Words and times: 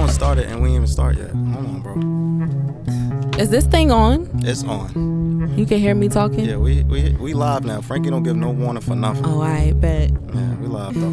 gonna 0.00 0.12
start 0.12 0.38
it 0.38 0.46
and 0.46 0.62
we 0.62 0.68
ain't 0.68 0.76
even 0.76 0.86
start 0.86 1.18
yet. 1.18 1.30
Hold 1.30 1.66
on, 1.66 1.80
bro. 1.82 3.38
Is 3.38 3.50
this 3.50 3.66
thing 3.66 3.90
on? 3.90 4.30
It's 4.44 4.64
on. 4.64 5.54
You 5.58 5.66
can 5.66 5.78
hear 5.78 5.94
me 5.94 6.08
talking? 6.08 6.46
Yeah, 6.46 6.56
we 6.56 6.84
we 6.84 7.10
we 7.20 7.34
live 7.34 7.64
now. 7.64 7.82
Frankie 7.82 8.08
don't 8.08 8.22
give 8.22 8.36
no 8.36 8.50
warning 8.50 8.82
for 8.82 8.96
nothing. 8.96 9.26
Oh, 9.26 9.42
I 9.42 9.72
bet. 9.72 10.10
Yeah, 10.10 10.54
we 10.56 10.68
live 10.68 10.94
though. 10.94 11.10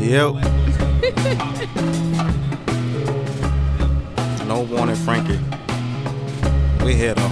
yep. 0.00 0.34
No 4.46 4.62
warning, 4.62 4.96
Frankie. 4.96 5.38
We 6.84 6.94
here 6.94 7.14
though. 7.14 7.28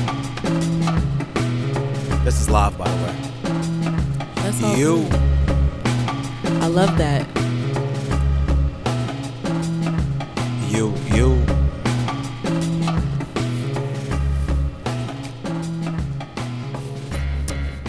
This 2.25 2.41
is 2.41 2.51
live, 2.51 2.77
by 2.77 2.89
the 2.89 2.97
way. 3.05 3.15
That's 4.37 4.63
all 4.63 4.77
You. 4.77 5.09
I 6.61 6.67
love 6.67 6.97
that. 6.99 7.42
You, 10.73 10.89
you. 11.13 11.37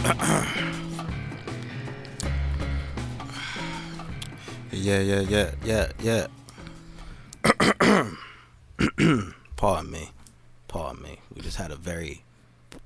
yeah, 4.73 4.99
yeah, 4.99 5.21
yeah, 5.21 5.51
yeah, 5.63 5.87
yeah. 6.01 6.27
Pardon 9.55 9.89
me. 9.89 10.09
Pardon 10.67 11.01
me. 11.03 11.19
We 11.33 11.41
just 11.41 11.55
had 11.55 11.71
a 11.71 11.77
very 11.77 12.25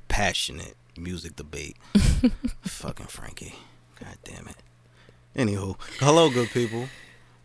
passionate 0.10 0.76
music 0.96 1.38
debate. 1.38 1.76
Fucking 2.62 3.08
Frankie. 3.08 3.56
God 4.00 4.16
damn 4.24 4.48
it. 4.48 4.58
Anywho, 5.36 5.76
hello, 6.00 6.30
good 6.30 6.50
people. 6.50 6.88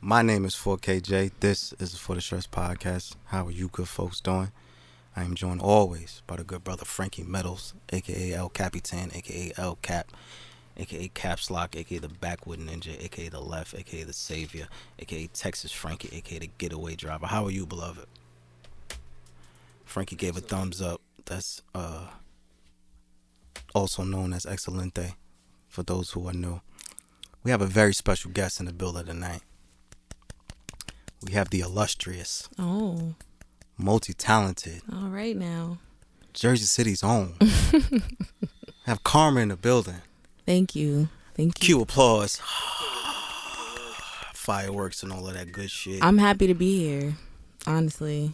My 0.05 0.21
name 0.21 0.45
is 0.45 0.57
4KJ. 0.57 1.31
This 1.39 1.75
is 1.75 1.93
the 1.93 1.97
For 1.97 2.17
the 2.17 2.21
Stress 2.21 2.49
Podcast. 2.49 3.15
How 3.27 3.47
are 3.47 3.53
you 3.53 3.69
good 3.69 3.87
folks 3.87 4.21
doing? 4.21 4.51
I 5.15 5.23
am 5.23 5.37
joined 5.37 5.61
always 5.61 6.23
by 6.27 6.35
the 6.35 6.43
good 6.43 6.65
brother 6.65 6.85
Frankie 6.85 7.23
Metals, 7.23 7.73
aka 7.93 8.33
El 8.33 8.49
Capitan, 8.49 9.13
aka 9.15 9.53
El 9.57 9.77
Cap, 9.77 10.11
aka 10.77 11.07
Caps 11.15 11.53
Lock, 11.53 11.77
aka 11.77 11.99
the 11.99 12.09
Backwood 12.09 12.59
Ninja, 12.59 13.01
aka 13.01 13.29
the 13.29 13.41
Left, 13.41 13.77
aka 13.77 14.03
the 14.03 14.13
Savior, 14.13 14.67
aka 14.99 15.29
Texas 15.29 15.71
Frankie, 15.71 16.11
aka 16.17 16.41
the 16.41 16.51
Getaway 16.59 16.97
Driver. 16.97 17.27
How 17.27 17.45
are 17.45 17.53
you, 17.53 17.65
beloved? 17.65 18.07
Frankie 19.85 20.17
gave 20.17 20.37
a 20.37 20.41
thumbs 20.41 20.83
up. 20.83 21.01
That's 21.27 21.63
uh 21.77 22.09
also 23.73 24.03
known 24.03 24.33
as 24.33 24.47
Excelente 24.47 25.15
for 25.69 25.85
those 25.85 26.11
who 26.11 26.27
are 26.27 26.33
new. 26.33 26.61
We 27.45 27.53
have 27.53 27.63
a 27.63 27.67
very 27.67 27.95
special 27.95 28.33
guest 28.33 28.59
in 28.59 28.67
the 28.67 28.73
building 28.73 29.07
tonight. 29.07 29.43
We 31.25 31.33
have 31.33 31.51
the 31.51 31.61
illustrious, 31.61 32.49
Oh, 32.59 33.15
multi-talented 33.79 34.83
all 34.93 35.09
right 35.09 35.37
now. 35.37 35.79
Jersey 36.33 36.65
City's 36.65 37.03
own. 37.05 37.35
have 38.87 39.03
Karma 39.05 39.41
in 39.41 39.49
the 39.49 39.57
building. 39.57 40.03
Thank 40.47 40.75
you. 40.75 41.09
Thank 41.35 41.61
you. 41.61 41.65
Cue 41.77 41.81
applause. 41.83 42.41
Fireworks 44.35 45.03
and 45.03 45.13
all 45.13 45.29
of 45.29 45.35
that 45.35 45.53
good 45.53 45.71
shit. 45.71 46.03
I'm 46.03 46.19
happy 46.19 46.47
to 46.49 46.55
be 46.55 46.79
here. 46.79 47.15
Honestly, 47.67 48.33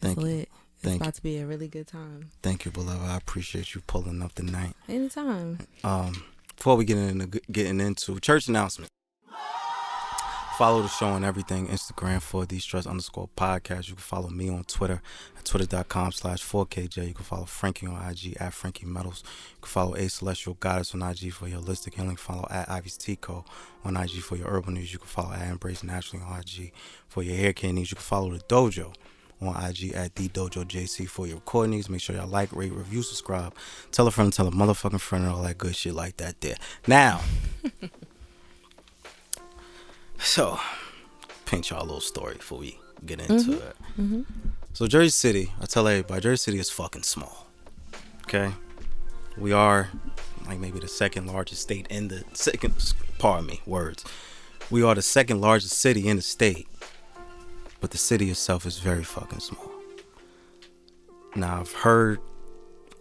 Thank 0.00 0.18
it's 0.18 0.26
you. 0.26 0.32
lit. 0.36 0.48
It's 0.76 0.82
Thank 0.84 1.00
about 1.00 1.14
to 1.14 1.22
be 1.22 1.38
a 1.38 1.46
really 1.46 1.68
good 1.68 1.86
time. 1.86 2.30
Thank 2.42 2.64
you, 2.64 2.70
beloved. 2.72 3.02
I 3.08 3.16
appreciate 3.16 3.74
you 3.74 3.80
pulling 3.86 4.20
up 4.22 4.34
tonight. 4.34 4.74
Anytime. 4.88 5.58
Um, 5.84 6.24
before 6.56 6.76
we 6.76 6.84
get 6.84 6.98
into 6.98 7.26
getting 7.52 7.80
into 7.80 8.18
church 8.20 8.48
announcement, 8.48 8.90
follow 10.56 10.80
the 10.80 10.88
show 10.88 11.08
on 11.08 11.22
everything 11.22 11.66
Instagram 11.66 12.22
for 12.22 12.46
the 12.46 12.58
stress 12.58 12.86
underscore 12.86 13.28
podcast. 13.36 13.88
You 13.88 13.94
can 13.94 14.02
follow 14.02 14.30
me 14.30 14.48
on 14.48 14.64
Twitter 14.64 15.02
at 15.36 15.44
twitter.com 15.44 16.12
slash 16.12 16.42
4KJ. 16.42 17.08
You 17.08 17.12
can 17.12 17.26
follow 17.26 17.44
Frankie 17.44 17.86
on 17.86 18.10
IG 18.10 18.38
at 18.40 18.54
Frankie 18.54 18.86
Metals. 18.86 19.22
You 19.50 19.60
can 19.60 19.68
follow 19.68 19.94
A 19.96 20.08
Celestial 20.08 20.54
Goddess 20.54 20.94
on 20.94 21.02
IG 21.02 21.34
for 21.34 21.46
your 21.46 21.60
holistic 21.60 21.92
healing. 21.92 22.16
Follow 22.16 22.46
at 22.50 22.70
Ivy's 22.70 22.96
Tico 22.96 23.44
on 23.84 23.98
IG 23.98 24.22
for 24.22 24.36
your 24.36 24.48
urban 24.48 24.72
news. 24.72 24.94
You 24.94 24.98
can 24.98 25.08
follow 25.08 25.32
at 25.32 25.46
Embrace 25.46 25.84
Naturally 25.84 26.24
on 26.24 26.40
IG 26.40 26.72
for 27.06 27.22
your 27.22 27.36
hair 27.36 27.52
care 27.52 27.74
needs. 27.74 27.90
You 27.90 27.96
can 27.96 28.04
follow 28.04 28.30
the 28.30 28.38
dojo 28.44 28.94
on 29.42 29.62
IG 29.62 29.92
at 29.92 30.14
the 30.14 30.30
Dojo 30.30 30.64
JC 30.64 31.06
for 31.06 31.26
your 31.26 31.36
recording 31.36 31.72
needs. 31.72 31.90
Make 31.90 32.00
sure 32.00 32.16
y'all 32.16 32.26
like, 32.26 32.50
rate, 32.56 32.72
review, 32.72 33.02
subscribe. 33.02 33.54
Tell 33.92 34.06
a 34.06 34.10
friend, 34.10 34.32
tell 34.32 34.48
a 34.48 34.50
motherfucking 34.50 35.02
friend, 35.02 35.26
and 35.26 35.34
all 35.34 35.42
that 35.42 35.58
good 35.58 35.76
shit 35.76 35.92
like 35.92 36.16
that 36.16 36.40
there. 36.40 36.56
Now, 36.86 37.20
so, 40.18 40.58
paint 41.44 41.70
y'all 41.70 41.80
a 41.80 41.84
little 41.84 42.00
story 42.00 42.34
before 42.36 42.58
we 42.58 42.78
get 43.04 43.20
into 43.20 43.34
mm-hmm. 43.34 43.52
it. 43.52 43.76
Mm-hmm. 43.98 44.22
So, 44.72 44.86
Jersey 44.86 45.10
City, 45.10 45.52
I 45.60 45.66
tell 45.66 45.86
everybody, 45.86 46.20
Jersey 46.20 46.50
City 46.50 46.58
is 46.58 46.70
fucking 46.70 47.02
small. 47.02 47.46
Okay? 48.24 48.52
We 49.36 49.52
are 49.52 49.90
like 50.46 50.58
maybe 50.58 50.78
the 50.78 50.88
second 50.88 51.26
largest 51.26 51.62
state 51.62 51.86
in 51.90 52.08
the 52.08 52.24
second, 52.32 52.94
pardon 53.18 53.46
me, 53.46 53.60
words. 53.66 54.04
We 54.70 54.82
are 54.82 54.94
the 54.94 55.02
second 55.02 55.40
largest 55.40 55.74
city 55.74 56.08
in 56.08 56.16
the 56.16 56.22
state 56.22 56.66
but 57.80 57.90
the 57.90 57.98
city 57.98 58.30
itself 58.30 58.66
is 58.66 58.78
very 58.78 59.04
fucking 59.04 59.40
small. 59.40 59.70
Now 61.34 61.60
I've 61.60 61.72
heard 61.72 62.20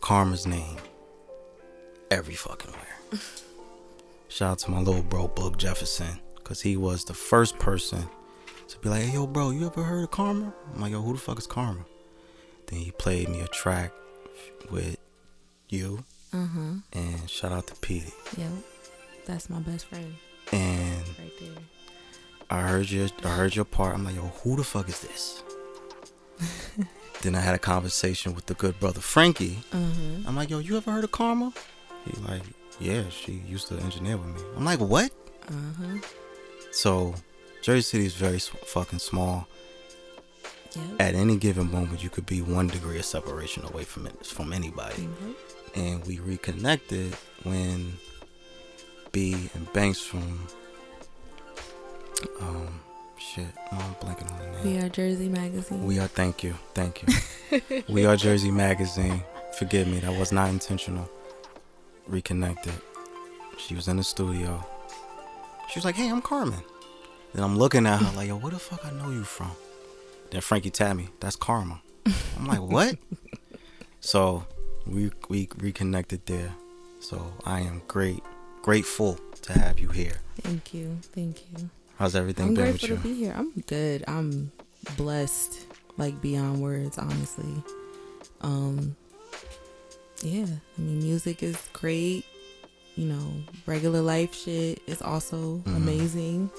Karma's 0.02 0.46
name 0.46 0.78
every 2.12 2.36
fucking 2.36 2.72
where. 2.72 3.20
Shout 4.28 4.52
out 4.52 4.59
to 4.59 4.72
my 4.72 4.80
little 4.80 5.03
bro 5.03 5.28
Book 5.28 5.58
Jefferson, 5.58 6.20
cause 6.45 6.61
he 6.61 6.78
was 6.78 7.03
the 7.03 7.13
first 7.13 7.59
person 7.59 8.07
to 8.69 8.79
be 8.79 8.88
like, 8.88 9.03
"Hey, 9.03 9.13
yo, 9.13 9.28
bro, 9.28 9.51
you 9.51 9.66
ever 9.67 9.83
heard 9.83 10.03
of 10.03 10.11
Karma?" 10.11 10.53
I'm 10.73 10.79
like, 10.79 10.91
"Yo, 10.91 11.01
who 11.01 11.11
the 11.13 11.19
fuck 11.19 11.38
is 11.38 11.47
Karma?" 11.47 11.85
Then 12.67 12.79
he 12.79 12.91
played 12.91 13.28
me 13.28 13.41
a 13.41 13.47
track 13.47 13.91
with 14.72 14.97
you, 15.69 16.03
huh. 16.31 16.75
and 16.94 17.29
shout 17.29 17.51
out 17.51 17.67
to 17.67 17.75
Petey. 17.75 18.13
Yep. 18.38 18.51
That's 19.25 19.50
my 19.50 19.59
best 19.59 19.85
friend 19.85 20.13
And 20.51 21.03
right 21.19 21.31
there. 21.39 21.50
I 22.50 22.61
heard 22.61 22.89
your 22.91 23.09
I 23.23 23.29
heard 23.29 23.55
your 23.55 23.66
part. 23.66 23.95
I'm 23.95 24.03
like, 24.03 24.16
yo, 24.16 24.22
who 24.22 24.55
the 24.55 24.63
fuck 24.63 24.88
is 24.88 25.00
this? 25.01 25.44
then 27.22 27.34
I 27.35 27.39
had 27.39 27.55
a 27.55 27.59
conversation 27.59 28.35
with 28.35 28.45
the 28.45 28.53
good 28.53 28.79
brother 28.79 29.00
Frankie. 29.00 29.57
Huh. 29.72 29.79
I'm 30.28 30.35
like, 30.35 30.50
yo, 30.50 30.59
you 30.59 30.78
ever 30.78 30.91
heard 30.91 31.03
of 31.03 31.11
Karma? 31.11 31.51
He 32.05 32.22
like, 32.22 32.44
yeah, 32.79 33.03
she 33.09 33.41
used 33.47 33.67
to 33.69 33.78
engineer 33.79 34.17
with 34.17 34.28
me. 34.28 34.41
I'm 34.55 34.66
like, 34.66 34.79
what? 34.79 35.11
Uh 35.47 35.53
huh. 35.79 35.97
So, 36.75 37.16
Jersey 37.62 37.81
City 37.81 38.06
is 38.06 38.16
very 38.16 38.38
fucking 38.38 39.00
small. 39.00 39.47
Yep. 40.75 40.84
At 41.00 41.16
any 41.16 41.38
given 41.38 41.72
moment, 41.72 42.03
you 42.03 42.09
could 42.09 42.25
be 42.25 42.41
one 42.41 42.68
degree 42.68 43.00
of 43.00 43.06
separation 43.06 43.63
away 43.66 43.86
from 43.86 44.06
it 44.08 44.25
from 44.25 44.52
anybody. 44.52 45.03
Mhm. 45.08 45.35
And 45.75 46.06
we 46.06 46.19
reconnected 46.19 47.16
when 47.44 47.97
B 49.14 49.50
and 49.53 49.72
Banks 49.72 50.02
from 50.02 50.47
um 52.41 52.81
shit, 53.18 53.47
I'm 53.72 53.96
blanking 53.96 54.30
on 54.34 54.38
the 54.40 54.52
name. 54.64 54.64
We 54.66 54.78
are 54.84 54.90
Jersey 54.90 55.30
Magazine. 55.30 55.85
We 55.85 56.00
are. 56.00 56.08
Thank 56.09 56.44
you. 56.44 56.56
Thank 56.74 57.03
you. 57.03 57.84
we 57.88 58.06
are 58.06 58.18
Jersey 58.18 58.52
Magazine. 58.52 59.24
Forgive 59.58 59.88
me. 59.88 60.00
That 60.00 60.14
was 60.19 60.34
not 60.34 60.50
intentional. 60.50 61.09
Reconnected. 62.06 62.74
She 63.58 63.75
was 63.75 63.88
in 63.88 63.96
the 63.96 64.03
studio. 64.03 64.62
She 65.70 65.80
was 65.80 65.86
like, 65.86 65.96
"Hey, 65.96 66.09
I'm 66.09 66.22
Carmen." 66.22 66.62
Then 67.34 67.44
I'm 67.44 67.58
looking 67.58 67.86
at 67.86 68.02
her 68.02 68.16
like, 68.16 68.28
"Yo, 68.28 68.38
where 68.38 68.52
the 68.52 68.59
fuck 68.59 68.86
I 68.86 68.92
know 68.92 69.09
you 69.09 69.24
from?" 69.24 69.52
Then 70.31 70.42
Frankie 70.42 70.70
tapped 70.70 70.98
me. 70.98 71.09
That's 71.20 71.36
Karma. 71.36 71.81
I'm 72.38 72.46
like, 72.46 72.62
"What?" 72.62 72.98
so 74.00 74.46
we 74.88 75.12
we 75.30 75.50
reconnected 75.58 76.26
there. 76.26 76.52
So 77.00 77.34
I 77.46 77.62
am 77.62 77.81
great, 77.88 78.24
grateful 78.62 79.20
to 79.44 79.53
have 79.53 79.80
you 79.80 79.90
here. 79.90 80.18
Thank 80.42 80.74
you. 80.74 80.98
Thank 81.14 81.42
you. 81.52 81.70
How's 81.97 82.16
everything 82.16 82.47
I'm 82.50 82.53
been 82.56 82.74
with 82.74 82.84
you? 82.84 82.96
to 82.96 83.02
be 83.02 83.14
here. 83.14 83.34
I'm 83.36 83.52
good. 83.68 84.03
I'm 84.08 84.52
blessed, 84.97 85.66
like 85.97 86.20
beyond 86.22 86.61
words, 86.61 86.97
honestly. 86.97 87.64
Um, 88.41 88.96
yeah. 90.22 90.46
I 90.78 90.82
mean, 90.82 91.00
music 91.00 91.41
is 91.44 91.58
great. 91.73 92.26
You 92.96 93.06
know, 93.08 93.34
regular 93.66 94.02
life 94.02 94.34
shit 94.34 94.82
is 94.88 95.02
also 95.02 95.62
Mhm. 95.66 95.76
amazing. 95.76 96.50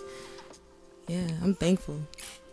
Yeah, 1.08 1.28
I'm 1.42 1.54
thankful. 1.54 1.98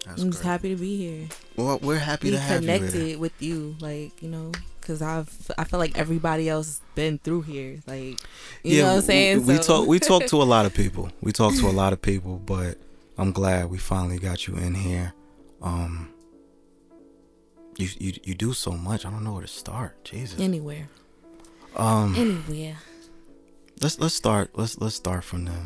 That's 0.06 0.22
I'm 0.22 0.32
just 0.32 0.44
happy 0.44 0.70
to 0.70 0.80
be 0.80 0.98
here. 0.98 1.28
Well, 1.56 1.80
we're 1.82 1.98
happy 1.98 2.30
Be 2.30 2.36
to 2.36 2.40
have 2.40 2.60
connected 2.62 3.08
you 3.12 3.20
with 3.20 3.42
you, 3.42 3.76
like 3.80 4.22
you 4.22 4.30
know, 4.30 4.52
because 4.80 5.02
I've 5.02 5.30
I 5.58 5.64
feel 5.64 5.80
like 5.80 5.98
everybody 5.98 6.50
else 6.50 6.68
has 6.68 6.82
been 6.96 7.20
through 7.20 7.44
here, 7.44 7.80
like 7.88 8.20
you 8.64 8.82
know 8.82 8.88
what 8.90 8.96
I'm 8.98 9.02
saying. 9.02 9.46
We, 9.46 9.54
we 9.54 9.60
talk 9.60 9.88
we 9.88 10.00
talk 10.00 10.26
to 10.28 10.42
a 10.42 10.44
lot 10.44 10.66
of 10.66 10.74
people. 10.82 11.10
We 11.22 11.32
talk 11.32 11.56
to 11.56 11.68
a 11.68 11.72
lot 11.72 11.94
of 11.94 12.02
people, 12.02 12.40
but 12.46 12.78
I'm 13.18 13.32
glad 13.32 13.70
we 13.70 13.78
finally 13.78 14.20
got 14.20 14.48
you 14.48 14.56
in 14.56 14.76
here. 14.76 15.14
Um 15.62 16.10
you 17.78 17.90
you 18.00 18.14
you 18.24 18.36
do 18.36 18.54
so 18.54 18.72
much. 18.72 19.06
I 19.06 19.10
don't 19.10 19.24
know 19.24 19.34
where 19.34 19.42
to 19.42 19.48
start. 19.48 20.04
Jesus. 20.04 20.40
anywhere, 20.40 20.90
Um 21.76 22.14
anywhere. 22.16 22.78
Let's 23.82 24.00
let's 24.00 24.16
start 24.16 24.52
let's 24.58 24.80
let's 24.80 24.96
start 24.96 25.24
from 25.24 25.46
the 25.46 25.58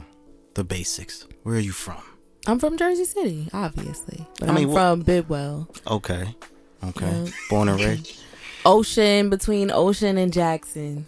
the 0.55 0.63
basics. 0.63 1.25
Where 1.43 1.55
are 1.55 1.59
you 1.59 1.71
from? 1.71 2.01
I'm 2.47 2.59
from 2.59 2.77
Jersey 2.77 3.05
City, 3.05 3.49
obviously, 3.53 4.25
but 4.39 4.49
I 4.49 4.51
I 4.51 4.55
mean, 4.55 4.63
am 4.65 4.69
wh- 4.69 4.73
from 4.73 5.01
Bidwell, 5.01 5.67
Okay. 5.85 6.35
Okay. 6.83 7.05
Yeah. 7.25 7.31
Born 7.49 7.69
and 7.69 7.79
raised. 7.81 8.19
Ocean 8.65 9.29
between 9.29 9.69
Ocean 9.71 10.17
and 10.17 10.31
Jackson, 10.31 11.05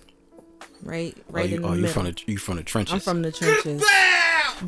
right, 0.83 1.15
Oh, 1.17 1.23
right 1.33 1.49
you, 1.49 1.55
in 1.57 1.61
the 1.61 1.67
oh, 1.67 1.73
you 1.73 1.81
middle. 1.81 1.93
from 1.93 2.05
the 2.05 2.23
you 2.27 2.37
from 2.37 2.57
the 2.57 2.63
trenches. 2.63 2.93
I'm 2.93 2.99
from 2.99 3.21
the 3.21 3.31
trenches. 3.31 3.83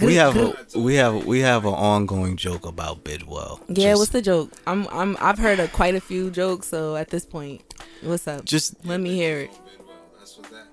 we 0.02 0.16
have 0.16 0.36
a 0.38 0.56
we 0.80 0.96
have 0.96 1.26
we 1.26 1.40
have 1.42 1.66
an 1.66 1.74
ongoing 1.74 2.38
joke 2.38 2.66
about 2.66 3.04
Bidwell. 3.04 3.60
Yeah, 3.68 3.92
Just- 3.92 4.00
what's 4.00 4.12
the 4.12 4.22
joke? 4.22 4.52
I'm 4.68 4.88
I'm 4.90 5.18
I've 5.20 5.40
heard 5.40 5.60
of 5.60 5.72
quite 5.74 5.96
a 5.96 6.02
few 6.02 6.30
jokes, 6.32 6.68
so 6.68 6.96
at 6.96 7.10
this 7.10 7.26
point, 7.26 7.62
what's 8.02 8.28
up? 8.28 8.46
just 8.46 8.86
Let 8.86 9.00
me 9.02 9.16
hear 9.16 9.40
it. 9.42 9.52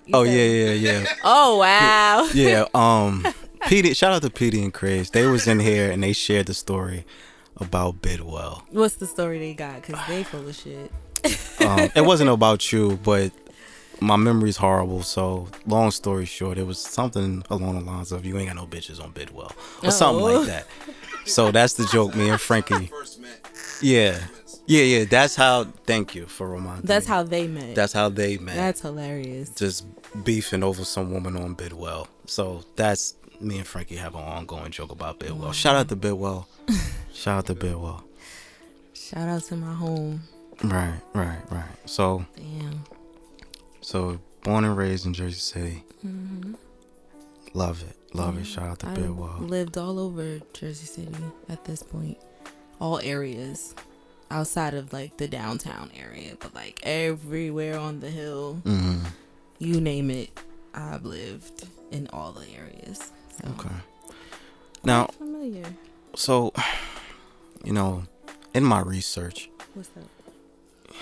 You 0.08 0.14
oh 0.14 0.24
said- 0.24 0.34
yeah 0.34 0.72
yeah 0.72 1.00
yeah 1.02 1.06
Oh 1.24 1.58
wow. 1.58 2.28
yeah 2.34 2.64
um 2.74 3.26
Petey 3.68 3.92
shout 3.94 4.12
out 4.12 4.22
to 4.22 4.30
Petey 4.30 4.62
and 4.62 4.72
Chris 4.74 5.10
they 5.10 5.26
was 5.26 5.46
in 5.46 5.60
here 5.60 5.90
and 5.90 6.02
they 6.02 6.12
shared 6.12 6.46
the 6.46 6.54
story 6.54 7.04
about 7.58 8.00
Bidwell 8.02 8.62
What's 8.70 8.94
the 8.96 9.06
story 9.06 9.38
they 9.38 9.54
got? 9.54 9.82
Cause 9.82 9.98
they 10.08 10.22
full 10.24 10.48
of 10.48 10.54
shit. 10.56 10.90
um, 11.60 11.90
it 11.94 12.00
wasn't 12.06 12.30
about 12.30 12.72
you 12.72 12.96
but 13.02 13.32
my 14.00 14.14
memory's 14.16 14.56
horrible 14.56 15.02
so 15.02 15.48
long 15.66 15.90
story 15.90 16.24
short 16.24 16.56
it 16.56 16.66
was 16.66 16.78
something 16.78 17.42
along 17.50 17.74
the 17.78 17.84
lines 17.84 18.12
of 18.12 18.24
you 18.24 18.38
ain't 18.38 18.46
got 18.48 18.56
no 18.56 18.64
bitches 18.66 19.02
on 19.02 19.10
Bidwell 19.10 19.52
or 19.82 19.90
something 19.90 20.24
Oh. 20.24 20.38
like 20.38 20.46
that 20.46 20.66
so 21.26 21.50
that's 21.50 21.74
the 21.74 21.84
joke 21.86 22.14
me 22.14 22.28
and 22.30 22.40
Frankie 22.40 22.90
yeah 23.82 24.18
yeah 24.68 24.82
yeah 24.82 25.04
that's 25.04 25.34
how 25.34 25.64
thank 25.86 26.14
you 26.14 26.26
for 26.26 26.46
reminding 26.48 26.84
That's 26.86 27.06
me. 27.06 27.12
how 27.14 27.22
they 27.24 27.46
met. 27.48 27.74
that's 27.74 27.92
how 27.92 28.08
they 28.08 28.38
met 28.38 28.54
That's 28.56 28.80
hilarious. 28.82 29.50
just 29.50 29.84
beefing 30.24 30.62
over 30.62 30.84
some 30.84 31.10
woman 31.12 31.36
on 31.36 31.54
Bidwell. 31.54 32.06
So 32.26 32.62
that's 32.76 33.14
me 33.40 33.58
and 33.58 33.66
Frankie 33.66 33.96
have 33.96 34.14
an 34.14 34.20
ongoing 34.22 34.70
joke 34.70 34.92
about 34.92 35.18
Bidwell. 35.18 35.52
Shout 35.52 35.74
out 35.76 35.88
to 35.88 35.96
Bidwell. 35.96 36.48
Shout 37.12 37.38
out 37.38 37.46
to 37.46 37.54
Bidwell. 37.54 38.04
Shout 38.94 39.28
out 39.28 39.42
to 39.44 39.56
my 39.56 39.74
home. 39.74 40.22
Right, 40.62 41.00
right, 41.14 41.38
right. 41.50 41.64
So, 41.86 42.26
Damn. 42.36 42.84
so 43.80 44.20
born 44.42 44.64
and 44.64 44.76
raised 44.76 45.06
in 45.06 45.14
Jersey 45.14 45.38
City. 45.38 45.84
Mm-hmm. 46.04 46.54
Love 47.54 47.82
it, 47.88 47.96
love 48.14 48.36
it. 48.38 48.44
Shout 48.44 48.68
out 48.68 48.78
to 48.80 48.88
I 48.88 48.94
Bidwell. 48.94 49.38
lived 49.40 49.78
all 49.78 49.98
over 49.98 50.40
Jersey 50.52 50.86
City 50.86 51.14
at 51.48 51.64
this 51.64 51.82
point. 51.82 52.18
All 52.80 53.00
areas. 53.02 53.74
Outside 54.30 54.74
of 54.74 54.92
like 54.92 55.16
the 55.16 55.26
downtown 55.28 55.90
area, 55.98 56.36
but 56.38 56.54
like 56.54 56.80
everywhere 56.82 57.78
on 57.78 58.00
the 58.00 58.10
hill, 58.10 58.54
hmm 58.64 58.98
you 59.60 59.80
name 59.80 60.08
it, 60.10 60.30
I've 60.74 61.04
lived 61.04 61.66
in 61.90 62.08
all 62.12 62.30
the 62.32 62.46
areas. 62.56 63.10
So 63.42 63.48
Okay. 63.58 63.74
Now, 64.84 65.06
familiar. 65.18 65.64
so 66.14 66.52
you 67.64 67.72
know, 67.72 68.04
in 68.54 68.64
my 68.64 68.80
research, 68.80 69.48
What's 69.74 69.88
up? 69.96 70.94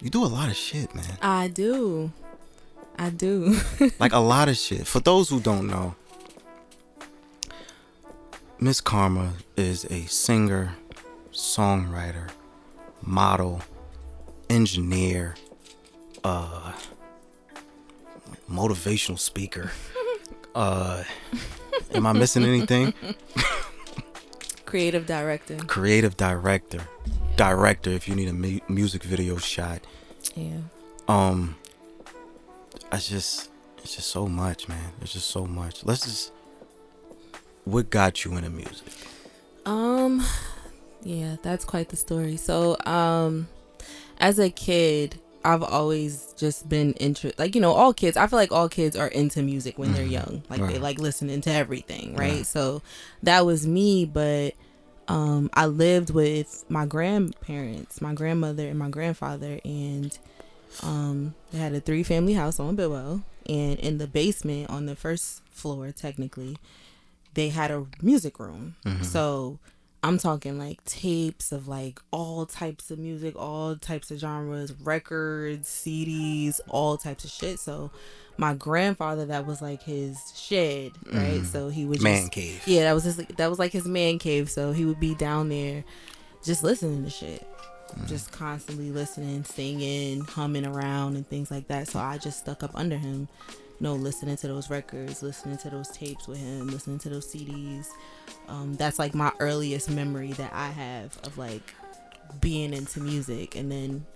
you 0.00 0.08
do 0.08 0.24
a 0.24 0.26
lot 0.26 0.48
of 0.48 0.56
shit, 0.56 0.94
man. 0.94 1.18
I 1.20 1.48
do. 1.48 2.12
I 2.98 3.10
do. 3.10 3.58
like 3.98 4.12
a 4.12 4.18
lot 4.20 4.48
of 4.48 4.56
shit. 4.56 4.86
For 4.86 5.00
those 5.00 5.28
who 5.28 5.40
don't 5.40 5.66
know, 5.66 5.94
Miss 8.58 8.80
Karma 8.80 9.32
is 9.56 9.84
a 9.90 10.06
singer, 10.06 10.74
songwriter, 11.32 12.30
model, 13.06 13.62
engineer, 14.50 15.34
uh 16.24 16.72
motivational 18.50 19.18
speaker. 19.18 19.70
Uh 20.54 21.04
am 21.92 22.06
I 22.06 22.12
missing 22.14 22.42
anything? 22.44 22.94
Creative 24.64 25.04
director. 25.06 25.56
Creative 25.58 26.16
director. 26.16 26.80
Director 27.36 27.90
if 27.90 28.08
you 28.08 28.14
need 28.14 28.28
a 28.28 28.32
mu- 28.32 28.60
music 28.66 29.02
video 29.02 29.36
shot. 29.36 29.80
Yeah. 30.34 30.60
um 31.08 31.56
i 32.90 32.96
just 32.96 33.50
it's 33.78 33.96
just 33.96 34.08
so 34.08 34.26
much 34.26 34.66
man 34.66 34.92
it's 35.02 35.12
just 35.12 35.28
so 35.28 35.46
much 35.46 35.84
let's 35.84 36.04
just 36.04 36.32
what 37.64 37.90
got 37.90 38.24
you 38.24 38.32
into 38.36 38.48
music 38.50 38.86
Um 39.66 40.24
yeah, 41.06 41.36
that's 41.42 41.64
quite 41.64 41.88
the 41.90 41.96
story. 41.96 42.36
So, 42.36 42.76
um 42.86 43.48
as 44.18 44.38
a 44.38 44.50
kid, 44.50 45.20
I've 45.44 45.62
always 45.62 46.34
just 46.36 46.68
been 46.68 46.92
interested 46.94 47.38
like 47.38 47.54
you 47.54 47.60
know, 47.60 47.72
all 47.72 47.92
kids, 47.94 48.16
I 48.16 48.26
feel 48.26 48.38
like 48.38 48.50
all 48.52 48.68
kids 48.68 48.96
are 48.96 49.08
into 49.08 49.42
music 49.42 49.78
when 49.78 49.92
they're 49.92 50.04
Mhm. 50.04 50.10
young. 50.20 50.42
Like 50.50 50.66
they 50.68 50.78
like 50.78 50.98
listening 50.98 51.40
to 51.42 51.50
everything, 51.52 52.14
right? 52.16 52.36
Right. 52.38 52.46
So, 52.46 52.82
that 53.22 53.46
was 53.46 53.66
me, 53.66 54.04
but 54.04 54.54
um 55.08 55.48
I 55.54 55.66
lived 55.66 56.10
with 56.10 56.64
my 56.68 56.84
grandparents, 56.86 58.00
my 58.00 58.12
grandmother 58.14 58.66
and 58.68 58.78
my 58.78 58.90
grandfather 58.90 59.60
and 59.64 60.18
um 60.82 61.34
they 61.52 61.58
had 61.58 61.74
a 61.74 61.80
three 61.80 62.02
family 62.02 62.34
house 62.34 62.58
on 62.58 62.74
Bidwell 62.74 63.22
and 63.48 63.78
in 63.78 63.98
the 63.98 64.08
basement 64.08 64.68
on 64.68 64.86
the 64.86 64.96
first 64.96 65.42
floor 65.50 65.92
technically 65.92 66.56
they 67.34 67.50
had 67.50 67.70
a 67.70 67.86
music 68.02 68.40
room. 68.40 68.74
Mhm. 68.84 69.04
So 69.04 69.58
I'm 70.02 70.18
talking 70.18 70.58
like 70.58 70.84
tapes 70.84 71.50
of 71.52 71.66
like 71.66 72.00
all 72.12 72.46
types 72.46 72.90
of 72.90 72.98
music, 72.98 73.34
all 73.36 73.76
types 73.76 74.10
of 74.10 74.18
genres, 74.18 74.72
records, 74.80 75.68
CDs, 75.68 76.60
all 76.68 76.96
types 76.96 77.24
of 77.24 77.30
shit. 77.30 77.58
So 77.58 77.90
my 78.38 78.54
grandfather, 78.54 79.26
that 79.26 79.46
was 79.46 79.60
like 79.62 79.82
his 79.82 80.18
shed, 80.36 80.92
right? 81.12 81.40
Mhm. 81.40 81.46
So 81.46 81.68
he 81.70 81.84
would 81.86 82.02
man 82.02 82.22
just, 82.22 82.32
cave 82.32 82.62
yeah, 82.66 82.82
that 82.82 82.92
was 82.92 83.04
his, 83.04 83.16
that 83.16 83.48
was 83.50 83.58
like 83.58 83.72
his 83.72 83.86
man 83.86 84.18
cave. 84.18 84.48
So 84.50 84.72
he 84.72 84.84
would 84.84 85.00
be 85.00 85.14
down 85.14 85.48
there, 85.48 85.82
just 86.44 86.62
listening 86.62 87.02
to 87.02 87.10
shit, 87.10 87.46
just 88.06 88.30
constantly 88.30 88.90
listening, 88.90 89.42
singing, 89.44 90.20
humming 90.20 90.66
around, 90.66 91.16
and 91.16 91.26
things 91.28 91.50
like 91.50 91.66
that. 91.68 91.88
So 91.88 91.98
I 91.98 92.18
just 92.18 92.38
stuck 92.38 92.62
up 92.62 92.72
under 92.74 92.98
him, 92.98 93.26
know, 93.80 93.94
listening 93.94 94.36
to 94.38 94.48
those 94.48 94.70
records, 94.70 95.22
listening 95.22 95.58
to 95.58 95.70
those 95.70 95.88
tapes 95.88 96.26
with 96.26 96.38
him, 96.38 96.68
listening 96.68 96.98
to 97.00 97.08
those 97.08 97.26
CDs. 97.32 97.86
Um, 98.48 98.74
that's 98.74 98.98
like 98.98 99.14
my 99.14 99.32
earliest 99.40 99.90
memory 99.90 100.32
that 100.32 100.52
I 100.52 100.68
have 100.68 101.18
of 101.24 101.36
like 101.38 101.74
being 102.40 102.72
into 102.72 103.00
music, 103.00 103.54
and 103.56 103.70
then 103.70 104.06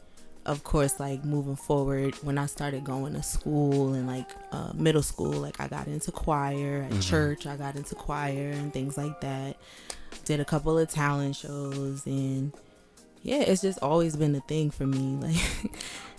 of 0.46 0.64
course 0.64 0.98
like 0.98 1.22
moving 1.22 1.54
forward 1.54 2.14
when 2.22 2.38
i 2.38 2.46
started 2.46 2.82
going 2.82 3.12
to 3.12 3.22
school 3.22 3.92
and 3.92 4.06
like 4.06 4.30
uh, 4.52 4.72
middle 4.74 5.02
school 5.02 5.32
like 5.32 5.60
i 5.60 5.68
got 5.68 5.86
into 5.86 6.10
choir 6.10 6.86
at 6.90 6.92
Mhm. 6.92 7.02
church 7.02 7.46
i 7.46 7.58
got 7.58 7.76
into 7.76 7.94
choir 7.94 8.48
and 8.52 8.72
things 8.72 8.96
like 8.96 9.20
that 9.20 9.58
did 10.24 10.40
a 10.40 10.44
couple 10.46 10.78
of 10.78 10.88
talent 10.88 11.36
shows 11.36 12.06
and 12.06 12.54
yeah 13.22 13.40
it's 13.42 13.60
just 13.60 13.78
always 13.80 14.16
been 14.16 14.34
a 14.34 14.40
thing 14.40 14.70
for 14.70 14.86
me 14.86 15.14
like 15.20 15.72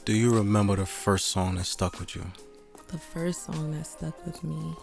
do 0.05 0.13
you 0.13 0.29
remember 0.31 0.75
the 0.75 0.85
first 0.85 1.25
song 1.29 1.55
that 1.55 1.65
stuck 1.65 1.99
with 1.99 2.15
you 2.15 2.23
the 2.91 2.97
first 2.97 3.45
song 3.45 3.71
that 3.71 3.85
stuck 3.85 4.25
with 4.25 4.43
me 4.43 4.75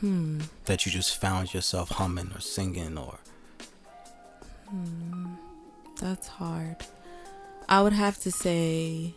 hmm 0.00 0.40
that 0.66 0.84
you 0.86 0.92
just 0.92 1.20
found 1.20 1.52
yourself 1.54 1.90
humming 1.90 2.30
or 2.34 2.40
singing 2.40 2.96
or 2.98 3.18
Hmm, 4.70 5.34
that's 5.98 6.28
hard. 6.28 6.76
I 7.70 7.80
would 7.80 7.94
have 7.94 8.18
to 8.20 8.30
say, 8.30 9.14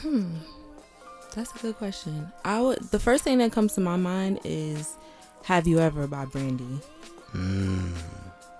hmm, 0.00 0.36
that's 1.34 1.54
a 1.54 1.58
good 1.58 1.76
question. 1.76 2.32
I 2.46 2.62
would. 2.62 2.78
The 2.90 2.98
first 2.98 3.24
thing 3.24 3.38
that 3.38 3.52
comes 3.52 3.74
to 3.74 3.82
my 3.82 3.96
mind 3.96 4.40
is 4.42 4.96
"Have 5.44 5.66
You 5.66 5.80
Ever" 5.80 6.06
by 6.06 6.24
Brandy. 6.24 6.80
mm, 7.34 7.92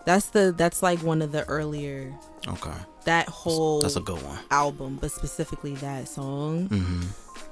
That's 0.05 0.27
the. 0.27 0.55
That's 0.57 0.83
like 0.83 1.01
one 1.01 1.23
of 1.23 1.33
the 1.33 1.45
earlier. 1.49 2.13
okay 2.49 2.75
That 3.05 3.29
whole 3.29 3.83
that's 3.83 3.97
a 3.97 4.01
good 4.01 4.23
one 4.23 4.39
album, 4.51 4.99
but 5.01 5.11
specifically 5.11 5.75
that 5.77 6.09
song, 6.09 6.69
hmm 6.69 7.03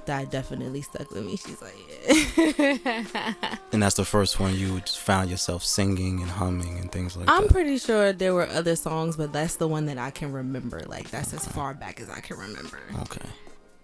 that 0.05 0.29
definitely 0.31 0.81
stuck 0.81 1.09
with 1.11 1.25
me. 1.25 1.37
She's 1.37 1.61
like, 1.61 2.37
yeah. 2.37 3.33
and 3.71 3.81
that's 3.81 3.95
the 3.95 4.03
first 4.03 4.37
one 4.37 4.53
you 4.53 4.79
just 4.81 4.99
found 4.99 5.29
yourself 5.29 5.63
singing 5.63 6.21
and 6.21 6.29
humming 6.29 6.77
and 6.77 6.91
things 6.91 7.15
like 7.15 7.27
that. 7.27 7.31
I'm 7.31 7.47
pretty 7.47 7.77
sure 7.77 8.11
there 8.11 8.33
were 8.33 8.47
other 8.49 8.75
songs, 8.75 9.15
but 9.15 9.31
that's 9.31 9.55
the 9.55 9.67
one 9.67 9.85
that 9.85 9.97
I 9.97 10.11
can 10.11 10.33
remember. 10.33 10.81
Like 10.87 11.09
that's 11.09 11.33
as 11.33 11.47
far 11.47 11.73
back 11.73 12.01
as 12.01 12.09
I 12.09 12.19
can 12.19 12.37
remember. 12.37 12.79
okay 13.03 13.25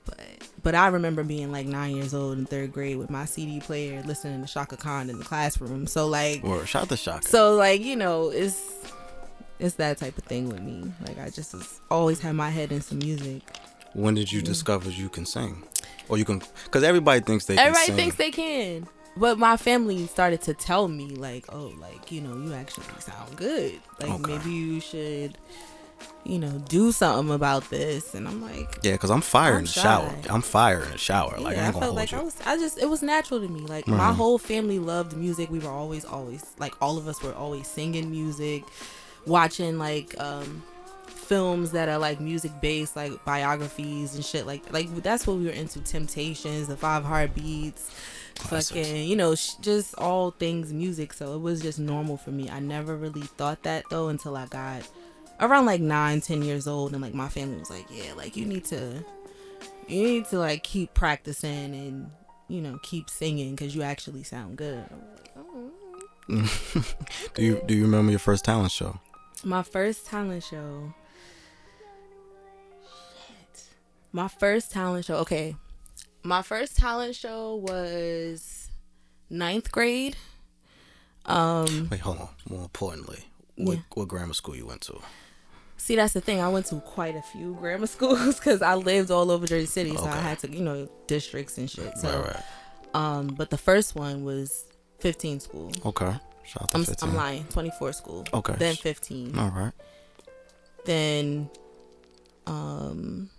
But 0.10 0.20
but 0.64 0.76
I 0.76 0.88
remember 0.88 1.24
being 1.24 1.52
like 1.52 1.66
nine 1.68 1.96
years 1.96 2.14
old 2.14 2.38
in 2.38 2.46
third 2.46 2.72
grade 2.74 2.98
with 2.98 3.10
my 3.10 3.26
CD 3.26 3.60
player, 3.60 4.02
listening 4.04 4.42
to 4.46 4.52
Chaka 4.52 4.76
Khan 4.78 5.10
in 5.10 5.18
the 5.20 5.24
classroom. 5.26 5.88
So 5.88 6.08
like, 6.08 6.44
or 6.44 6.66
shout 6.66 6.84
out 6.84 6.90
to 6.90 6.98
Chaka 6.98 7.28
so 7.28 7.56
like 7.56 7.82
you 7.82 7.96
know, 7.96 8.30
it's 8.30 8.60
it's 9.60 9.76
that 9.76 9.98
type 9.98 10.18
of 10.18 10.24
thing 10.26 10.50
with 10.50 10.62
me. 10.62 10.92
Like 11.06 11.20
I 11.20 11.30
just 11.30 11.56
always 11.92 12.20
had 12.20 12.36
my 12.36 12.50
head 12.50 12.72
in 12.72 12.82
some 12.82 13.00
music. 13.00 13.42
when 13.94 14.14
did 14.16 14.32
you 14.32 14.40
Yeah. 14.40 14.46
discover 14.46 14.90
you 14.90 15.10
can 15.10 15.26
sing 15.26 15.64
or 16.10 16.18
you 16.18 16.26
can 16.26 16.42
because 16.66 16.84
everybody 16.84 17.22
thinks 17.22 17.46
they 17.46 17.58
Everybody 17.58 17.86
can 17.86 17.86
sing. 17.86 17.96
thinks 17.96 18.16
they 18.18 18.32
can. 18.32 18.88
But 19.18 19.38
my 19.38 19.58
family 19.58 20.08
started 20.08 20.42
to 20.44 20.54
tell 20.54 20.88
me 20.88 21.08
like, 21.16 21.46
oh, 21.52 21.74
like 21.80 22.12
you 22.12 22.22
know, 22.22 22.36
you 22.38 22.54
actually 22.54 22.86
sound 23.00 23.36
good. 23.36 23.74
Like 24.00 24.12
Okay. 24.12 24.24
maybe 24.38 24.50
you 24.52 24.80
should 24.80 25.38
you 26.26 26.38
know, 26.40 26.52
do 26.68 26.92
something 26.92 27.34
about 27.34 27.70
this. 27.70 28.14
And 28.14 28.28
I'm 28.28 28.42
like, 28.42 28.80
Yeah, 28.84 28.92
because 28.94 29.10
I'm 29.10 29.22
fire 29.22 29.54
I'm 29.54 29.60
in 29.60 29.64
the 29.66 29.70
shower. 29.72 30.16
I'm 30.30 30.42
fire 30.42 30.84
in 30.84 30.92
the 30.92 30.98
shower. 30.98 31.36
like 31.40 31.56
I 31.58 31.60
yeah, 31.60 31.64
I, 31.64 31.66
ain't 31.68 31.74
gonna 31.74 31.74
felt 31.74 31.84
hold 31.86 31.96
like 31.96 32.12
you. 32.12 32.18
I 32.20 32.22
was. 32.24 32.36
I 32.46 32.58
just 32.58 32.78
it 32.78 32.90
was 32.90 33.02
natural 33.02 33.40
to 33.40 33.48
me. 33.48 33.62
Like 33.62 33.88
my 33.88 34.12
Mhm. 34.12 34.16
whole 34.16 34.38
family 34.38 34.80
loved 34.80 35.16
music. 35.16 35.50
We 35.50 35.60
were 35.60 35.70
always, 35.72 36.06
always 36.06 36.44
like 36.60 36.74
all 36.82 36.98
of 36.98 37.08
us 37.08 37.22
were 37.24 37.34
always 37.34 37.68
singing 37.68 38.12
music, 38.12 38.64
watching 39.26 39.78
like 39.78 40.20
um 40.20 40.62
films 41.08 41.72
that 41.72 41.88
are 41.90 41.98
like 42.00 42.20
music 42.20 42.52
based, 42.62 42.96
like 42.96 43.24
biographies 43.26 44.16
and 44.16 44.24
shit. 44.26 44.46
Like 44.46 44.72
like 44.74 44.94
that's 45.04 45.26
what 45.28 45.38
we 45.38 45.46
were 45.46 45.52
into. 45.52 45.80
Temptations, 45.82 46.68
the 46.68 46.78
Five 46.78 47.04
Heartbeats. 47.04 47.92
Classics. 48.36 48.70
Fucking, 48.88 49.04
you 49.10 49.18
know, 49.18 49.36
sh- 49.36 49.56
just 49.60 49.94
all 49.96 50.32
things 50.32 50.72
music. 50.72 51.12
So 51.12 51.34
it 51.36 51.40
was 51.42 51.62
just 51.62 51.78
normal 51.78 52.16
for 52.16 52.32
me. 52.32 52.50
I 52.50 52.60
never 52.62 52.96
really 52.96 53.22
thought 53.22 53.64
that 53.64 53.84
though 53.90 54.08
until 54.08 54.38
I 54.38 54.46
got 54.46 54.88
around 55.40 55.66
like 55.66 55.82
nine, 55.82 56.22
ten 56.22 56.42
years 56.42 56.68
old, 56.68 56.94
and 56.94 57.02
like 57.02 57.14
my 57.14 57.30
family 57.30 57.58
was 57.58 57.70
like, 57.70 57.86
"Yeah, 57.90 58.14
like 58.14 58.36
you 58.36 58.46
need 58.46 58.66
to, 58.66 59.04
you 59.88 60.04
need 60.04 60.26
to 60.28 60.40
like 60.40 60.64
keep 60.64 60.94
practicing 60.94 61.74
and 61.76 62.12
you 62.48 62.62
know 62.62 62.80
keep 62.84 63.10
singing 63.10 63.56
because 63.56 63.76
you 63.76 63.82
actually 63.82 64.24
sound 64.24 64.58
good." 64.58 64.84
Like, 64.90 65.32
"Oh." 65.38 65.72
do 67.34 67.44
you 67.44 67.62
do 67.66 67.74
you 67.74 67.84
remember 67.84 68.12
your 68.12 68.20
first 68.20 68.46
talent 68.46 68.72
show? 68.72 69.00
My 69.44 69.64
first 69.64 70.06
talent 70.06 70.44
show. 70.44 70.94
Shit. 72.84 73.64
My 74.12 74.28
first 74.28 74.72
talent 74.72 75.06
show. 75.06 75.16
Okay. 75.18 75.56
My 76.24 76.42
first 76.42 76.76
talent 76.78 77.16
show 77.16 77.56
was 77.56 78.70
ninth 79.30 79.72
grade. 79.72 80.18
Um, 81.26 81.88
Wait, 81.90 82.02
hold 82.02 82.20
on. 82.20 82.30
More 82.50 82.62
importantly, 82.64 83.24
what 83.56 83.78
Yeah. 83.78 83.82
what 83.94 84.08
grammar 84.08 84.34
school 84.34 84.56
you 84.56 84.66
went 84.68 84.82
to? 84.82 85.00
See, 85.80 85.96
that's 85.96 86.14
the 86.14 86.22
thing. 86.22 86.40
I 86.42 86.50
went 86.50 86.68
to 86.68 86.76
quite 86.82 87.16
a 87.16 87.22
few 87.22 87.56
grammar 87.56 87.88
schools 87.96 88.36
because 88.38 88.62
I 88.62 88.76
lived 88.76 89.10
all 89.12 89.32
over 89.32 89.48
Jersey 89.48 89.66
City, 89.66 89.96
so 89.96 90.06
I 90.06 90.18
had 90.18 90.40
to, 90.40 90.50
you 90.52 90.62
know, 90.62 90.88
districts 91.08 91.58
and 91.58 91.70
shit. 91.70 91.98
So, 91.98 92.20
right, 92.22 92.36
right. 92.36 92.44
um, 92.94 93.28
but 93.28 93.50
the 93.50 93.58
first 93.58 93.96
one 93.96 94.24
was 94.24 94.66
15 95.00 95.40
school. 95.40 95.72
Okay. 95.86 96.14
Shout 96.44 96.64
out 96.64 96.72
to 96.72 96.78
I'm, 96.78 96.84
15. 96.84 97.10
I'm 97.10 97.16
lying, 97.16 97.44
24 97.46 97.94
school. 97.94 98.26
Okay. 98.34 98.54
Then 98.58 98.76
15. 98.76 99.38
All 99.38 99.50
right. 99.50 99.74
then 100.86 101.50
um 102.48 103.30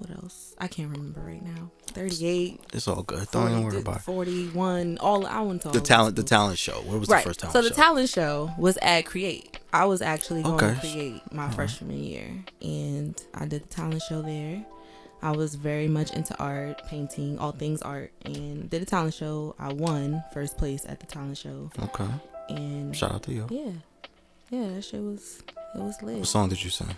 what 0.00 0.10
else 0.22 0.54
i 0.58 0.66
can't 0.66 0.90
remember 0.90 1.20
right 1.20 1.42
now 1.44 1.70
38 1.92 2.60
It's 2.72 2.86
all 2.88 3.02
good. 3.02 3.28
40, 3.28 3.30
Don't 3.32 3.50
even 3.50 3.64
worry 3.64 3.78
about 3.80 3.96
it. 3.96 4.02
41 4.02 4.98
all 4.98 5.26
i 5.26 5.40
went 5.40 5.62
to 5.62 5.68
all 5.68 5.74
The 5.74 5.80
talent, 5.80 6.14
the 6.16 6.22
talent 6.22 6.56
show. 6.58 6.80
Where 6.82 6.98
was 6.98 7.08
right 7.08 7.22
the 7.24 7.28
first 7.30 7.40
talent 7.40 7.54
show? 7.54 7.60
so 7.62 7.68
the 7.68 7.74
show? 7.74 7.82
talent 7.82 8.08
show 8.08 8.50
was 8.58 8.78
at 8.82 9.02
create 9.06 9.58
i 9.72 9.84
was 9.84 10.00
actually 10.02 10.42
going 10.42 10.58
to 10.58 10.66
Okay. 10.70 10.80
create 10.80 11.32
my 11.32 11.42
Alright. 11.42 11.54
freshman 11.56 12.02
year 12.02 12.28
and 12.62 13.20
i 13.34 13.44
did 13.46 13.62
the 13.64 13.68
talent 13.68 14.02
show 14.08 14.22
there 14.22 14.64
i 15.22 15.30
was 15.32 15.54
very 15.54 15.88
much 15.88 16.12
into 16.12 16.34
art 16.38 16.80
painting 16.86 17.38
all 17.38 17.52
things 17.52 17.82
art 17.82 18.12
and 18.24 18.70
did 18.70 18.80
a 18.82 18.86
talent 18.86 19.12
show 19.14 19.54
i 19.58 19.72
won 19.72 20.22
first 20.32 20.56
place 20.56 20.84
at 20.86 21.00
the 21.00 21.06
talent 21.06 21.36
show 21.38 21.70
okay. 21.82 22.08
and 22.48 22.96
Shout 22.96 23.12
out 23.12 23.22
to 23.24 23.32
you. 23.32 23.46
yeah 23.50 23.72
yeah 24.50 24.68
that 24.74 24.82
shit 24.82 25.02
was 25.02 25.42
it 25.74 25.80
was 25.80 26.00
lit 26.02 26.18
What 26.18 26.26
song 26.28 26.48
did 26.48 26.62
you 26.64 26.70
sing? 26.70 26.94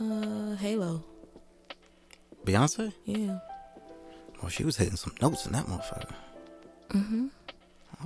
uh 0.00 0.54
halo 0.56 1.02
Beyonce? 2.48 2.92
yeah 3.04 3.38
Well, 4.40 4.48
she 4.50 4.64
was 4.64 4.76
hitting 4.76 4.96
some 4.96 5.14
notes 5.20 5.46
in 5.46 5.52
that 5.52 5.66
motherfucker. 5.66 6.14
mm-hmm 6.90 7.26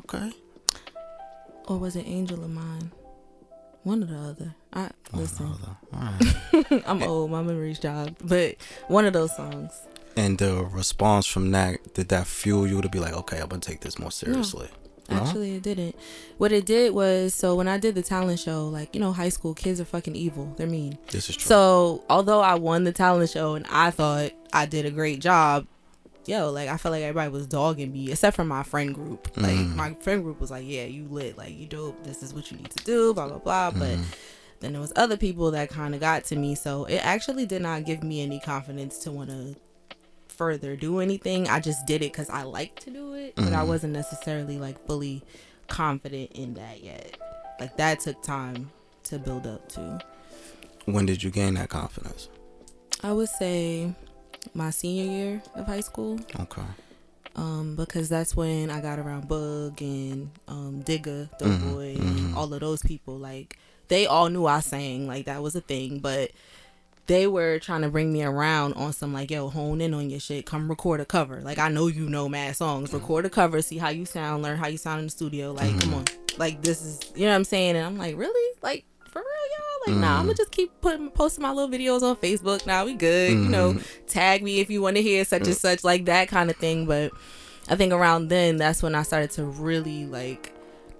Okay. 0.01 0.33
or 1.67 1.79
was 1.79 1.97
it 1.97 2.07
Angel 2.07 2.43
of 2.43 2.51
Mine? 2.51 2.91
One 3.85 4.03
or 4.03 4.07
the 4.07 4.17
other. 4.19 4.55
I 4.73 4.91
One 5.11 5.23
listen. 5.23 5.47
other. 5.47 5.77
Right. 6.73 6.83
I'm 6.87 7.03
old. 7.03 7.31
My 7.31 7.43
memory's 7.43 7.79
jogged, 7.79 8.17
but 8.27 8.57
one 8.89 9.05
of 9.05 9.13
those 9.13 9.35
songs. 9.37 9.73
and 10.17 10.39
the 10.39 10.65
response 10.65 11.27
from 11.27 11.51
that, 11.51 11.93
did 11.95 12.09
that 12.09 12.27
fuel 12.27 12.67
you 12.67 12.81
to 12.81 12.89
be 12.89 12.99
like, 13.01 13.13
okay, 13.15 13.39
I'm 13.41 13.49
gonna 13.49 13.61
take 13.61 13.81
this 13.81 13.99
more 13.99 14.11
seriously? 14.13 14.69
No? 14.73 14.82
Actually, 15.17 15.57
it 15.57 15.63
didn't. 15.63 15.95
What 16.39 16.53
it 16.53 16.65
did 16.67 16.95
was, 16.95 17.35
so 17.35 17.55
when 17.55 17.69
I 17.69 17.79
did 17.79 17.95
the 17.95 18.03
talent 18.03 18.39
show, 18.41 18.69
like 18.69 18.95
you 18.95 19.01
know, 19.01 19.13
high 19.13 19.29
school 19.31 19.55
kids 19.55 19.81
are 19.81 19.85
fucking 19.85 20.17
evil. 20.17 20.53
They're 20.57 20.67
mean. 20.67 20.99
This 21.11 21.29
is 21.31 21.37
true. 21.37 21.49
So 21.49 22.05
although 22.11 22.41
I 22.41 22.55
won 22.55 22.85
the 22.85 22.93
talent 22.93 23.31
show 23.31 23.55
and 23.55 23.67
I 23.71 23.91
thought 23.91 24.33
I 24.53 24.67
did 24.67 24.87
a 24.87 24.91
great 24.91 25.21
job, 25.21 25.67
yo, 26.27 26.51
like 26.51 26.69
I 26.69 26.77
felt 26.77 26.93
like 26.93 27.03
everybody 27.03 27.31
was 27.33 27.47
dogging 27.47 27.93
me 27.93 28.11
except 28.11 28.37
for 28.37 28.45
my 28.45 28.63
friend 28.63 28.95
group. 28.95 29.29
Like 29.37 29.51
Mhm. 29.57 29.75
my 29.77 29.95
friend 30.01 30.23
group 30.23 30.41
was 30.41 30.51
like, 30.51 30.65
yeah, 30.67 30.85
you 30.85 31.07
lit, 31.11 31.37
like 31.39 31.57
you 31.59 31.67
dope. 31.67 32.03
This 32.05 32.23
is 32.23 32.33
what 32.35 32.51
you 32.51 32.57
need 32.59 32.71
to 32.71 32.85
do, 32.85 33.13
blah 33.15 33.29
blah 33.29 33.39
blah. 33.39 33.71
But 33.71 33.99
Mhm. 33.99 34.05
then 34.61 34.73
there 34.73 34.81
was 34.81 34.93
other 34.95 35.17
people 35.17 35.51
that 35.51 35.69
kind 35.71 35.95
of 35.95 36.01
got 36.01 36.25
to 36.27 36.37
me, 36.37 36.55
so 36.55 36.85
it 36.85 37.05
actually 37.05 37.47
did 37.47 37.63
not 37.63 37.85
give 37.85 38.03
me 38.05 38.23
any 38.23 38.39
confidence 38.41 38.99
to 38.99 39.11
want 39.11 39.31
to 39.31 39.57
further 40.33 40.77
do 40.77 40.99
anything. 41.01 41.49
I 41.49 41.61
just 41.61 41.87
did 41.87 42.03
it 42.03 42.13
because 42.13 42.29
I 42.31 42.43
like 42.43 42.79
to 42.81 42.91
do 42.91 43.15
it, 43.15 43.35
but 43.37 43.53
I 43.53 43.63
Mhm. 43.63 43.67
wasn't 43.69 43.93
necessarily 43.93 44.59
like 44.59 44.85
fully 44.87 45.23
confident 45.69 46.33
in 46.33 46.55
that 46.55 46.83
yet. 46.83 47.17
Like 47.61 47.77
that 47.77 48.01
took 48.01 48.23
time 48.23 48.71
to 49.05 49.19
build 49.19 49.47
up 49.47 49.69
to. 49.71 50.01
when 50.87 51.07
did 51.07 51.23
you 51.23 51.31
gain 51.31 51.55
that 51.55 51.69
confidence? 51.69 52.29
I 53.05 53.13
would 53.13 53.29
say 53.29 53.95
my 54.55 54.71
senior 54.71 55.05
year 55.11 55.43
of 55.55 55.67
high 55.67 55.81
school, 55.81 56.19
Okay. 56.41 56.63
um, 57.37 57.77
because 57.77 58.09
that's 58.09 58.35
when 58.37 58.69
I 58.71 58.81
got 58.81 58.99
around 58.99 59.29
Bug 59.29 59.81
and 59.81 60.31
um, 60.49 60.83
Digga, 60.85 61.29
Dope 61.39 61.49
Mhm, 61.53 61.73
Boy, 61.75 61.97
mhm. 61.99 62.37
all 62.37 62.53
of 62.53 62.61
those 62.61 62.83
people. 62.83 63.17
Like 63.19 63.59
they 63.89 64.07
all 64.07 64.29
knew 64.29 64.47
I 64.47 64.61
sang, 64.61 65.07
like 65.07 65.27
that 65.27 65.43
was 65.43 65.55
a 65.55 65.61
thing, 65.61 66.01
but 66.01 66.31
they 67.07 67.27
were 67.27 67.59
trying 67.59 67.83
to 67.83 67.89
bring 67.89 68.13
me 68.13 68.23
around 68.23 68.75
on 68.75 68.93
some 68.93 69.13
like, 69.13 69.31
yo, 69.31 69.49
hone 69.49 69.81
in 69.81 69.93
on 69.93 70.09
your 70.09 70.21
shit. 70.21 70.47
Come 70.47 70.69
record 70.69 71.01
a 71.01 71.05
cover. 71.05 71.41
Like 71.41 71.59
I 71.59 71.69
know 71.69 71.89
you 71.89 72.09
know 72.09 72.29
mad 72.29 72.57
songs. 72.57 72.91
Mm-hmm. 72.91 72.99
Record 72.99 73.27
a 73.27 73.31
cover, 73.31 73.61
see 73.63 73.79
how 73.79 73.89
you 73.89 74.05
sound, 74.07 74.43
learn 74.43 74.57
how 74.57 74.69
you 74.69 74.79
sound 74.79 75.01
in 75.01 75.07
the 75.07 75.11
studio. 75.11 75.53
Like, 75.53 75.79
come 75.81 75.91
Mhm. 75.91 75.97
on. 75.97 76.05
Like 76.39 76.63
this 76.63 76.81
is 76.83 77.01
you 77.15 77.25
know 77.25 77.31
what 77.31 77.37
I'm 77.37 77.45
saying? 77.45 77.77
And 77.77 77.85
I'm 77.85 77.99
like, 77.99 78.17
really? 78.17 78.59
Like 78.63 78.85
for 79.09 79.19
real, 79.19 79.27
y'all? 79.27 79.95
Like, 79.95 80.01
nah, 80.01 80.13
I'm 80.13 80.21
gonna 80.21 80.33
mm-hmm. 80.33 80.37
just 80.37 80.53
keep 80.53 80.81
putting 80.81 81.11
posting 81.11 81.43
my 81.43 81.51
little 81.53 81.69
videos 81.69 82.03
on 82.03 82.17
Facebook. 82.17 82.67
Now 82.67 82.85
we 82.85 82.95
good. 82.95 83.33
You 83.33 83.37
know, 83.49 83.73
mm-hmm. 83.73 84.07
tag 84.07 84.43
me 84.43 84.61
if 84.61 84.71
you 84.71 84.81
want 84.81 84.97
to 84.97 85.03
hear 85.03 85.25
such 85.25 85.47
and 85.47 85.57
such, 85.57 85.85
like 85.85 86.05
that 86.07 86.29
kind 86.29 86.51
of 86.51 86.57
thing. 86.57 86.87
But 86.87 87.13
I 87.69 87.77
think 87.77 87.93
around 87.93 88.29
then 88.29 88.57
that's 88.57 88.83
when 88.83 88.95
I 88.95 89.03
started 89.03 89.31
to 89.33 89.45
really 89.45 90.07
like 90.07 90.52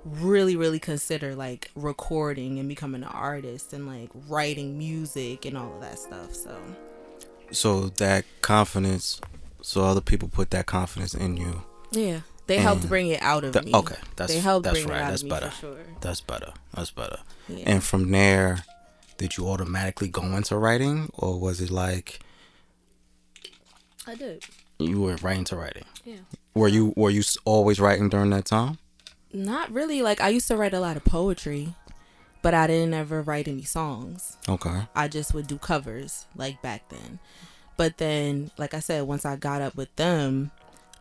really 0.05 0.57
really 0.57 0.79
consider 0.81 1.35
like 1.35 1.71
recording 1.77 2.59
and 2.59 2.69
becoming 2.69 3.03
an 3.03 3.09
artist 3.09 3.73
and 3.73 3.87
like 3.87 4.11
writing 4.29 4.77
music 4.77 5.45
and 5.45 5.57
all 5.57 5.73
of 5.75 5.81
that 5.81 5.99
stuff 5.99 6.35
so 6.35 6.57
So 7.53 7.89
that 7.99 8.25
confidence, 8.41 9.21
so 9.61 9.85
other 9.85 10.01
people 10.01 10.29
put 10.29 10.51
that 10.51 10.67
confidence 10.67 11.15
in 11.15 11.37
you. 11.37 11.63
yeah 11.93 12.21
they 12.49 12.59
helped 12.59 12.89
bring 12.89 13.07
it 13.09 13.23
out 13.23 13.45
of 13.45 13.53
That- 13.53 13.65
me 13.67 13.73
okay, 13.75 13.97
that's 14.17 14.33
they 14.35 14.41
helped 14.41 14.65
that's 14.65 14.85
right. 14.85 15.09
That's 15.09 15.23
better. 15.23 15.51
sure 15.53 15.79
That's 16.01 16.21
better. 16.21 16.53
That's 16.75 16.91
better. 16.91 17.19
yeah. 17.49 17.65
And 17.71 17.83
from 17.85 18.11
there, 18.11 18.65
did 19.17 19.37
you 19.37 19.49
automatically 19.49 20.09
go 20.09 20.23
into 20.37 20.57
writing, 20.57 21.11
or 21.15 21.39
was 21.39 21.61
it 21.61 21.71
like 21.71 22.19
I 24.07 24.17
did 24.17 24.45
you 24.79 25.03
went 25.03 25.23
right 25.23 25.37
into 25.39 25.55
writing? 25.57 25.85
yeah 26.05 26.17
Were 26.55 26.69
you 26.69 26.93
were 26.97 27.11
you 27.11 27.23
always 27.45 27.79
writing 27.79 28.09
during 28.09 28.31
that 28.31 28.47
time? 28.47 28.79
Not 29.33 29.71
really 29.73 30.03
like 30.03 30.21
I 30.21 30.29
used 30.29 30.49
to 30.49 30.57
write 30.57 30.75
a 30.75 30.81
lot 30.81 30.97
of 30.97 31.05
poetry 31.05 31.75
but 32.43 32.55
I 32.55 32.67
didn't 32.67 32.95
ever 32.95 33.23
write 33.23 33.49
any 33.49 33.63
songs 33.63 34.37
Okay. 34.49 34.83
I 34.95 35.09
just 35.09 35.33
would 35.35 35.47
do 35.47 35.59
covers 35.59 36.27
like 36.37 36.61
back 36.63 36.89
then. 36.89 37.19
But 37.77 37.97
then, 37.97 38.51
like 38.59 38.75
I 38.75 38.81
said, 38.81 39.05
once 39.05 39.25
I 39.25 39.37
got 39.37 39.63
up 39.63 39.75
with 39.75 39.95
them, 39.97 40.51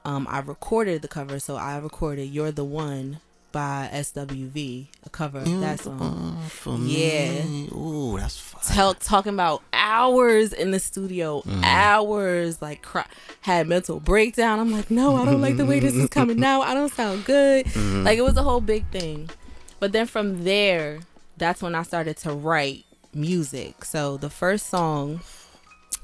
um, 0.06 0.26
I 0.30 0.40
recorded 0.40 1.02
the 1.02 1.08
cover. 1.08 1.40
So 1.40 1.56
I 1.58 1.78
recorded 1.78 2.30
"You're 2.30 2.52
the 2.52 2.64
One" 2.64 3.20
by 3.52 3.90
SWV, 3.94 4.88
a 5.06 5.10
cover 5.10 5.40
of 5.40 5.60
that 5.62 5.80
song. 5.82 6.38
Yeah. 6.88 7.44
me. 7.44 7.70
Ooh, 7.74 8.18
that's 8.18 8.38
fine. 8.38 8.76
Tell, 8.76 8.94
talking 8.94 9.34
about 9.34 9.62
hours 9.74 10.54
in 10.54 10.72
the 10.72 10.80
studio, 10.80 11.42
Mm. 11.42 11.64
hours 11.64 12.62
like 12.62 12.82
cry, 12.82 13.06
had 13.42 13.68
mental 13.68 14.00
breakdown. 14.00 14.60
I'm 14.60 14.72
like, 14.72 14.90
no, 14.92 15.16
I 15.16 15.26
don't 15.26 15.42
like 15.42 15.58
the 15.58 15.66
way 15.66 15.80
this 15.80 15.96
is 15.96 16.10
coming 16.10 16.38
now. 16.40 16.62
I 16.62 16.74
don't 16.74 16.94
sound 16.94 17.26
good. 17.26 17.66
Mhm. 17.68 18.06
Like 18.06 18.18
it 18.18 18.24
was 18.24 18.38
a 18.38 18.44
whole 18.44 18.62
big 18.62 18.86
thing. 18.92 19.30
But 19.80 19.92
then 19.92 20.06
from 20.06 20.44
there, 20.44 21.00
that's 21.38 21.62
when 21.62 21.76
I 21.76 21.84
started 21.84 22.18
to 22.18 22.32
write 22.34 22.86
music. 23.14 23.84
So 23.84 24.18
the 24.18 24.30
first 24.30 24.68
song 24.68 25.22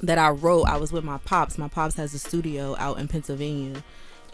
that 0.02 0.18
I 0.18 0.30
wrote, 0.30 0.64
I 0.66 0.78
was 0.78 0.92
with 0.92 1.04
my 1.04 1.18
pops. 1.20 1.58
My 1.58 1.68
pops 1.68 1.96
has 1.96 2.14
a 2.14 2.20
studio 2.20 2.76
out 2.80 3.00
in 3.00 3.08
Pennsylvania. 3.08 3.84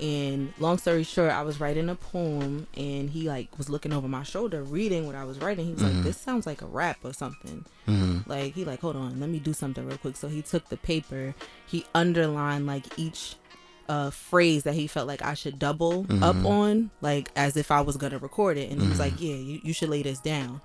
And 0.04 0.52
long 0.60 0.78
story 0.80 1.04
short, 1.04 1.32
I 1.32 1.44
was 1.44 1.62
writing 1.62 1.88
a 1.88 1.96
poem 1.96 2.68
and 2.76 3.10
he 3.10 3.30
like 3.30 3.58
was 3.58 3.70
looking 3.70 3.94
over 3.94 4.08
my 4.10 4.24
shoulder 4.24 4.62
reading 4.62 5.06
what 5.08 5.16
I 5.16 5.24
was 5.24 5.40
writing. 5.40 5.66
He 5.66 5.74
was 5.74 5.82
Mhm. 5.82 5.96
like, 5.96 6.04
This 6.04 6.18
sounds 6.18 6.46
like 6.46 6.62
a 6.62 6.66
rap 6.66 6.98
or 7.04 7.14
something. 7.14 7.64
Mhm. 7.88 8.28
Like 8.28 8.54
he 8.54 8.66
like, 8.66 8.82
hold 8.82 8.98
on, 8.98 9.20
let 9.22 9.30
me 9.30 9.40
do 9.40 9.54
something 9.54 9.86
real 9.88 9.98
quick. 9.98 10.18
So 10.18 10.28
he 10.28 10.42
took 10.42 10.68
the 10.68 10.76
paper, 10.76 11.34
he 11.66 11.86
underlined 11.96 12.68
like 12.68 12.84
each 13.00 13.36
uh 13.88 14.10
phrase 14.10 14.64
that 14.64 14.74
he 14.74 14.88
felt 14.88 15.08
like 15.08 15.22
I 15.22 15.34
should 15.36 15.58
double 15.58 16.02
up 16.22 16.36
Mhm. 16.36 16.46
on, 16.46 16.90
like 17.02 17.32
as 17.38 17.56
if 17.56 17.72
I 17.72 17.80
was 17.80 17.96
gonna 17.96 18.20
record 18.20 18.58
it. 18.58 18.72
And 18.72 18.82
he 18.82 18.88
was 18.90 19.00
like, 19.00 19.22
Yeah, 19.22 19.36
you, 19.36 19.62
you 19.64 19.72
should 19.74 19.90
lay 19.90 20.04
this 20.04 20.20
down. 20.20 20.60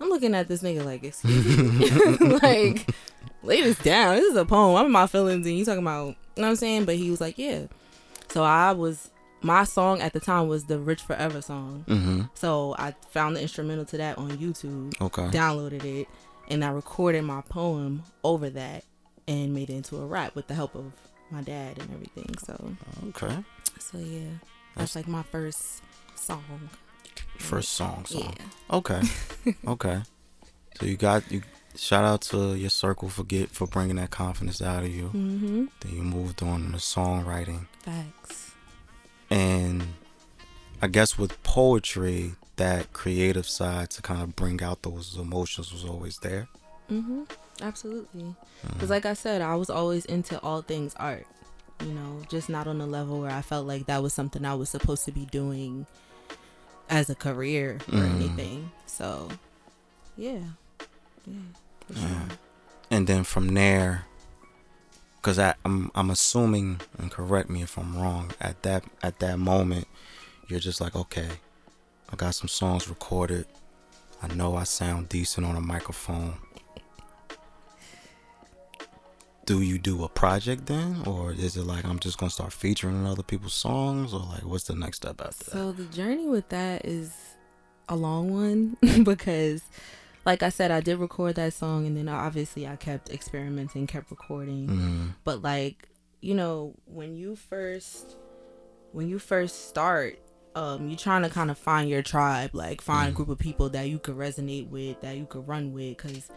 I'm 0.00 0.08
looking 0.10 0.34
at 0.34 0.48
this 0.48 0.62
nigga 0.62 0.84
like, 0.84 1.02
excuse 1.02 1.46
me, 1.46 1.88
like 2.42 2.90
lay 3.42 3.62
this 3.62 3.78
down. 3.78 4.16
This 4.16 4.30
is 4.32 4.36
a 4.36 4.44
poem. 4.44 4.76
I'm 4.76 4.86
in 4.86 4.92
my 4.92 5.06
feelings, 5.06 5.46
and 5.46 5.56
you 5.56 5.64
talking 5.64 5.82
about, 5.82 6.08
you 6.08 6.42
know 6.42 6.42
what 6.42 6.48
I'm 6.48 6.56
saying? 6.56 6.84
But 6.84 6.96
he 6.96 7.10
was 7.10 7.20
like, 7.20 7.38
yeah. 7.38 7.66
So 8.32 8.42
I 8.42 8.72
was 8.72 9.10
my 9.42 9.64
song 9.64 10.00
at 10.00 10.12
the 10.12 10.20
time 10.20 10.48
was 10.48 10.64
the 10.64 10.78
Rich 10.78 11.02
Forever 11.02 11.42
song. 11.42 11.84
Mm-hmm. 11.88 12.22
So 12.34 12.74
I 12.78 12.94
found 13.10 13.36
the 13.36 13.42
instrumental 13.42 13.84
to 13.86 13.96
that 13.98 14.16
on 14.18 14.30
YouTube, 14.38 15.00
Okay. 15.00 15.24
downloaded 15.36 15.84
it, 15.84 16.08
and 16.48 16.64
I 16.64 16.70
recorded 16.70 17.22
my 17.22 17.40
poem 17.42 18.04
over 18.24 18.48
that 18.50 18.84
and 19.28 19.52
made 19.54 19.68
it 19.70 19.74
into 19.74 19.96
a 19.98 20.06
rap 20.06 20.34
with 20.34 20.46
the 20.46 20.54
help 20.54 20.74
of 20.74 20.92
my 21.30 21.42
dad 21.42 21.78
and 21.78 21.90
everything. 21.92 22.34
So, 22.44 22.74
Okay. 23.08 23.44
so 23.78 23.98
yeah, 23.98 24.20
That's- 24.20 24.38
that's 24.76 24.96
like 24.96 25.08
my 25.08 25.22
first 25.24 25.82
song. 26.14 26.70
First 27.38 27.70
song. 27.72 28.04
Song. 28.06 28.34
Yeah. 28.38 28.76
Okay. 28.76 29.02
okay. 29.66 30.02
So 30.78 30.86
you 30.86 30.96
got 30.96 31.30
you. 31.30 31.42
Shout 31.76 32.04
out 32.04 32.20
to 32.22 32.54
your 32.54 32.70
circle 32.70 33.08
for 33.08 33.24
get 33.24 33.50
for 33.50 33.66
bringing 33.66 33.96
that 33.96 34.10
confidence 34.10 34.60
out 34.60 34.84
of 34.84 34.94
you. 34.94 35.04
Mm-hmm. 35.06 35.64
Then 35.80 35.92
you 35.96 36.02
moved 36.02 36.42
on 36.42 36.72
to 36.72 36.78
songwriting, 36.78 37.66
Facts. 37.80 38.52
and 39.30 39.86
I 40.82 40.88
guess 40.88 41.16
with 41.18 41.42
poetry, 41.42 42.34
that 42.56 42.92
creative 42.92 43.48
side 43.48 43.90
to 43.90 44.02
kind 44.02 44.20
of 44.22 44.36
bring 44.36 44.62
out 44.62 44.82
those 44.82 45.16
emotions 45.16 45.72
was 45.72 45.84
always 45.84 46.18
there. 46.18 46.48
Mm-hmm. 46.90 47.22
Absolutely. 47.62 48.22
Mm-hmm. 48.22 48.72
Because, 48.74 48.90
like 48.90 49.06
I 49.06 49.14
said, 49.14 49.40
I 49.40 49.54
was 49.54 49.70
always 49.70 50.04
into 50.04 50.38
all 50.42 50.60
things 50.62 50.94
art. 50.96 51.26
You 51.80 51.92
know, 51.94 52.20
just 52.28 52.48
not 52.48 52.66
on 52.68 52.78
the 52.78 52.86
level 52.86 53.20
where 53.20 53.30
I 53.30 53.40
felt 53.42 53.66
like 53.66 53.86
that 53.86 54.02
was 54.02 54.12
something 54.12 54.44
I 54.44 54.54
was 54.54 54.68
supposed 54.68 55.04
to 55.06 55.12
be 55.12 55.24
doing 55.26 55.86
as 56.90 57.08
a 57.10 57.14
career 57.14 57.76
or 57.88 57.98
Mhm. 57.98 58.14
anything. 58.14 58.70
So, 58.86 59.28
yeah, 60.16 60.40
yeah. 61.26 61.40
Yeah. 61.94 62.28
and 62.90 63.06
then 63.06 63.24
from 63.24 63.54
there 63.54 64.06
because 65.16 65.38
I'm 65.38 65.90
I'm 65.94 66.10
assuming 66.10 66.80
and 66.98 67.10
correct 67.10 67.48
me 67.50 67.62
if 67.62 67.78
I'm 67.78 67.96
wrong 67.96 68.32
at 68.40 68.62
that 68.62 68.84
at 69.02 69.18
that 69.20 69.38
moment 69.38 69.86
you're 70.48 70.60
just 70.60 70.80
like 70.80 70.96
okay 70.96 71.28
I 72.12 72.16
got 72.16 72.34
some 72.34 72.48
songs 72.48 72.88
recorded. 72.90 73.46
I 74.22 74.28
know 74.34 74.54
I 74.54 74.64
sound 74.64 75.08
decent 75.08 75.46
on 75.46 75.56
a 75.56 75.62
microphone. 75.62 76.34
Do 79.46 79.62
you 79.62 79.78
do 79.78 80.04
a 80.04 80.08
project 80.10 80.66
then? 80.66 81.02
Or 81.06 81.32
is 81.32 81.56
it 81.56 81.64
like 81.64 81.86
I'm 81.86 81.98
just 81.98 82.18
gonna 82.18 82.30
start 82.30 82.52
featuring 82.52 82.96
in 82.96 83.06
other 83.06 83.22
people's 83.22 83.54
songs? 83.54 84.12
Or 84.12 84.20
like 84.20 84.44
what's 84.44 84.64
the 84.64 84.74
next 84.74 84.98
step 84.98 85.22
after 85.22 85.44
that? 85.44 85.50
So 85.52 85.72
the 85.72 85.86
journey 85.86 86.28
with 86.28 86.50
that 86.50 86.84
is 86.84 87.14
a 87.88 87.96
long 87.96 88.30
one 88.30 88.76
because 89.04 89.62
like 90.24 90.42
I 90.42 90.48
said 90.50 90.70
I 90.70 90.80
did 90.80 90.98
record 90.98 91.34
that 91.36 91.52
song 91.52 91.86
and 91.86 91.96
then 91.96 92.08
obviously 92.08 92.66
I 92.66 92.76
kept 92.76 93.10
experimenting, 93.10 93.86
kept 93.86 94.10
recording. 94.10 94.68
mm, 94.68 95.14
But 95.24 95.42
like, 95.42 95.88
you 96.20 96.34
know, 96.34 96.74
when 96.86 97.16
you 97.16 97.36
first 97.36 98.16
when 98.92 99.08
you 99.08 99.18
first 99.18 99.68
start 99.68 100.18
um 100.54 100.88
you 100.88 100.96
trying 100.96 101.22
to 101.22 101.30
kind 101.30 101.50
of 101.50 101.56
find 101.58 101.88
your 101.88 102.02
tribe, 102.02 102.50
like 102.52 102.80
find 102.80 103.08
a 103.08 103.12
Mhm. 103.12 103.14
group 103.16 103.28
of 103.30 103.38
people 103.38 103.68
that 103.70 103.88
you 103.88 103.98
could 103.98 104.16
resonate 104.16 104.68
with, 104.68 105.00
that 105.00 105.16
you 105.16 105.26
could 105.26 105.48
run 105.48 105.72
with 105.72 105.96
cuz 105.98 106.28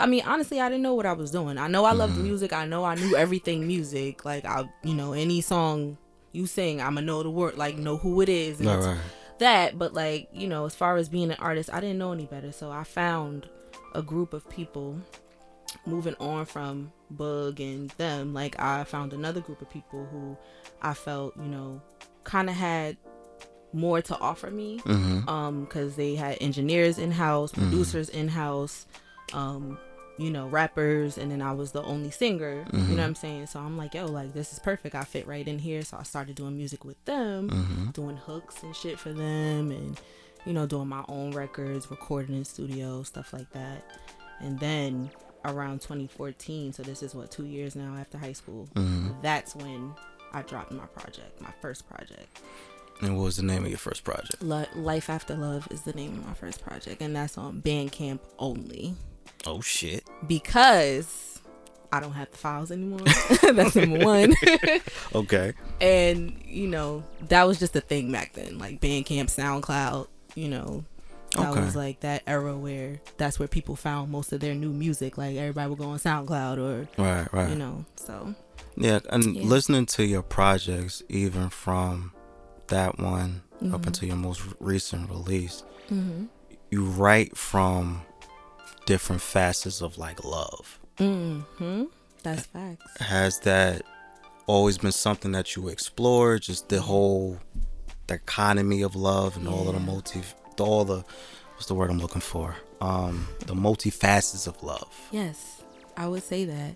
I 0.00 0.06
mean, 0.06 0.22
honestly, 0.24 0.58
I 0.60 0.68
didn't 0.70 0.82
know 0.82 0.94
what 0.94 1.04
I 1.06 1.12
was 1.12 1.30
doing. 1.30 1.58
I 1.58 1.68
know 1.68 1.84
I 1.84 1.92
loved 1.92 2.16
Mhm. 2.16 2.22
music. 2.22 2.52
I 2.54 2.64
know 2.66 2.84
I 2.84 2.94
knew 2.94 3.14
everything 3.16 3.66
music. 3.66 4.24
Like 4.24 4.44
I, 4.46 4.68
you 4.82 4.94
know, 4.94 5.12
any 5.12 5.40
song 5.42 5.98
you 6.32 6.46
sing, 6.46 6.80
I'ma 6.80 7.00
know 7.00 7.22
the 7.22 7.30
word, 7.30 7.56
like 7.58 7.76
know 7.78 7.96
who 7.96 8.20
it 8.20 8.28
is. 8.28 8.60
and 8.60 8.68
right. 8.68 8.96
That 9.38 9.78
but 9.78 9.92
like 9.94 10.28
you 10.32 10.46
know 10.48 10.64
as 10.66 10.74
far 10.74 10.96
as 10.96 11.08
being 11.08 11.30
an 11.30 11.36
artist 11.38 11.68
i 11.72 11.80
didn't 11.80 11.98
know 11.98 12.12
any 12.12 12.26
better 12.26 12.52
so 12.52 12.70
i 12.70 12.82
found 12.84 13.48
a 13.94 14.02
group 14.02 14.32
of 14.32 14.48
people 14.50 14.98
moving 15.84 16.14
on 16.20 16.44
from 16.44 16.90
bug 17.10 17.60
and 17.60 17.90
them 17.92 18.32
like 18.32 18.58
i 18.58 18.82
found 18.84 19.12
another 19.12 19.40
group 19.40 19.60
of 19.60 19.68
people 19.70 20.06
who 20.10 20.36
i 20.82 20.94
felt 20.94 21.36
you 21.36 21.44
know 21.48 21.80
kind 22.24 22.48
of 22.48 22.56
had 22.56 22.96
more 23.72 24.00
to 24.00 24.18
offer 24.18 24.50
me 24.50 24.78
mm-hmm. 24.80 25.28
um 25.28 25.64
because 25.64 25.96
they 25.96 26.14
had 26.14 26.38
engineers 26.40 26.98
in 26.98 27.10
house 27.10 27.52
Mhm. 27.52 27.56
producers 27.68 28.08
in 28.08 28.28
house 28.28 28.86
um 29.32 29.78
you 30.18 30.30
know 30.30 30.46
rappers 30.48 31.18
and 31.18 31.30
then 31.30 31.42
i 31.42 31.52
was 31.52 31.72
the 31.72 31.82
only 31.82 32.10
singer 32.10 32.64
you 32.72 32.78
Mhm. 32.78 32.88
know 32.90 32.96
what 32.96 33.00
i'm 33.04 33.14
saying? 33.14 33.46
So 33.48 33.60
i'm 33.60 33.76
like 33.76 33.94
yo 33.94 34.06
like 34.06 34.32
this 34.32 34.52
is 34.52 34.58
perfect. 34.58 34.94
I 34.94 35.04
fit 35.04 35.26
right 35.26 35.46
in 35.46 35.58
here. 35.58 35.82
So 35.82 35.96
i 35.98 36.02
started 36.04 36.36
doing 36.36 36.56
music 36.56 36.84
with 36.84 37.02
them 37.04 37.50
Mm-hmm. 37.50 37.90
doing 37.90 38.16
hooks 38.16 38.62
and 38.62 38.74
shit 38.74 38.98
for 38.98 39.12
them 39.12 39.70
and 39.70 40.00
you 40.46 40.52
know 40.52 40.64
doing 40.66 40.88
my 40.88 41.04
own 41.08 41.32
records 41.32 41.90
recording 41.90 42.34
in 42.36 42.44
studio 42.44 43.02
stuff 43.02 43.32
like 43.32 43.50
that. 43.52 43.84
And 44.40 44.58
then 44.60 45.10
around 45.44 45.80
2014 45.82 46.72
so 46.72 46.82
this 46.82 47.02
is 47.02 47.14
what 47.14 47.30
two 47.30 47.46
years 47.46 47.76
now 47.76 47.94
after 47.96 48.16
high 48.18 48.32
school 48.32 48.68
Mm-hmm. 48.74 49.10
that's 49.22 49.54
when 49.54 49.92
i 50.32 50.42
dropped 50.42 50.72
my 50.72 50.86
project 50.86 51.40
my 51.40 51.52
first 51.60 51.88
project. 51.88 52.40
And 53.02 53.14
what 53.18 53.24
was 53.24 53.36
the 53.36 53.42
name 53.42 53.62
of 53.64 53.68
your 53.68 53.76
first 53.78 54.04
project? 54.04 54.42
Life 54.42 55.10
after 55.10 55.34
love 55.36 55.68
is 55.70 55.82
the 55.82 55.92
name 55.92 56.12
of 56.18 56.26
my 56.26 56.32
first 56.32 56.64
project 56.64 57.02
and 57.02 57.14
that's 57.14 57.36
on 57.36 57.60
bandcamp 57.60 58.20
only 58.38 58.94
oh 59.46 59.60
shit 59.60 60.04
because 60.26 61.40
i 61.92 62.00
don't 62.00 62.12
have 62.12 62.30
the 62.30 62.36
files 62.36 62.70
anymore 62.70 63.00
that's 63.52 63.76
number 63.76 64.04
one 64.04 64.34
okay 65.14 65.52
and 65.80 66.36
you 66.44 66.66
know 66.66 67.02
that 67.28 67.44
was 67.44 67.58
just 67.58 67.74
a 67.76 67.80
thing 67.80 68.10
back 68.10 68.32
then 68.34 68.58
like 68.58 68.80
bandcamp 68.80 69.26
soundcloud 69.26 70.06
you 70.34 70.48
know 70.48 70.84
that 71.36 71.50
Okay. 71.50 71.60
was 71.60 71.76
like 71.76 72.00
that 72.00 72.22
era 72.26 72.56
where 72.56 73.00
that's 73.18 73.38
where 73.38 73.48
people 73.48 73.76
found 73.76 74.10
most 74.10 74.32
of 74.32 74.40
their 74.40 74.54
new 74.54 74.70
music 74.70 75.18
like 75.18 75.36
everybody 75.36 75.68
would 75.68 75.78
go 75.78 75.90
on 75.90 75.98
soundcloud 75.98 76.58
or 76.58 76.88
right 77.02 77.30
right 77.32 77.50
you 77.50 77.56
know 77.56 77.84
so 77.96 78.34
Yeah, 78.78 79.00
and 79.10 79.36
Yeah. 79.36 79.42
listening 79.44 79.86
to 79.86 80.04
your 80.04 80.22
projects, 80.22 81.02
even 81.08 81.48
from 81.50 82.12
that 82.68 82.98
one 82.98 83.42
up 83.72 83.80
Mhm. 83.82 83.86
until 83.86 84.08
your 84.08 84.16
most 84.18 84.42
recent 84.60 85.08
release, 85.10 85.62
mm-hmm. 85.90 86.24
you 86.70 86.84
write 86.84 87.36
from 87.38 88.02
different 88.86 89.20
facets 89.22 89.80
of 89.82 89.98
like 89.98 90.24
love. 90.24 90.78
Mm-hmm. 90.98 91.84
that's 92.22 92.46
facts 92.46 92.84
Has 93.00 93.40
that 93.40 93.82
always 94.46 94.78
been 94.78 94.92
something 94.92 95.32
that 95.32 95.54
you 95.54 95.68
explored? 95.68 96.42
Just 96.42 96.68
the 96.70 96.80
whole 96.80 97.38
dichotomy 98.06 98.82
of 98.82 98.96
love 98.96 99.36
and 99.36 99.46
all 99.48 99.68
of 99.68 99.74
the 99.74 99.80
Yeah. 99.80 99.86
multi, 99.86 100.22
all 100.58 100.84
the 100.84 101.04
what's 101.54 101.66
the 101.66 101.74
word 101.74 101.90
I'm 101.90 101.98
looking 101.98 102.20
for? 102.22 102.56
Um, 102.80 103.28
the 103.46 103.54
multifacets 103.54 104.46
of 104.46 104.62
love. 104.62 104.92
yes 105.10 105.62
i 105.96 106.06
would 106.06 106.22
say 106.22 106.44
that 106.44 106.74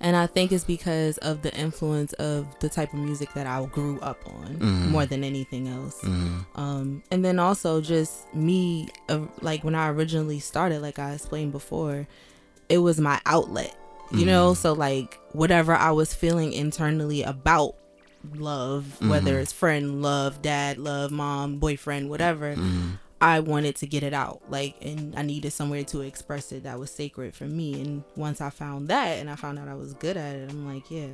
and 0.00 0.16
i 0.16 0.26
think 0.26 0.52
it's 0.52 0.64
because 0.64 1.18
of 1.18 1.42
the 1.42 1.52
influence 1.56 2.12
of 2.14 2.46
the 2.60 2.68
type 2.68 2.92
of 2.92 2.98
music 2.98 3.32
that 3.34 3.46
i 3.46 3.64
grew 3.66 3.98
up 4.00 4.18
on 4.26 4.56
Mhm. 4.58 4.88
more 4.90 5.06
than 5.06 5.24
anything 5.24 5.68
else 5.68 6.00
hmm 6.02 6.38
um 6.54 7.02
and 7.10 7.24
then 7.24 7.38
also 7.38 7.80
just 7.80 8.32
me 8.34 8.88
uh, 9.08 9.20
like 9.40 9.64
when 9.64 9.74
i 9.74 9.88
originally 9.88 10.38
started 10.38 10.80
like 10.82 10.98
i 10.98 11.12
explained 11.14 11.52
before 11.52 12.06
it 12.68 12.78
was 12.78 13.00
my 13.00 13.20
outlet 13.26 13.74
you 14.12 14.24
know 14.24 14.52
Mhm. 14.52 14.56
so 14.56 14.72
like 14.72 15.18
whatever 15.32 15.74
i 15.74 15.90
was 15.90 16.14
feeling 16.14 16.52
internally 16.52 17.22
about 17.22 17.74
love 18.36 19.00
whether 19.08 19.34
Mhm. 19.38 19.42
it's 19.42 19.52
friend 19.52 20.02
love 20.02 20.42
dad 20.42 20.78
love 20.78 21.10
mom 21.10 21.58
boyfriend 21.58 22.10
whatever 22.10 22.54
hmm 22.54 22.90
i 23.20 23.40
wanted 23.40 23.74
to 23.76 23.86
get 23.86 24.02
it 24.02 24.12
out 24.14 24.40
like 24.48 24.74
and 24.82 25.14
i 25.16 25.22
needed 25.22 25.52
somewhere 25.52 25.82
to 25.84 26.00
express 26.02 26.52
it 26.52 26.62
that 26.62 26.78
was 26.78 26.90
sacred 26.90 27.34
for 27.34 27.44
me. 27.44 27.80
And 27.80 28.04
once 28.16 28.40
i 28.40 28.50
found 28.50 28.88
that 28.88 29.18
and 29.18 29.28
i 29.28 29.34
found 29.36 29.58
out 29.58 29.66
i 29.68 29.74
was 29.74 29.92
good 29.94 30.16
at 30.16 30.36
it 30.36 30.50
i'm 30.50 30.66
like 30.72 30.90
yeah. 30.90 31.08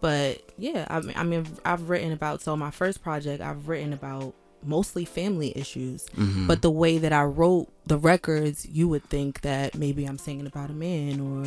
But 0.00 0.42
yeah 0.56 0.86
i 0.90 1.00
mean, 1.00 1.12
I 1.16 1.22
mean 1.24 1.46
i've 1.64 1.88
written 1.90 2.12
about 2.12 2.40
so 2.42 2.56
my 2.56 2.70
first 2.70 3.02
project 3.02 3.42
i've 3.42 3.68
written 3.68 3.92
about 3.92 4.34
mostly 4.64 5.04
family 5.04 5.56
issues. 5.56 6.06
Hmm 6.14 6.46
but 6.48 6.62
the 6.62 6.70
way 6.70 6.98
that 6.98 7.12
i 7.12 7.22
wrote 7.22 7.68
the 7.86 7.98
records 7.98 8.66
you 8.66 8.88
would 8.88 9.04
think 9.04 9.40
that 9.42 9.74
maybe 9.76 10.04
i'm 10.04 10.18
singing 10.18 10.46
about 10.46 10.70
a 10.70 10.72
man 10.72 11.20
or 11.20 11.46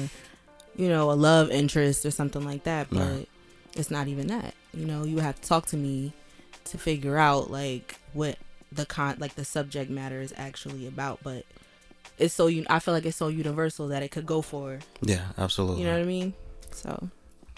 you 0.78 0.88
know 0.88 1.12
a 1.12 1.14
love 1.14 1.52
interest 1.52 2.06
or 2.06 2.12
something 2.12 2.46
like 2.46 2.64
that. 2.64 2.88
But 2.90 3.00
Right. 3.00 3.30
it's 3.76 3.92
not 3.92 4.08
even 4.08 4.28
that. 4.28 4.54
You 4.74 4.86
know 4.86 5.04
you 5.04 5.20
have 5.20 5.40
to 5.42 5.48
talk 5.48 5.66
to 5.68 5.78
me 5.78 6.14
to 6.66 6.78
figure 6.78 7.18
out 7.18 7.52
like 7.52 7.98
what 8.14 8.38
the 8.72 8.86
con 8.86 9.16
like 9.20 9.36
the 9.36 9.46
subject 9.46 9.90
matter 9.90 10.22
is 10.22 10.34
actually 10.38 10.88
about 10.88 11.20
but 11.24 11.46
it's 12.18 12.34
so 12.34 12.48
you 12.48 12.66
i 12.70 12.80
feel 12.80 12.94
like 12.94 13.06
it's 13.06 13.18
so 13.18 13.28
universal 13.28 13.88
that 13.88 14.02
it 14.04 14.12
could 14.12 14.26
go 14.26 14.42
for 14.42 14.80
yeah, 15.02 15.28
absolutely. 15.38 15.82
you 15.82 15.88
know 15.88 15.94
what 15.94 16.02
i 16.02 16.06
mean 16.06 16.34
so 16.72 17.10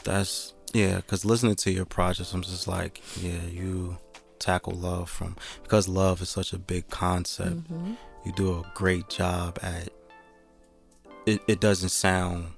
That's 0.04 0.54
yeah, 0.74 0.96
because 0.98 1.24
listening 1.24 1.56
to 1.58 1.72
your 1.72 1.86
projects, 1.86 2.34
I'm 2.34 2.42
just 2.42 2.68
like, 2.68 3.02
yeah, 3.22 3.44
you 3.50 3.98
tackle 4.40 4.74
love 4.74 5.08
from 5.10 5.38
because 5.62 5.88
love 5.88 6.22
is 6.22 6.30
such 6.30 6.52
a 6.52 6.58
big 6.58 6.90
concept. 6.90 7.72
mhm. 7.72 7.96
You 8.26 8.32
do 8.34 8.54
a 8.54 8.64
great 8.74 9.08
job 9.10 9.60
at 9.62 9.90
it. 11.26 11.42
It 11.48 11.62
doesn't 11.62 11.90
sound 11.90 12.54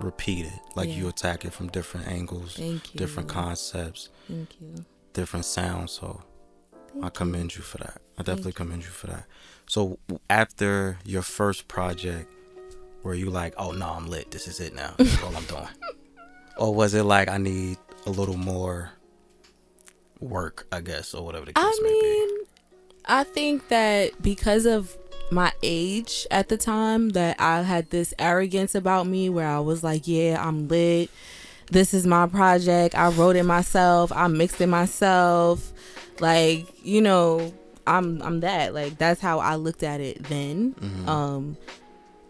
repeated. 0.00 0.52
Like 0.76 0.88
you 0.88 1.08
attack 1.08 1.44
it 1.44 1.52
from 1.52 1.68
different 1.68 2.06
angles, 2.06 2.54
thank 2.54 2.94
you 2.94 2.98
different 2.98 3.28
concepts, 3.28 4.10
thank 4.28 4.60
you 4.60 4.84
different 5.12 5.44
sounds. 5.44 5.92
So 5.92 6.22
I 7.02 7.08
commend 7.08 7.56
you 7.56 7.62
for 7.62 7.78
that. 7.78 8.00
I 8.18 8.22
definitely 8.22 8.52
commend 8.52 8.82
you 8.82 8.90
for 8.90 9.08
that. 9.08 9.24
So 9.66 9.98
after 10.30 10.98
your 11.04 11.22
first 11.22 11.68
project, 11.68 12.30
were 13.02 13.14
you 13.14 13.30
like, 13.30 13.54
oh 13.58 13.72
no, 13.72 13.90
I'm 13.90 14.06
lit. 14.06 14.30
This 14.30 14.48
is 14.48 14.60
it 14.60 14.74
now. 14.74 14.94
This 14.96 15.12
is 15.12 15.22
all 15.22 15.36
I'm 15.36 15.44
doing. 15.44 15.68
or 16.56 16.74
was 16.74 16.94
it 16.94 17.02
like 17.04 17.28
I 17.28 17.38
need 17.38 17.78
a 18.06 18.10
little 18.10 18.36
more 18.36 18.92
work, 20.20 20.66
I 20.72 20.80
guess, 20.80 21.14
or 21.14 21.24
whatever 21.24 21.46
the 21.46 21.52
case 21.52 21.64
I 21.64 21.78
may 21.82 21.88
mean, 21.90 22.46
I 23.06 23.24
think 23.24 23.68
that 23.68 24.20
because 24.22 24.66
of 24.66 24.96
my 25.30 25.52
age 25.62 26.26
at 26.30 26.48
the 26.48 26.56
time, 26.56 27.10
that 27.10 27.36
I 27.40 27.62
had 27.62 27.90
this 27.90 28.14
arrogance 28.18 28.74
about 28.74 29.06
me 29.06 29.28
where 29.28 29.48
I 29.48 29.58
was 29.58 29.82
like, 29.82 30.06
yeah, 30.06 30.42
I'm 30.42 30.68
lit. 30.68 31.10
This 31.70 31.94
is 31.94 32.06
my 32.06 32.26
project. 32.26 32.94
I 32.94 33.08
wrote 33.10 33.36
it 33.36 33.44
myself. 33.44 34.12
I 34.12 34.26
mixed 34.28 34.60
it 34.60 34.66
myself. 34.68 35.72
Like, 36.20 36.66
you 36.84 37.00
know, 37.00 37.52
I'm 37.86 38.20
I'm 38.22 38.40
that. 38.40 38.74
Like 38.74 38.98
that's 38.98 39.20
how 39.20 39.38
I 39.40 39.56
looked 39.56 39.82
at 39.82 40.00
it 40.00 40.22
then. 40.24 40.74
Mm-hmm. 40.74 41.08
Um 41.08 41.56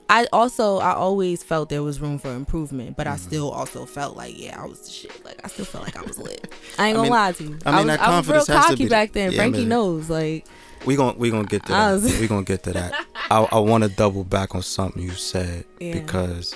I 0.09 0.27
also 0.33 0.79
I 0.79 0.93
always 0.93 1.43
felt 1.43 1.69
there 1.71 1.83
was 1.83 2.01
room 2.01 2.19
for 2.19 2.33
improvement, 2.35 2.97
but 2.97 3.07
I 3.07 3.13
Mm-hmm. 3.15 3.27
still 3.29 3.51
also 3.51 3.87
felt 3.87 4.17
like 4.17 4.39
yeah 4.41 4.61
I 4.63 4.67
was 4.67 4.81
the 4.83 4.91
shit. 4.91 5.25
Like 5.25 5.41
I 5.45 5.49
still 5.49 5.65
felt 5.65 5.85
like 5.85 5.97
I 5.97 6.03
was 6.03 6.19
lit. 6.19 6.53
I 6.79 6.89
ain't 6.89 6.97
gonna 6.97 7.03
mean- 7.05 7.13
lie 7.13 7.33
to 7.33 7.43
you. 7.45 7.59
I 7.67 7.71
mean, 7.77 7.87
was, 7.89 7.97
that 7.99 8.01
I 8.07 8.17
was 8.19 8.29
real 8.29 8.37
confidence 8.45 8.47
has 8.49 8.65
to 8.67 8.71
cocky 8.73 8.89
back 8.89 9.13
then. 9.13 9.33
yeah, 9.33 9.37
Frankie 9.37 9.61
man. 9.61 9.69
knows. 9.71 10.11
Like 10.11 10.47
be? 10.87 10.97
gonna 10.97 11.17
we 11.19 11.31
gonna 11.31 11.45
get 11.49 11.63
to 11.67 11.73
that. 11.73 11.93
was- 11.95 12.21
we 12.21 12.27
gonna 12.29 12.43
get 12.45 12.63
to 12.65 12.73
that. 12.73 13.07
I, 13.31 13.43
I 13.53 13.59
want 13.59 13.85
to 13.85 13.91
double 13.91 14.25
back 14.25 14.55
on 14.55 14.63
something 14.63 15.03
you 15.03 15.11
said 15.13 15.65
Yeah. 15.81 15.95
because 15.95 16.55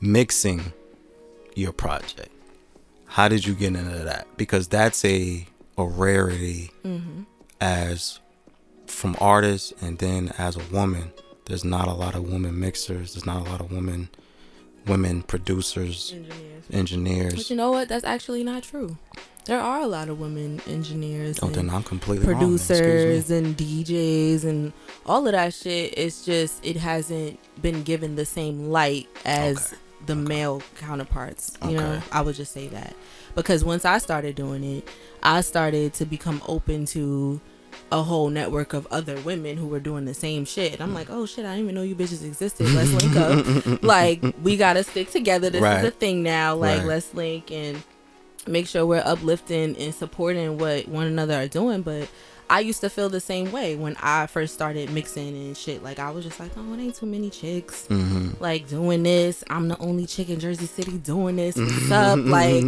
mixing 0.00 0.72
your 1.58 1.72
project. 1.72 2.30
How 3.06 3.28
did 3.28 3.46
you 3.46 3.54
get 3.54 3.68
into 3.74 3.98
that? 4.04 4.26
Because 4.36 4.68
that's 4.68 5.04
a 5.04 5.46
a 5.76 5.84
rarity 5.84 6.70
Mm-hmm. 6.84 7.22
as 7.60 8.18
from 8.86 9.16
artists 9.20 9.72
and 9.82 9.98
then 9.98 10.32
as 10.38 10.56
a 10.56 10.64
woman. 10.72 11.12
There's 11.46 11.64
not 11.64 11.88
a 11.88 11.92
lot 11.94 12.14
of 12.14 12.28
women 12.30 12.58
mixers. 12.60 13.14
There's 13.14 13.24
not 13.26 13.46
a 13.46 13.50
lot 13.50 13.60
of 13.60 13.70
women 13.72 14.08
women 14.86 15.22
producers, 15.22 16.12
engineers. 16.14 16.64
engineers. 16.72 17.34
But 17.34 17.50
you 17.50 17.56
know 17.56 17.70
what? 17.70 17.88
That's 17.88 18.04
actually 18.04 18.42
not 18.44 18.62
true. 18.62 18.96
There 19.44 19.60
are 19.60 19.80
a 19.80 19.86
lot 19.86 20.08
of 20.10 20.20
women 20.20 20.60
engineers. 20.66 21.38
Oh, 21.42 21.46
and 21.46 21.54
then 21.54 21.70
I'm 21.70 21.82
completely 21.82 22.26
wrong. 22.26 22.40
then. 22.40 22.54
Excuse 22.54 22.70
me. 22.80 22.86
producers 22.86 23.30
and 23.30 23.56
DJs 23.56 24.44
and 24.44 24.72
all 25.06 25.26
of 25.26 25.32
that 25.32 25.54
shit. 25.54 25.94
It's 25.96 26.24
just 26.26 26.64
it 26.64 26.76
hasn't 26.76 27.38
been 27.62 27.82
given 27.82 28.16
the 28.16 28.26
same 28.26 28.68
light 28.70 29.08
as 29.24 29.68
Okay. 29.72 29.76
The 30.06 30.14
male 30.16 30.62
counterparts. 30.78 31.56
You 31.64 31.76
know, 31.76 32.00
I 32.12 32.20
would 32.20 32.34
just 32.36 32.52
say 32.52 32.68
that 32.68 32.94
because 33.34 33.64
once 33.64 33.84
I 33.84 33.98
started 33.98 34.34
doing 34.36 34.62
it, 34.64 34.88
I 35.22 35.40
started 35.42 35.94
to 35.94 36.04
become 36.06 36.42
open 36.46 36.86
to 36.86 37.40
a 37.90 38.02
whole 38.02 38.28
network 38.28 38.72
of 38.74 38.86
other 38.90 39.18
women 39.20 39.56
who 39.56 39.66
were 39.66 39.80
doing 39.80 40.04
the 40.04 40.14
same 40.14 40.44
shit. 40.44 40.72
And 40.74 40.82
I'm 40.82 40.92
like, 40.94 41.08
oh 41.10 41.26
shit, 41.26 41.44
I 41.44 41.50
didn't 41.56 41.64
even 41.64 41.74
know 41.74 41.82
you 41.82 41.94
bitches 41.94 42.24
existed. 42.24 42.68
Let's 42.70 42.92
link 42.92 43.16
up. 43.16 43.82
like, 43.82 44.22
we 44.42 44.56
gotta 44.56 44.82
stick 44.84 45.10
together. 45.10 45.48
This 45.50 45.62
Right. 45.62 45.80
is 45.80 45.88
a 45.88 45.90
thing 45.90 46.22
now. 46.22 46.54
Like, 46.54 46.78
Right. 46.80 46.86
let's 46.86 47.14
link 47.14 47.50
and 47.50 47.82
make 48.46 48.66
sure 48.66 48.84
we're 48.86 49.02
uplifting 49.04 49.76
and 49.76 49.94
supporting 49.94 50.58
what 50.58 50.88
one 50.88 51.06
another 51.06 51.34
are 51.34 51.48
doing. 51.48 51.82
But 51.82 52.08
I 52.50 52.60
used 52.60 52.80
to 52.80 52.88
feel 52.90 53.08
the 53.10 53.20
same 53.20 53.52
way 53.52 53.76
when 53.76 53.94
I 54.00 54.26
first 54.26 54.54
started 54.54 54.90
mixing 54.90 55.28
and 55.28 55.56
shit. 55.56 55.82
Like 55.82 55.98
I 55.98 56.10
was 56.10 56.24
just 56.24 56.40
like, 56.40 56.50
oh, 56.56 56.72
it 56.74 56.80
ain't 56.80 56.94
too 56.94 57.06
many 57.06 57.28
chicks 57.30 57.86
Mhm. 57.88 58.40
like 58.40 58.68
doing 58.68 59.02
this. 59.02 59.44
I'm 59.50 59.68
the 59.68 59.78
only 59.78 60.06
chick 60.06 60.30
in 60.30 60.40
Jersey 60.40 60.66
City 60.66 60.96
doing 60.98 61.36
this. 61.36 61.56
What's 61.58 61.90
up? 61.90 62.18
Like, 62.22 62.64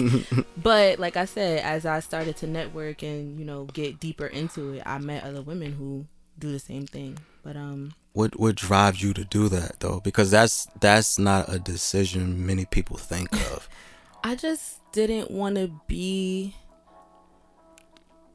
but 0.63 0.99
like 0.99 1.17
I 1.17 1.25
said, 1.25 1.61
as 1.65 1.87
I 1.87 2.01
started 2.01 2.37
to 2.39 2.47
network 2.47 3.03
and 3.03 3.39
you 3.39 3.45
know 3.45 3.65
get 3.73 4.01
deeper 4.01 4.27
into 4.27 4.75
it, 4.75 4.83
I 4.85 4.99
met 4.99 5.25
other 5.25 5.43
women 5.43 5.73
who 5.73 6.05
do 6.39 6.53
the 6.53 6.59
same 6.59 6.87
thing. 6.87 7.19
But 7.43 7.57
um, 7.57 7.95
what 8.13 8.39
what 8.39 8.57
drives 8.57 9.03
you 9.03 9.15
to 9.15 9.25
do 9.25 9.49
that 9.49 9.81
though? 9.81 10.01
Because 10.01 10.31
that's 10.31 10.67
that's 10.81 11.19
not 11.19 11.53
a 11.53 11.59
decision 11.59 12.45
many 12.45 12.67
people 12.67 12.97
think 12.99 13.33
of. 13.53 13.69
I 14.25 14.35
just 14.35 14.81
didn't 14.93 15.31
want 15.31 15.55
to 15.57 15.71
be. 15.87 16.55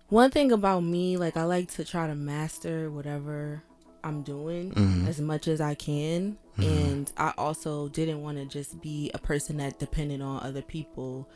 One 0.09 0.29
thing 0.31 0.51
about 0.51 0.81
me, 0.81 1.17
like 1.17 1.35
I 1.35 1.43
like 1.43 1.71
to 1.73 1.83
try 1.85 2.07
to 2.07 2.15
master 2.15 2.91
whatever 2.91 3.63
I'm 4.03 4.21
doing 4.21 4.71
Mhm. 4.71 5.07
as 5.07 5.19
much 5.19 5.47
as 5.47 5.59
I 5.59 5.73
can. 5.73 6.37
Mm-hmm. 6.57 6.63
And 6.87 7.11
I 7.17 7.33
also 7.37 7.89
didn't 7.89 8.21
want 8.21 8.37
to 8.37 8.45
just 8.45 8.79
be 8.81 9.09
a 9.13 9.17
person 9.17 9.57
that 9.57 9.79
depended 9.79 10.21
on 10.21 10.43
other 10.43 10.61
people 10.61 11.27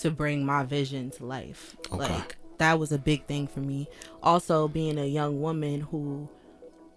to 0.00 0.10
bring 0.10 0.44
my 0.44 0.64
vision 0.64 1.10
to 1.12 1.24
life. 1.24 1.76
Okay. 1.92 1.96
Like 1.98 2.36
that 2.58 2.78
was 2.78 2.90
a 2.90 2.98
big 2.98 3.26
thing 3.26 3.46
for 3.46 3.60
me. 3.60 3.88
Also 4.22 4.66
being 4.66 4.98
a 4.98 5.06
young 5.06 5.40
woman 5.40 5.82
who 5.82 6.28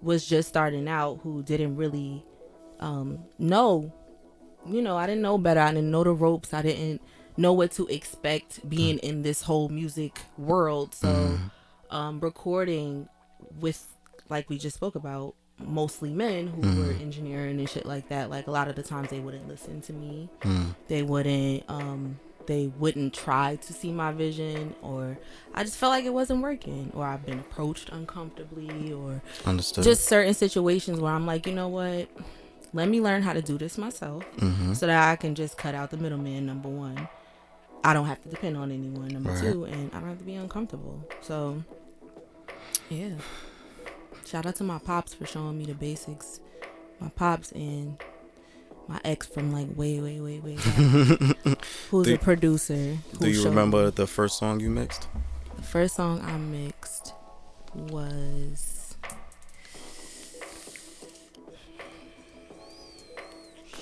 was 0.02 0.26
just 0.26 0.50
starting 0.50 0.88
out 0.88 1.20
who 1.24 1.44
didn't 1.44 1.76
really 1.76 2.26
um 2.80 3.20
know 3.38 3.92
you 4.68 4.82
know, 4.82 4.98
I 4.98 5.08
didn't 5.08 5.22
know 5.22 5.38
better. 5.38 5.62
I 5.62 5.70
didn't 5.74 5.89
know 5.89 6.04
the 6.04 6.12
ropes. 6.12 6.54
I 6.54 6.62
didn't 6.62 7.02
know 7.39 7.54
what 7.54 7.71
to 7.71 7.88
expect 7.88 8.67
being 8.69 8.97
in 8.99 9.21
this 9.23 9.41
whole 9.43 9.69
music 9.69 10.19
world. 10.38 10.93
So, 10.93 11.39
um, 11.89 12.19
recording 12.19 13.08
with, 13.60 13.88
like 14.30 14.49
we 14.49 14.58
just 14.58 14.75
spoke 14.75 14.95
about, 14.95 15.36
mostly 15.62 16.10
men 16.13 16.47
who 16.47 16.62
were 16.82 16.91
engineering 16.93 17.60
and 17.60 17.69
shit 17.69 17.86
like 17.86 18.08
that. 18.10 18.30
Like 18.30 18.47
a 18.47 18.52
lot 18.52 18.67
of 18.69 18.75
the 18.75 18.84
times 18.84 19.10
they 19.10 19.19
wouldn't 19.19 19.47
listen 19.47 19.82
to 19.82 19.93
me. 19.93 20.30
Mm. 20.41 20.75
They 20.88 21.02
wouldn't. 21.04 21.63
Um, 21.67 22.19
they 22.45 22.67
wouldn't 22.80 23.13
try 23.13 23.58
to 23.58 23.73
see 23.73 23.91
my 23.91 24.12
vision, 24.12 24.73
or 24.82 25.19
I 25.54 25.63
just 25.63 25.78
felt 25.78 25.91
like 25.91 26.06
it 26.06 26.13
wasn't 26.13 26.41
working, 26.41 26.91
or 26.95 27.06
I've 27.06 27.23
been 27.23 27.39
approached 27.39 27.89
uncomfortably, 27.89 28.91
or 28.91 29.21
Understood. 29.45 29.84
just 29.84 30.06
certain 30.08 30.34
situations 30.34 30.99
where 30.99 31.12
I'm 31.13 31.28
like, 31.28 31.45
you 31.45 31.54
know 31.54 31.67
what? 31.67 32.10
Let 32.73 32.89
me 32.89 33.02
learn 33.02 33.21
how 33.21 33.34
to 33.34 33.41
do 33.43 33.58
this 33.60 33.78
myself 33.78 34.23
Mhm. 34.38 34.75
so 34.75 34.88
that 34.88 35.10
I 35.12 35.15
can 35.15 35.36
just 35.36 35.58
cut 35.58 35.75
out 35.75 35.91
the 35.91 35.97
middleman, 35.97 36.47
number 36.47 36.69
one. 36.69 37.08
I 37.84 37.94
don't 37.94 38.06
have 38.08 38.22
to 38.24 38.30
depend 38.30 38.58
on 38.58 38.72
anyone, 38.72 39.08
number 39.08 39.32
Right. 39.32 39.42
two, 39.42 39.63
and 39.65 39.89
I 39.94 40.00
don't 40.00 40.10
have 40.10 40.20
to 40.20 40.24
be 40.26 40.36
uncomfortable. 40.36 41.04
So, 41.22 41.63
yeah. 42.89 43.12
Shout 44.26 44.46
out 44.46 44.56
to 44.58 44.63
my 44.63 44.78
pops 44.80 45.13
for 45.13 45.26
showing 45.26 45.58
me 45.58 45.65
the 45.65 45.74
basics. 45.74 46.39
My 47.00 47.10
pops 47.10 47.52
and 47.54 47.98
my 48.88 49.00
ex 49.06 49.28
from 49.28 49.54
like 49.54 49.68
way, 49.78 50.00
way, 50.02 50.20
way, 50.20 50.39
way 50.39 50.56
back, 50.56 50.65
who's 51.89 52.08
Do- 52.08 52.15
a 52.15 52.18
producer. 52.18 52.98
who 53.13 53.18
Do 53.20 53.30
you 53.30 53.44
remember 53.46 53.86
me. 53.86 53.92
the 53.92 54.08
first 54.08 54.38
song 54.38 54.60
you 54.60 54.70
mixed? 54.70 55.08
The 55.56 55.62
first 55.63 55.96
song 55.96 56.22
I 56.22 56.38
mixed 56.38 57.13
was 57.74 58.96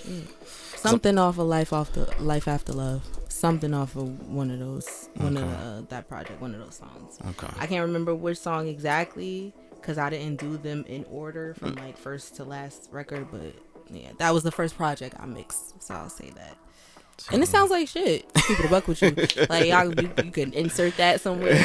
Shit. 0.04 0.28
something 0.76 1.18
off 1.18 1.38
of 1.38 1.48
Life 1.48 1.74
Off 1.74 1.92
the 1.94 2.14
Life 2.20 2.48
After 2.48 2.74
Love. 2.74 3.04
Something 3.38 3.73
off 3.73 3.95
of 3.95 4.28
one 4.28 4.50
of 4.50 4.58
those 4.60 5.10
one 5.15 5.38
of 5.38 5.43
Okay. 5.43 5.54
uh, 5.54 5.82
that 5.89 6.08
project, 6.10 6.41
one 6.41 6.56
of 6.56 6.60
those 6.60 6.76
songs. 6.76 7.19
Okay. 7.30 7.47
I 7.60 7.67
can't 7.67 7.86
remember 7.86 8.15
which 8.15 8.39
song 8.39 8.67
exactly 8.67 9.54
because 9.76 9.97
I 10.00 10.10
didn't 10.10 10.39
do 10.39 10.58
them 10.58 10.84
in 10.88 11.06
order 11.12 11.54
from 11.54 11.76
Mm. 11.76 11.80
like 11.82 11.97
first 11.97 12.36
to 12.38 12.43
last 12.43 12.89
record, 12.91 13.28
but 13.32 13.54
yeah, 13.89 14.10
that 14.17 14.34
was 14.34 14.41
the 14.43 14.52
first 14.52 14.76
project 14.76 15.15
I 15.19 15.26
mixed, 15.28 15.82
so 15.84 15.93
I'll 15.93 16.10
say 16.10 16.32
that. 16.32 16.58
And 17.32 17.41
it 17.43 17.47
sounds 17.47 17.69
like 17.71 17.88
shit. 17.88 18.26
Keep 18.47 18.60
it 18.60 18.65
a 18.65 18.69
buck 18.69 18.88
with 18.88 19.02
you. 19.02 19.10
Like 19.50 19.67
y'all, 19.67 19.93
you, 19.93 20.12
you 20.23 20.32
can 20.32 20.52
insert 20.54 20.97
that 20.97 21.21
somewhere, 21.21 21.56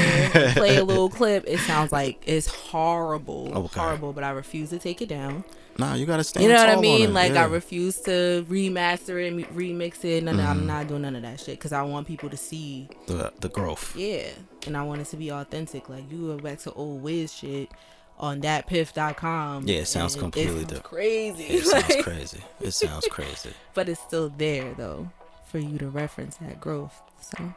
play 0.54 0.76
a 0.76 0.84
little 0.84 1.08
clip. 1.18 1.44
It 1.46 1.58
sounds 1.60 1.90
like 1.92 2.22
it's 2.26 2.46
horrible, 2.48 3.50
Okay. 3.54 3.80
horrible. 3.80 4.12
But 4.12 4.24
I 4.24 4.30
refuse 4.30 4.70
to 4.70 4.78
take 4.78 5.00
it 5.02 5.08
down. 5.08 5.44
Nah, 5.78 5.94
you 5.94 6.04
gotta 6.06 6.22
stand. 6.24 6.44
You 6.44 6.50
know 6.52 6.58
what 6.64 6.68
I 6.68 6.76
mean? 6.80 7.14
Like 7.14 7.32
yeah. 7.32 7.44
I 7.44 7.46
refuse 7.46 8.00
to 8.02 8.44
remaster 8.48 9.18
it, 9.26 9.34
remix 9.56 10.04
it. 10.04 10.22
None 10.24 10.34
of, 10.34 10.40
Mm-hmm. 10.40 10.50
I'm 10.50 10.66
not 10.66 10.86
doing 10.88 11.02
none 11.02 11.16
of 11.16 11.22
that 11.22 11.40
shit 11.40 11.58
because 11.58 11.72
I 11.72 11.82
want 11.82 12.06
people 12.06 12.28
to 12.30 12.36
see, 12.36 12.88
the 13.06 13.32
the 13.40 13.48
growth. 13.48 13.96
yeah, 13.96 14.28
and 14.66 14.76
I 14.76 14.82
want 14.82 15.00
it 15.00 15.06
to 15.06 15.16
be 15.16 15.30
authentic. 15.30 15.88
Like 15.88 16.10
you 16.10 16.26
go 16.28 16.36
back 16.38 16.58
to 16.60 16.72
old 16.74 17.02
Wiz 17.02 17.32
shit 17.34 17.70
on 18.18 18.40
datpiff.com. 18.42 19.66
Yeah, 19.66 19.78
it 19.78 19.86
sounds 19.88 20.14
completely 20.14 20.52
sounds 20.56 20.64
different. 20.66 20.84
Crazy. 20.84 21.44
It 21.44 21.64
sounds 21.64 21.96
crazy. 22.04 22.40
It 22.60 22.70
sounds 22.72 23.06
crazy. 23.10 23.50
but 23.74 23.88
it's 23.88 24.00
still 24.00 24.28
there 24.28 24.74
though 24.74 25.10
for 25.46 25.58
you 25.58 25.78
to 25.78 25.88
reference 25.88 26.36
that 26.36 26.60
growth. 26.60 27.00
So 27.20 27.52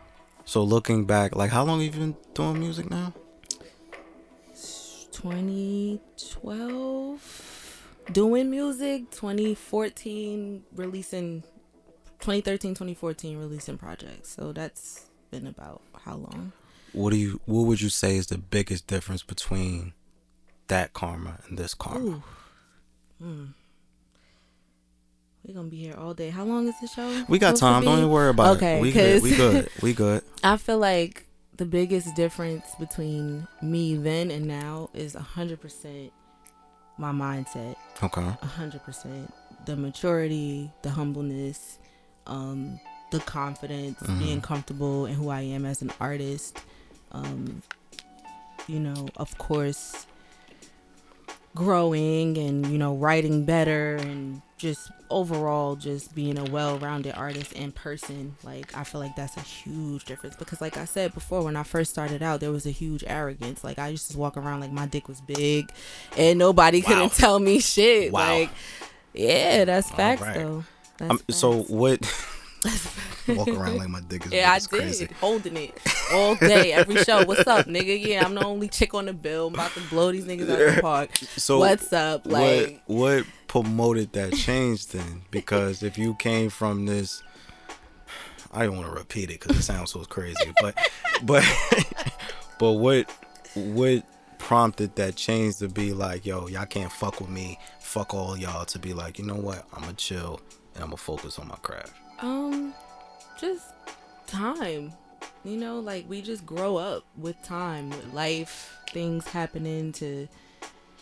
So 0.45 0.63
looking 0.63 1.03
back, 1.05 1.35
like 1.35 1.51
how 1.51 1.63
long 1.65 1.81
have 1.83 1.93
you 1.93 1.99
been 1.99 2.15
doing 2.33 2.57
music 2.59 2.89
now? 2.89 3.13
2012 5.11 7.54
doing 8.11 8.49
music 8.49 9.09
2014 9.11 10.63
releasing 10.75 11.41
2013 12.19 12.71
2014 12.73 13.37
releasing 13.37 13.77
projects 13.77 14.29
so 14.35 14.51
that's 14.51 15.05
been 15.31 15.47
about 15.47 15.81
how 16.05 16.15
long 16.15 16.51
What 16.93 17.11
do 17.11 17.17
you 17.17 17.41
what 17.45 17.63
would 17.63 17.81
you 17.81 17.89
say 17.89 18.15
is 18.17 18.27
the 18.27 18.37
biggest 18.37 18.87
difference 18.87 19.23
between 19.23 19.93
that 20.67 20.93
karma 20.93 21.39
and 21.47 21.57
this 21.57 21.73
karma? 21.73 22.23
Hmm. 23.21 23.45
we're 25.43 25.53
gonna 25.55 25.67
be 25.67 25.77
here 25.77 25.95
all 25.97 26.13
day 26.13 26.29
how 26.29 26.43
long 26.43 26.67
is 26.67 26.75
the 26.81 26.87
show 26.87 27.23
We 27.27 27.39
got 27.39 27.55
time. 27.55 27.83
Don't 27.83 27.97
even 27.99 28.09
worry 28.09 28.29
about 28.29 28.57
Okay, 28.57 28.77
it. 28.77 28.81
We 28.81 28.91
good. 28.91 29.23
We 29.23 29.35
good. 29.35 29.69
We 29.81 29.93
good. 29.93 30.23
I 30.43 30.57
feel 30.57 30.77
like 30.77 31.25
the 31.57 31.65
biggest 31.65 32.15
difference 32.15 32.65
between 32.79 33.47
me 33.61 33.95
then 33.95 34.29
and 34.31 34.45
now 34.45 34.89
is 34.93 35.15
a 35.15 35.21
hundred 35.21 35.61
percent 35.61 36.11
my 36.97 37.11
mindset. 37.11 37.75
Okay. 38.03 38.21
A 38.41 38.45
hundred 38.45 38.83
percent 38.83 39.33
the 39.65 39.75
maturity, 39.75 40.69
the 40.83 40.89
humbleness, 40.91 41.79
um, 42.27 42.79
the 43.11 43.19
confidence, 43.21 43.97
Mhm. 43.99 44.19
being 44.19 44.41
comfortable 44.41 45.05
in 45.07 45.15
who 45.15 45.29
I 45.29 45.41
am 45.41 45.65
as 45.65 45.81
an 45.81 45.91
artist. 45.99 46.59
Um, 47.11 47.63
you 48.67 48.79
know, 48.79 49.07
of 49.17 49.35
course, 49.39 50.05
growing 51.55 52.37
and 52.37 52.65
you 52.67 52.77
know 52.77 52.95
writing 52.95 53.45
better 53.45 53.95
and 53.95 54.41
just 54.65 54.89
overall 55.11 55.75
just 55.75 56.15
being 56.15 56.39
a 56.39 56.43
well-rounded 56.45 57.13
artist 57.15 57.53
in 57.53 57.71
person 57.71 58.35
like 58.43 58.75
i 58.75 58.83
feel 58.83 58.99
like 58.99 59.15
that's 59.15 59.37
a 59.37 59.41
huge 59.41 60.03
difference 60.05 60.35
because 60.35 60.59
like 60.59 60.75
i 60.77 60.85
said 60.85 61.13
before 61.13 61.43
when 61.43 61.55
i 61.55 61.61
first 61.61 61.91
started 61.91 62.23
out 62.23 62.39
there 62.39 62.51
was 62.51 62.65
a 62.65 62.71
huge 62.71 63.03
arrogance 63.05 63.63
like 63.63 63.77
i 63.77 63.87
used 63.89 64.09
to 64.09 64.17
walk 64.17 64.35
around 64.35 64.59
like 64.61 64.71
my 64.71 64.87
dick 64.87 65.07
was 65.07 65.21
big 65.21 65.71
and 66.17 66.39
nobody 66.39 66.81
Wow. 66.81 66.87
couldn't 66.87 67.11
tell 67.13 67.37
me 67.37 67.59
shit 67.59 68.11
Wow. 68.11 68.27
like 68.39 68.49
yeah 69.13 69.65
that's 69.65 69.91
facts 69.91 70.23
right. 70.23 70.33
though 70.33 70.63
that's 70.97 71.11
Um, 71.11 71.19
so 71.29 71.57
facts. 71.59 71.69
what? 71.69 72.25
Walk 73.27 73.47
around 73.47 73.77
like 73.77 73.89
my 73.89 74.01
dick 74.01 74.25
is 74.25 74.33
yeah, 74.33 74.51
I 74.51 74.59
did 74.59 74.69
crazy. 74.69 75.09
holding 75.19 75.57
it 75.57 75.77
all 76.13 76.35
day, 76.35 76.73
every 76.73 76.97
show. 77.03 77.25
What's 77.25 77.47
up, 77.47 77.65
nigga? 77.65 77.99
Yeah, 77.99 78.25
I'm 78.25 78.35
the 78.35 78.45
only 78.45 78.67
chick 78.67 78.93
on 78.93 79.05
the 79.05 79.13
bill. 79.13 79.47
I'm 79.47 79.55
about 79.55 79.71
to 79.71 79.81
blow 79.81 80.11
these 80.11 80.25
niggas 80.25 80.49
out 80.49 80.61
of 80.61 80.75
the 80.75 80.81
park. 80.83 81.15
So 81.15 81.59
What's 81.59 81.91
up? 81.91 82.25
Like, 82.25 82.81
what 82.85 82.97
what 82.97 83.25
promoted 83.47 84.13
that 84.13 84.33
change 84.33 84.87
then? 84.87 85.23
Because 85.31 85.83
if 85.83 85.97
you 85.97 86.15
came 86.15 86.49
from 86.49 86.85
this, 86.85 87.23
I 88.51 88.65
don't 88.65 88.77
want 88.77 88.89
to 88.89 88.95
repeat 88.95 89.31
it 89.31 89.39
because 89.39 89.57
it 89.57 89.63
sounds 89.63 89.91
so 89.91 90.03
crazy, 90.05 90.53
but 90.61 90.77
but 91.23 91.43
but 92.59 92.73
what 92.73 93.09
what 93.55 94.03
prompted 94.37 94.95
that 94.97 95.15
change 95.15 95.57
to 95.57 95.67
be 95.67 95.93
like, 95.93 96.25
yo, 96.25 96.47
y'all 96.47 96.65
can't 96.65 96.91
fuck 96.91 97.19
with 97.19 97.29
me, 97.29 97.57
fuck 97.79 98.13
all 98.13 98.37
y'all, 98.37 98.65
to 98.65 98.79
be 98.79 98.93
like, 98.93 99.17
you 99.17 99.25
know 99.25 99.35
what, 99.35 99.65
I'm 99.73 99.81
gonna 99.81 99.93
chill 99.93 100.39
and 100.75 100.83
I'm 100.83 100.89
gonna 100.89 100.97
focus 100.97 101.39
on 101.39 101.47
my 101.47 101.55
craft. 101.55 101.93
Um, 102.19 102.73
just 103.39 103.65
time. 104.27 104.93
You 105.43 105.57
know, 105.57 105.79
like 105.79 106.05
we 106.09 106.21
just 106.21 106.45
grow 106.45 106.77
up 106.77 107.03
with 107.17 107.41
time, 107.43 107.89
with 107.91 108.13
life, 108.13 108.79
things 108.91 109.27
happening 109.27 109.91
to 109.93 110.27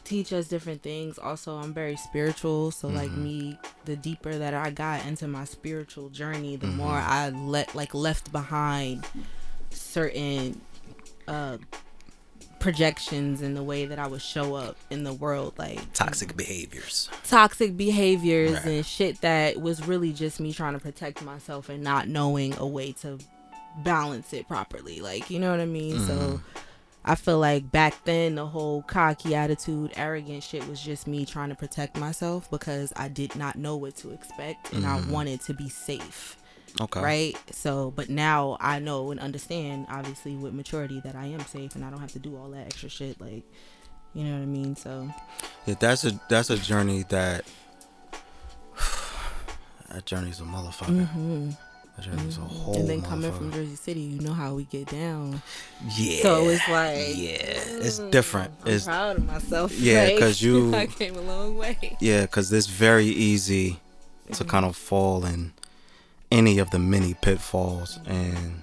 teach 0.04 0.34
us 0.34 0.50
different 0.50 0.82
things. 0.84 1.18
Also, 1.18 1.56
I'm 1.56 1.74
very 1.74 1.96
spiritual, 1.96 2.72
so 2.72 2.90
like 2.90 3.12
Mhm. 3.12 3.18
me, 3.18 3.60
the 3.86 3.96
deeper 3.96 4.38
that 4.38 4.54
I 4.54 4.70
got 4.72 5.06
into 5.06 5.28
my 5.30 5.46
spiritual 5.46 6.10
journey, 6.10 6.58
the 6.58 6.68
Mhm. 6.68 6.76
more 6.76 6.98
I 6.98 7.30
let 7.30 7.74
like 7.74 7.94
left 7.94 8.32
behind 8.32 9.06
certain 9.70 10.62
uh 11.28 11.58
projections 12.64 13.42
in 13.42 13.54
the 13.56 13.62
way 13.62 13.86
that 13.86 14.00
I 14.00 14.08
would 14.08 14.22
show 14.22 14.56
up 14.56 14.78
in 14.90 15.04
the 15.04 15.12
world 15.14 15.54
like 15.58 15.92
Toxic 15.94 16.36
behaviors. 16.38 17.10
toxic 17.28 17.76
behaviors 17.76 18.54
Right. 18.54 18.66
and 18.66 18.86
shit 18.86 19.20
that 19.22 19.60
was 19.62 19.86
really 19.86 20.14
just 20.14 20.40
me 20.40 20.54
trying 20.54 20.72
to 20.74 20.80
protect 20.80 21.22
myself 21.22 21.68
and 21.68 21.84
not 21.84 22.08
knowing 22.08 22.56
a 22.58 22.66
way 22.66 22.94
to 23.02 23.20
balance 23.84 24.32
it 24.32 24.48
properly. 24.48 25.02
Like, 25.02 25.30
you 25.30 25.40
know 25.40 25.52
what 25.52 25.60
I 25.60 25.66
mean? 25.66 25.98
Mhm. 25.98 26.08
So 26.08 26.42
I 27.04 27.16
feel 27.16 27.38
like 27.40 27.70
back 27.70 28.06
then 28.06 28.36
the 28.36 28.46
whole 28.48 28.82
cocky 28.84 29.36
attitude, 29.36 29.92
arrogant 29.98 30.42
shit 30.42 30.66
was 30.68 30.80
just 30.82 31.06
me 31.06 31.26
trying 31.26 31.50
to 31.50 31.56
protect 31.56 31.98
myself 31.98 32.50
because 32.50 32.94
I 32.96 33.10
did 33.10 33.36
not 33.36 33.58
know 33.58 33.76
what 33.76 33.98
to 33.98 34.12
expect 34.12 34.72
and 34.72 34.84
Mhm. 34.86 34.88
I 35.08 35.12
wanted 35.12 35.42
to 35.42 35.54
be 35.54 35.68
safe. 35.68 36.38
Okay. 36.82 37.00
Right? 37.02 37.38
So, 37.52 37.92
but 37.96 38.10
now 38.10 38.58
I 38.60 38.80
know 38.80 39.12
and 39.12 39.20
understand, 39.20 39.86
obviously, 39.90 40.36
with 40.36 40.54
maturity, 40.54 41.02
that 41.02 41.16
I 41.16 41.28
am 41.28 41.42
safe 41.42 41.76
and 41.76 41.86
I 41.86 41.90
don't 41.92 42.00
have 42.00 42.14
to 42.14 42.20
do 42.20 42.36
all 42.36 42.50
that 42.50 42.66
extra 42.66 42.90
shit. 42.90 43.22
Like, 43.22 43.44
you 44.14 44.24
know 44.24 44.34
what 44.34 44.42
I 44.42 44.46
mean? 44.46 44.76
So, 44.76 45.10
Yeah, 45.68 45.76
that's 45.80 46.04
a 46.04 46.20
that's 46.30 46.50
a 46.50 46.58
journey 46.58 47.04
that 47.10 47.46
that 49.90 50.06
journey's 50.06 50.40
a 50.40 50.44
motherfucker. 50.44 51.08
hmm 51.08 51.50
That 51.96 52.06
journey's 52.06 52.38
a 52.38 52.42
whole 52.42 52.76
and 52.76 52.90
then 52.90 53.02
coming 53.04 53.32
from 53.32 53.52
Jersey 53.52 53.76
City, 53.76 54.02
you 54.02 54.20
know 54.22 54.34
how 54.34 54.56
we 54.56 54.64
get 54.64 54.88
down. 54.90 55.42
yeah. 55.96 56.22
So 56.24 56.50
it's 56.50 56.68
like, 56.68 56.98
yeah, 57.16 57.62
it's 57.86 58.00
mm, 58.00 58.10
different. 58.12 58.52
I'm 58.66 58.72
It's 58.74 58.86
proud 58.86 59.18
of 59.18 59.26
myself. 59.28 59.72
Yeah, 59.78 60.04
like, 60.06 60.20
'cause 60.20 60.42
you- 60.46 60.74
I 60.74 60.88
came 60.88 61.16
a 61.16 61.22
long 61.22 61.56
way. 61.58 61.98
yeah, 62.00 62.22
because 62.24 62.52
it's 62.52 62.68
very 62.68 63.06
easy 63.06 63.80
to 64.32 64.44
Mhm. 64.44 64.48
kind 64.50 64.66
of 64.66 64.76
fall 64.76 65.24
in 65.26 65.52
any 66.34 66.60
of 66.60 66.70
the 66.72 66.80
many 66.80 67.14
pitfalls 67.14 68.00
and 68.06 68.62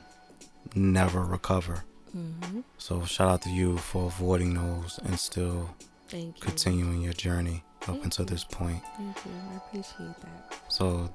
never 0.75 1.21
recover. 1.25 1.85
hmm 2.13 2.61
So 2.79 3.05
shout 3.05 3.29
out 3.29 3.43
to 3.43 3.51
you 3.51 3.79
for 3.79 4.07
avoiding 4.07 4.55
those 4.55 4.99
and 5.05 5.19
still 5.19 5.71
Thank 6.09 6.37
you. 6.37 6.43
continuing 6.43 7.01
your 7.03 7.13
journey 7.13 7.63
up 7.83 7.87
Thank 7.87 8.05
until 8.05 8.25
you. 8.25 8.31
this 8.31 8.45
point. 8.45 8.83
Thank 8.97 9.17
you. 9.25 9.33
I 9.53 9.57
appreciate 9.57 10.21
that. 10.21 10.55
So 10.69 11.11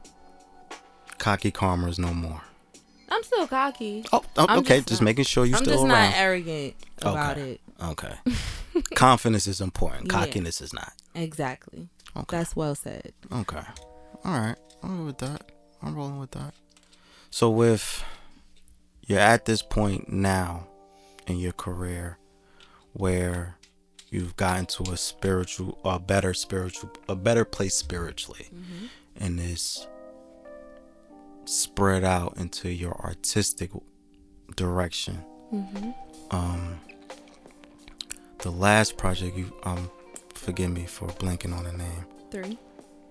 cocky 1.18 1.52
karma 1.52 1.88
is 1.88 2.00
no 2.00 2.14
more. 2.14 2.42
I'm 3.10 3.24
still 3.24 3.48
cocky. 3.48 4.04
Oh, 4.12 4.24
oh, 4.38 4.58
okay. 4.60 4.78
just 4.78 4.88
Just, 4.88 5.02
not- 5.02 5.06
making 5.06 5.26
sure 5.26 5.46
you're 5.46 5.58
I'm 5.58 5.64
still 5.66 5.76
just 5.76 5.88
not 5.88 6.14
arrogant 6.16 6.74
about 7.02 7.38
Okay. 7.38 7.52
it. 7.52 7.62
Okay. 7.84 8.14
Confidence 8.96 9.48
is 9.48 9.62
important. 9.62 10.12
Yeah. 10.12 10.20
Cockiness 10.26 10.60
is 10.62 10.74
not. 10.74 10.92
Exactly. 11.14 11.88
Okay. 12.18 12.38
That's 12.38 12.56
well 12.56 12.76
said. 12.76 13.12
Okay. 13.32 13.62
All 14.24 14.40
right. 14.40 14.56
I'm 14.82 15.06
with 15.06 15.18
that. 15.20 15.52
I'm 15.86 15.96
rolling 15.96 16.20
with 16.20 16.32
that. 16.32 16.54
So 17.30 17.50
with 17.50 18.04
you're 19.06 19.20
at 19.20 19.46
this 19.46 19.62
point 19.62 20.12
now 20.12 20.68
in 21.28 21.38
your 21.38 21.52
career 21.52 22.18
where 22.94 23.58
you've 24.10 24.36
gotten 24.36 24.66
to 24.66 24.84
a 24.92 24.98
spiritual 24.98 25.78
a 25.84 26.00
better 26.00 26.34
spiritual 26.34 26.90
a 27.10 27.16
better 27.16 27.44
place 27.46 27.76
spiritually 27.76 28.48
hmm 28.52 28.86
and 29.18 29.40
is 29.40 29.88
spread 31.46 32.04
out 32.04 32.36
into 32.38 32.70
your 32.70 32.94
artistic 33.02 33.72
direction. 34.56 35.16
hmm 35.52 35.92
Um 36.32 36.80
the 38.40 38.52
last 38.52 38.98
project 38.98 39.38
you 39.38 39.54
um 39.64 39.90
forgive 40.34 40.72
me 40.72 40.86
for 40.86 41.08
blanking 41.10 41.56
on 41.56 41.64
the 41.66 41.74
name. 41.74 42.06
Three. 42.32 42.58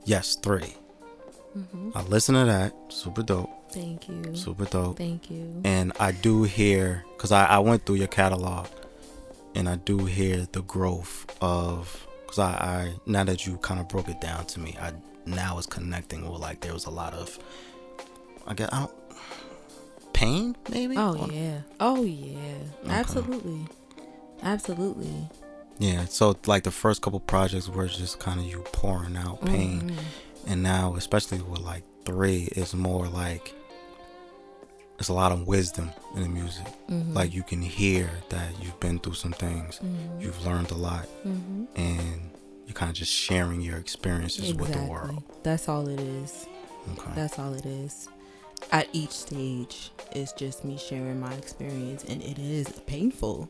Yes, 0.04 0.36
3. 0.36 0.74
Hmm 1.54 1.90
I 1.94 2.02
listen 2.02 2.34
to 2.34 2.44
that. 2.44 2.74
Super 2.88 3.22
dope. 3.22 3.50
Thank 3.72 4.08
you. 4.08 4.34
Super 4.36 4.64
dope. 4.66 4.98
Thank 4.98 5.30
you. 5.30 5.60
And 5.64 5.92
I 5.98 6.12
do 6.12 6.42
hear, 6.44 7.04
because 7.16 7.32
I, 7.32 7.44
I 7.46 7.58
went 7.60 7.86
through 7.86 7.96
your 7.96 8.08
catalog, 8.08 8.66
and 9.54 9.68
I 9.68 9.76
do 9.76 9.98
hear 10.04 10.46
the 10.52 10.62
growth 10.62 11.26
of, 11.40 12.06
because 12.22 12.38
I, 12.38 12.50
I, 12.52 12.92
now 13.06 13.24
that 13.24 13.46
you 13.46 13.56
kind 13.58 13.80
of 13.80 13.88
broke 13.88 14.08
it 14.08 14.20
down 14.20 14.46
to 14.46 14.60
me, 14.60 14.76
I 14.80 14.92
now 15.26 15.58
is 15.58 15.66
connecting 15.66 16.28
with 16.30 16.40
like 16.40 16.60
there 16.60 16.72
was 16.74 16.86
a 16.86 16.90
lot 16.90 17.14
of, 17.14 17.38
I 18.46 18.54
guess, 18.54 18.68
I 18.72 18.80
don't, 18.80 18.92
pain 20.12 20.56
maybe? 20.70 20.96
Oh 20.96 21.16
Or- 21.18 21.32
yeah. 21.32 21.60
Oh 21.80 22.02
yeah. 22.04 22.38
Okay. 22.84 22.90
Absolutely. 22.92 23.66
Absolutely. 24.42 25.28
Yeah. 25.78 26.04
So 26.04 26.36
like 26.46 26.62
the 26.64 26.70
first 26.70 27.02
couple 27.02 27.18
projects 27.20 27.68
were 27.68 27.88
just 27.88 28.20
kind 28.20 28.38
of 28.38 28.46
you 28.46 28.60
pouring 28.72 29.16
out 29.16 29.44
pain. 29.44 29.90
Mhm. 29.90 29.98
And 30.46 30.62
now, 30.62 30.94
especially 30.96 31.40
with 31.40 31.60
like 31.60 31.82
three, 32.04 32.48
it's 32.52 32.74
more 32.74 33.06
like, 33.08 33.54
it's 34.98 35.08
a 35.08 35.12
lot 35.14 35.32
of 35.32 35.46
wisdom 35.46 35.90
in 36.14 36.22
the 36.22 36.28
music. 36.28 36.66
Mhm. 36.88 37.14
like 37.14 37.32
you 37.34 37.42
can 37.42 37.62
hear 37.62 38.10
that 38.28 38.50
you've 38.62 38.78
been 38.78 38.98
through 38.98 39.14
some 39.14 39.32
things 39.32 39.80
Mhm. 39.82 40.20
you've 40.22 40.44
learned 40.46 40.70
a 40.70 40.74
lot 40.74 41.08
Mhm. 41.26 41.66
and 41.74 42.30
you're 42.66 42.74
kind 42.74 42.90
of 42.90 42.94
just 42.96 43.10
sharing 43.10 43.60
your 43.62 43.78
experiences 43.78 44.52
with 44.54 44.70
the 44.72 44.82
world 44.84 45.22
That's 45.42 45.68
all 45.68 45.88
it 45.88 45.98
is. 45.98 46.46
okay 46.92 47.10
That's 47.14 47.38
all 47.38 47.54
it 47.54 47.64
is. 47.66 48.08
At 48.70 48.88
each 48.92 49.10
stage, 49.12 49.90
it's 50.12 50.32
just 50.32 50.64
me 50.64 50.76
sharing 50.78 51.18
my 51.20 51.32
experience, 51.34 52.04
and 52.04 52.22
it 52.22 52.38
is 52.38 52.66
painful. 52.86 53.48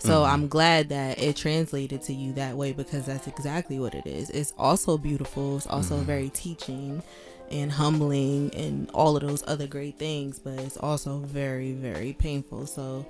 So 0.00 0.22
Mhm. 0.24 0.28
I'm 0.32 0.48
glad 0.48 0.88
that 0.88 1.18
it 1.20 1.36
translated 1.36 2.02
to 2.02 2.14
you 2.14 2.32
that 2.34 2.56
way 2.56 2.72
because 2.72 3.04
that's 3.06 3.26
exactly 3.26 3.78
what 3.78 3.94
it 3.94 4.06
is. 4.06 4.30
It's 4.30 4.54
also 4.58 4.96
beautiful. 4.96 5.56
It's 5.58 5.66
also 5.66 5.98
Mhm. 6.00 6.04
very 6.06 6.30
teaching 6.30 7.02
and 7.50 7.70
humbling 7.70 8.50
and 8.54 8.88
all 8.94 9.16
of 9.16 9.22
those 9.22 9.42
other 9.46 9.66
great 9.66 9.98
things, 9.98 10.38
but 10.38 10.58
it's 10.60 10.76
also 10.78 11.18
very, 11.18 11.72
very 11.72 12.12
painful. 12.14 12.66
So, 12.66 13.04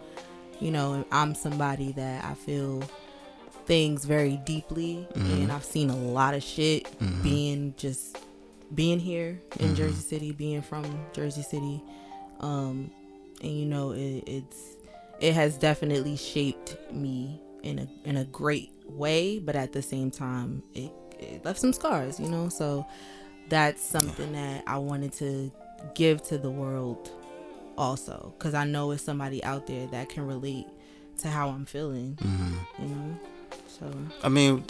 you 0.60 0.70
know, 0.70 1.04
I'm 1.12 1.34
somebody 1.34 1.92
that 1.92 2.24
I 2.24 2.34
feel 2.34 2.82
things 3.66 4.04
very 4.04 4.36
deeply, 4.44 5.06
Mhm. 5.14 5.42
and 5.42 5.52
I've 5.52 5.64
seen 5.64 5.90
a 5.90 5.96
lot 5.96 6.34
of 6.34 6.42
shit 6.42 6.86
Mhm. 6.98 7.22
being 7.22 7.74
just 7.76 8.16
being 8.74 8.98
here 8.98 9.40
in 9.60 9.70
Mhm. 9.70 9.76
Jersey 9.76 10.00
City, 10.02 10.32
being 10.32 10.62
from 10.62 10.84
Jersey 11.12 11.42
City, 11.42 11.82
um, 12.40 12.90
and 13.42 13.52
you 13.52 13.66
know 13.66 13.92
it, 13.92 14.24
it's 14.26 14.69
it 15.20 15.34
has 15.34 15.58
definitely 15.58 16.16
shaped 16.16 16.76
me 16.92 17.40
in 17.62 17.78
a 17.78 17.88
in 18.08 18.16
a 18.16 18.24
great 18.24 18.72
way, 18.86 19.38
but 19.38 19.54
at 19.54 19.72
the 19.72 19.82
same 19.82 20.10
time 20.10 20.62
it, 20.74 20.90
it 21.18 21.44
left 21.44 21.60
some 21.60 21.72
scars, 21.72 22.18
you 22.18 22.28
know. 22.28 22.48
So 22.48 22.86
that's 23.48 23.82
something 23.82 24.32
that 24.32 24.64
I 24.66 24.78
wanted 24.78 25.12
to 25.14 25.52
give 25.94 26.22
to 26.22 26.38
the 26.38 26.50
world 26.50 27.10
also 27.76 28.34
because 28.38 28.54
I 28.54 28.64
know 28.64 28.90
it's 28.90 29.02
somebody 29.02 29.42
out 29.44 29.66
there 29.66 29.86
that 29.88 30.08
can 30.08 30.26
relate 30.26 30.66
to 31.18 31.28
how 31.28 31.48
I'm 31.48 31.66
feeling. 31.66 32.18
Mm-hmm. 32.22 32.82
You 32.82 32.94
know, 32.94 33.20
so 33.66 33.92
I 34.22 34.28
mean, 34.28 34.64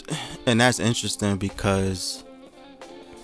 and 0.45 0.59
that's 0.59 0.79
interesting 0.79 1.37
because 1.37 2.23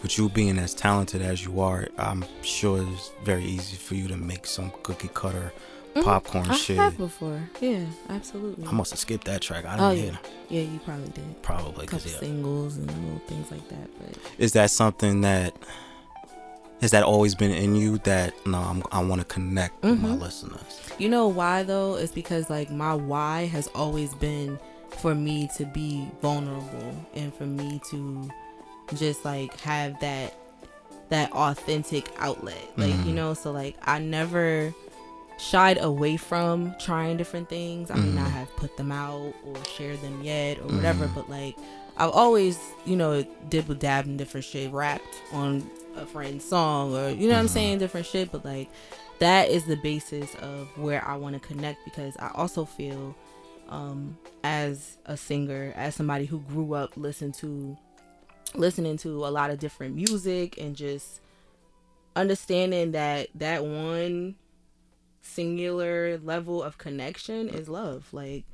with 0.02 0.18
you 0.18 0.30
being 0.30 0.58
as 0.60 0.74
talented 0.74 1.22
as 1.22 1.44
you 1.44 1.60
are, 1.60 1.88
I'm 1.98 2.24
sure 2.42 2.86
it's 2.94 3.12
very 3.24 3.44
easy 3.44 3.76
for 3.76 3.96
you 3.96 4.08
to 4.08 4.18
make 4.18 4.46
some 4.46 4.72
cookie 4.84 5.10
cutter 5.14 5.52
popcorn 6.04 6.44
Mm-hmm. 6.46 6.52
I 6.54 6.58
shit. 6.58 6.78
have 6.78 6.98
before. 6.98 7.42
Yeah, 7.62 7.86
absolutely. 8.10 8.66
I 8.68 8.72
must 8.72 8.92
have 8.92 9.00
skipped 9.00 9.26
that 9.26 9.42
track. 9.42 9.66
I 9.66 9.72
didn't 9.78 9.82
oh 9.86 9.92
hear 9.92 10.18
yeah, 10.50 10.62
yeah, 10.62 10.72
you 10.72 10.80
probably 10.80 11.10
did. 11.10 11.42
Probably 11.44 11.86
A 11.86 11.88
couple 11.88 12.00
because 12.00 12.14
yeah. 12.14 12.20
singles 12.20 12.78
and 12.78 12.88
little 12.88 13.20
things 13.28 13.52
like 13.52 13.68
that, 13.70 13.90
but 14.00 14.18
Is 14.38 14.54
that 14.54 14.72
something 14.72 15.22
that 15.22 15.54
has 16.82 16.92
that 16.92 17.04
always 17.04 17.34
been 17.34 17.52
in 17.52 17.76
you 17.76 17.98
that 18.00 18.34
no, 18.46 18.60
I'm, 18.60 18.84
I 18.92 19.04
want 19.04 19.20
to 19.22 19.26
connect 19.26 19.82
with 19.84 20.00
my 20.00 20.10
Mhm. 20.10 20.22
listeners. 20.22 20.82
You 21.00 21.10
know 21.10 21.28
why 21.28 21.64
though? 21.64 21.96
It's 21.96 22.12
because 22.12 22.50
like 22.50 22.70
my 22.70 22.94
why 22.94 23.46
has 23.48 23.68
always 23.74 24.14
been 24.16 24.60
for 24.90 25.16
me 25.16 25.50
to 25.58 25.66
be 25.66 26.08
vulnerable 26.22 26.94
and 27.16 27.34
for 27.34 27.46
me 27.46 27.82
to 27.92 28.30
just 28.96 29.26
like 29.26 29.60
have 29.62 30.00
that 30.02 30.36
that 31.10 31.32
authentic 31.32 32.10
outlet. 32.20 32.62
Like, 32.76 32.90
you 32.90 32.96
Mhm. 33.12 33.14
know, 33.14 33.34
so 33.34 33.52
like 33.52 33.76
I 33.86 33.98
never 34.00 34.74
shied 35.38 35.78
away 35.82 36.18
from 36.18 36.76
trying 36.80 37.18
different 37.18 37.48
things. 37.50 37.92
I 37.92 37.96
may 37.96 38.12
not 38.12 38.28
Mhm. 38.28 38.32
have 38.32 38.56
put 38.56 38.76
them 38.78 38.92
out 38.92 39.34
or 39.46 39.56
shared 39.76 40.02
them 40.02 40.22
yet 40.24 40.58
or 40.60 40.68
whatever, 40.76 41.08
Mhm. 41.08 41.16
but 41.16 41.30
like 41.30 41.56
I've 42.00 42.12
always, 42.12 42.60
you 42.86 42.96
know, 42.96 43.24
dibble 43.50 43.76
dab 43.76 44.06
in 44.06 44.18
different 44.18 44.46
shit, 44.46 44.72
rapped 44.72 45.22
on 45.32 45.70
a 45.96 46.06
friend's 46.06 46.46
song 46.46 46.94
or 46.96 47.10
you 47.10 47.28
know 47.28 47.34
what 47.34 47.40
I'm 47.40 47.46
Mhm. 47.48 47.50
saying, 47.50 47.78
different 47.80 48.06
shit, 48.06 48.32
but 48.32 48.46
like 48.46 48.70
that 49.20 49.50
is 49.50 49.66
the 49.66 49.76
basis 49.78 50.36
of 50.36 50.68
where 50.78 51.04
I 51.04 51.16
want 51.18 51.34
to 51.34 51.40
connect 51.48 51.84
because 51.86 52.16
I 52.18 52.30
also 52.36 52.66
feel 52.66 53.16
um 53.70 54.18
as 54.44 54.98
a 55.06 55.18
singer, 55.18 55.74
as 55.76 55.94
somebody 55.96 56.26
who 56.26 56.40
grew 56.40 56.74
up 56.74 56.92
listening 56.96 57.32
to 57.34 57.76
listening 58.56 58.98
to 58.98 59.26
a 59.26 59.30
lot 59.30 59.50
of 59.50 59.60
different 59.60 59.94
music 59.94 60.58
and 60.58 60.76
just 60.76 61.20
understanding 62.16 62.92
that 62.94 63.28
that 63.36 63.64
one 63.64 64.36
singular 65.28 66.18
level 66.20 66.62
of 66.64 66.78
connection 66.78 67.50
is 67.50 67.68
love. 67.70 68.08
Like 68.12 68.46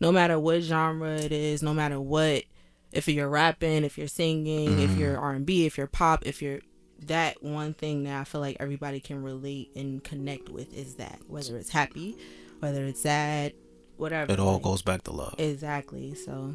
no 0.00 0.10
matter 0.12 0.38
what 0.38 0.60
genre 0.62 1.12
it 1.16 1.32
is, 1.32 1.62
no 1.62 1.72
matter 1.74 2.00
what 2.00 2.44
if 2.92 3.08
you're 3.08 3.28
rapping, 3.28 3.84
if 3.84 3.98
you're 3.98 4.08
singing, 4.08 4.78
if 4.80 4.90
Mhm. 4.90 4.98
you're 4.98 5.18
R&B, 5.18 5.66
if 5.66 5.76
you're 5.76 5.86
pop, 5.86 6.24
if 6.26 6.40
you're 6.40 6.60
that 7.06 7.42
one 7.42 7.74
thing 7.74 8.04
that 8.04 8.20
I 8.20 8.24
feel 8.24 8.40
like 8.40 8.56
everybody 8.58 9.00
can 9.00 9.22
relate 9.22 9.70
and 9.76 10.02
connect 10.02 10.48
with 10.48 10.72
is 10.74 10.94
that 10.94 11.18
whether 11.28 11.56
it's 11.58 11.70
happy, 11.70 12.16
whether 12.60 12.84
it's 12.86 13.02
sad, 13.02 13.52
whatever. 13.98 14.32
It 14.32 14.40
all 14.40 14.54
like, 14.54 14.62
goes 14.62 14.82
back 14.82 15.02
to 15.04 15.12
love. 15.12 15.34
Exactly. 15.38 16.14
So 16.14 16.54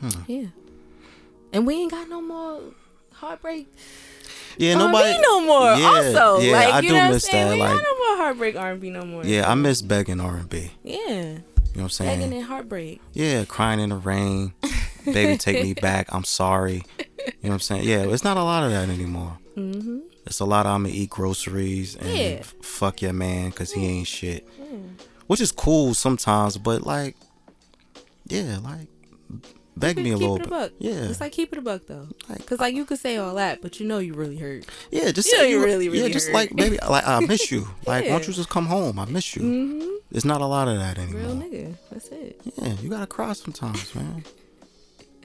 Hmm. 0.00 0.08
yeah. 0.26 0.46
And 1.52 1.66
we 1.66 1.74
ain't 1.76 1.90
got 1.92 2.08
no 2.10 2.20
more 2.20 2.60
heartbreak 3.14 3.66
Yeah, 4.58 4.74
R&B 4.74 4.84
nobody. 4.92 5.18
no 5.22 5.40
more. 5.46 5.74
Yeah, 5.76 5.86
also, 5.86 6.40
yeah, 6.40 6.52
like 6.52 6.74
I 6.74 6.80
you 6.80 6.88
do 6.88 6.88
know 6.88 6.94
what 7.00 7.04
I'm 7.06 7.12
miss 7.14 7.24
saying? 7.24 7.46
that, 7.48 7.54
We 7.54 7.60
like- 7.60 7.70
ain't 8.08 8.16
got 8.16 8.16
no 8.16 8.16
more 8.16 8.24
heartbreak 8.24 8.56
R&B 8.56 8.90
no 8.90 9.04
more. 9.04 9.24
Yeah, 9.24 9.50
I 9.50 9.54
miss 9.54 9.82
begging 9.82 10.20
R 10.20 10.36
and 10.36 10.48
B. 10.48 10.72
Yeah, 10.82 10.98
You 10.98 11.32
know 11.34 11.42
what 11.74 11.82
I'm 11.84 11.88
saying? 11.90 12.20
begging 12.20 12.36
and 12.36 12.44
heartbreak. 12.46 13.00
Yeah, 13.12 13.44
crying 13.44 13.80
in 13.80 13.90
the 13.90 13.96
rain. 13.96 14.52
Baby, 15.04 15.38
take 15.38 15.62
me 15.62 15.74
back. 15.74 16.08
I'm 16.12 16.24
sorry. 16.24 16.82
You 16.98 17.04
know 17.44 17.50
what 17.50 17.52
I'm 17.54 17.60
saying? 17.60 17.84
Yeah, 17.84 18.02
it's 18.08 18.24
not 18.24 18.36
a 18.36 18.42
lot 18.42 18.64
of 18.64 18.70
that 18.72 18.88
anymore. 18.88 19.38
Mm-hmm. 19.56 20.00
It's 20.26 20.40
a 20.40 20.44
lot 20.44 20.66
of 20.66 20.72
I'm 20.72 20.82
gonna 20.84 20.94
eat 20.94 21.08
groceries 21.10 21.96
and 21.96 22.08
Yeah. 22.16 22.42
fuck 22.62 23.00
your 23.00 23.12
man 23.14 23.50
because 23.50 23.72
he 23.72 23.86
ain't 23.86 24.06
shit. 24.06 24.46
Yeah. 24.58 24.76
Which 25.26 25.40
is 25.40 25.50
cool 25.52 25.94
sometimes, 25.94 26.58
but 26.58 26.82
like, 26.86 27.16
yeah, 28.26 28.58
like, 28.62 28.88
beg 29.78 29.96
me 29.96 30.10
a 30.10 30.16
little 30.16 30.38
bit. 30.38 30.50
buck. 30.50 30.72
Yeah, 30.78 30.92
It's 31.04 31.20
like 31.20 31.32
keep 31.32 31.52
it 31.52 31.58
a 31.58 31.62
buck 31.62 31.82
though, 31.86 32.08
cause 32.46 32.58
like 32.60 32.74
you 32.74 32.84
could 32.84 32.98
say 32.98 33.16
all 33.16 33.34
that, 33.36 33.62
but 33.62 33.78
you 33.80 33.86
know 33.86 33.98
you 33.98 34.14
really 34.14 34.36
hurt. 34.36 34.64
yeah, 34.90 35.10
just 35.10 35.28
You 35.28 35.36
say 35.36 35.42
know 35.42 35.48
you 35.48 35.64
really, 35.64 35.88
really 35.88 36.00
hurt. 36.00 36.06
yeah, 36.08 36.12
just 36.12 36.26
hurt. 36.26 36.34
like 36.34 36.54
baby, 36.56 36.78
like 36.88 37.06
I 37.06 37.20
miss 37.20 37.50
you. 37.50 37.68
Like, 37.86 38.04
why 38.04 38.10
don't 38.10 38.26
you 38.28 38.34
just 38.34 38.50
come 38.50 38.66
home? 38.66 38.98
I 38.98 39.04
miss 39.06 39.34
you. 39.34 39.42
Mm-hmm. 39.42 39.88
There's 40.10 40.24
not 40.26 40.40
a 40.40 40.46
lot 40.46 40.68
of 40.68 40.78
that 40.78 40.98
anymore. 40.98 41.22
Real 41.22 41.36
nigga. 41.36 41.76
That's 41.90 42.08
it. 42.08 42.40
Yeah, 42.56 42.74
you 42.82 42.90
gotta 42.90 43.06
cry 43.06 43.32
sometimes, 43.32 43.94
man. 43.94 44.24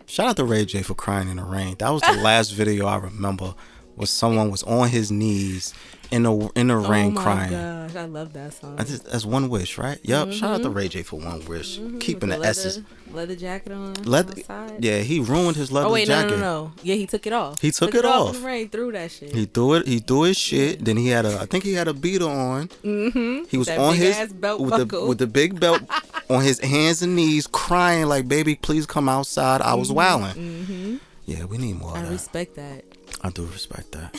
Shout 0.05 0.27
out 0.27 0.37
to 0.37 0.43
Ray 0.45 0.65
J 0.65 0.81
for 0.83 0.93
crying 0.93 1.27
in 1.29 1.37
the 1.37 1.43
rain. 1.43 1.75
That 1.79 1.89
was 1.89 2.01
the 2.03 2.13
last 2.13 2.49
video 2.61 2.85
I 2.85 2.97
remember 2.97 3.55
was 3.95 4.09
someone 4.09 4.49
was 4.51 4.63
on 4.63 4.89
his 4.89 5.11
knees 5.11 5.73
in 6.11 6.23
the 6.23 6.49
in 6.55 6.67
the 6.67 6.75
oh 6.75 6.87
rain 6.89 7.13
my 7.13 7.21
crying. 7.23 7.51
gosh, 7.51 7.95
I 7.95 8.05
love 8.05 8.33
that 8.33 8.53
song. 8.53 8.77
Just, 8.77 9.05
that's 9.05 9.25
one 9.25 9.49
wish, 9.49 9.77
right? 9.77 9.99
Yep. 10.03 10.31
Shout 10.33 10.55
out 10.55 10.61
to 10.63 10.69
Ray 10.69 10.87
J 10.87 11.01
for 11.03 11.19
one 11.19 11.43
wish, 11.45 11.79
Mhm, 11.79 11.99
keeping 11.99 12.29
with 12.29 12.41
the, 12.41 12.47
essence. 12.47 12.77
leather, 13.07 13.15
leather 13.15 13.35
jacket 13.35 13.71
on. 13.71 13.93
Leather, 14.03 14.33
outside. 14.39 14.83
yeah, 14.83 14.99
he 14.99 15.19
ruined 15.19 15.55
his 15.55 15.71
leather 15.71 15.87
Oh 15.87 15.91
wait, 15.93 16.07
jacket. 16.07 16.31
no, 16.31 16.35
no, 16.37 16.41
no. 16.65 16.71
Yeah, 16.83 16.95
he 16.95 17.07
took 17.07 17.25
it 17.27 17.33
off. 17.33 17.61
He 17.61 17.71
took 17.71 17.93
it 17.95 17.99
in 18.03 18.11
off. 18.11 18.33
the 18.33 18.39
rain, 18.45 18.69
threw 18.69 18.91
that 18.91 19.11
shit. 19.11 19.33
He 19.33 19.45
threw 19.45 19.73
it. 19.75 19.87
He 19.87 19.99
threw 19.99 20.23
his 20.23 20.37
shit. 20.37 20.83
Then 20.85 20.97
he 20.97 21.07
had 21.07 21.25
a. 21.25 21.39
I 21.39 21.45
think 21.45 21.63
he 21.63 21.73
had 21.73 21.87
a 21.87 21.93
beater 21.93 22.29
on. 22.29 22.67
mm-hmm. 22.83 23.43
He 23.49 23.57
was 23.57 23.67
that 23.67 23.79
on 23.79 23.95
his 23.95 24.33
belt 24.33 24.59
with 24.61 24.69
buckle. 24.71 25.01
the 25.01 25.07
with 25.07 25.17
the 25.19 25.27
big 25.27 25.59
belt 25.59 25.81
on 26.29 26.43
his 26.43 26.59
hands 26.59 27.01
and 27.01 27.15
knees, 27.15 27.47
crying 27.47 28.05
like, 28.07 28.27
"Baby, 28.27 28.55
please 28.55 28.85
come 28.85 29.07
outside." 29.09 29.61
I 29.61 29.73
was 29.75 29.91
wilding. 29.91 30.35
mm-hmm. 30.43 30.95
Yeah, 31.25 31.45
we 31.45 31.57
need 31.57 31.79
more 31.79 31.95
I 31.97 32.01
that. 32.01 32.11
respect 32.11 32.55
that. 32.55 32.83
I 33.23 33.29
do 33.29 33.45
respect 33.45 33.91
that. 33.93 34.15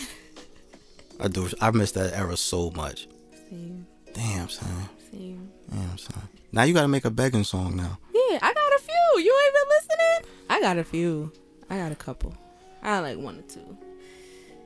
I 1.21 1.29
do. 1.29 1.49
I 1.61 1.71
miss 1.71 1.93
that 1.93 2.14
era 2.14 2.37
so 2.37 2.71
much. 2.71 3.07
Same, 3.51 3.87
Damn, 4.12 4.49
son. 4.49 4.88
same. 5.12 5.51
Damn, 5.71 5.99
son. 5.99 6.29
Now 6.53 6.62
you 6.64 6.75
gotta 6.75 6.88
make 6.88 7.05
a 7.05 7.11
begging 7.11 7.45
song 7.45 7.77
now. 7.77 7.99
Yeah, 8.12 8.38
I 8.43 8.53
got 8.53 8.73
a 8.73 8.79
few. 8.83 9.23
You 9.23 9.40
ain't 9.45 9.55
been 9.55 9.69
listening? 9.69 10.37
I 10.51 10.61
got 10.61 10.79
a 10.79 10.85
few. 10.85 11.33
I 11.71 11.77
got 11.79 11.93
a 11.93 11.97
couple. 11.97 12.35
I 12.83 12.99
like 13.01 13.19
one 13.19 13.38
or 13.38 13.43
two, 13.43 13.77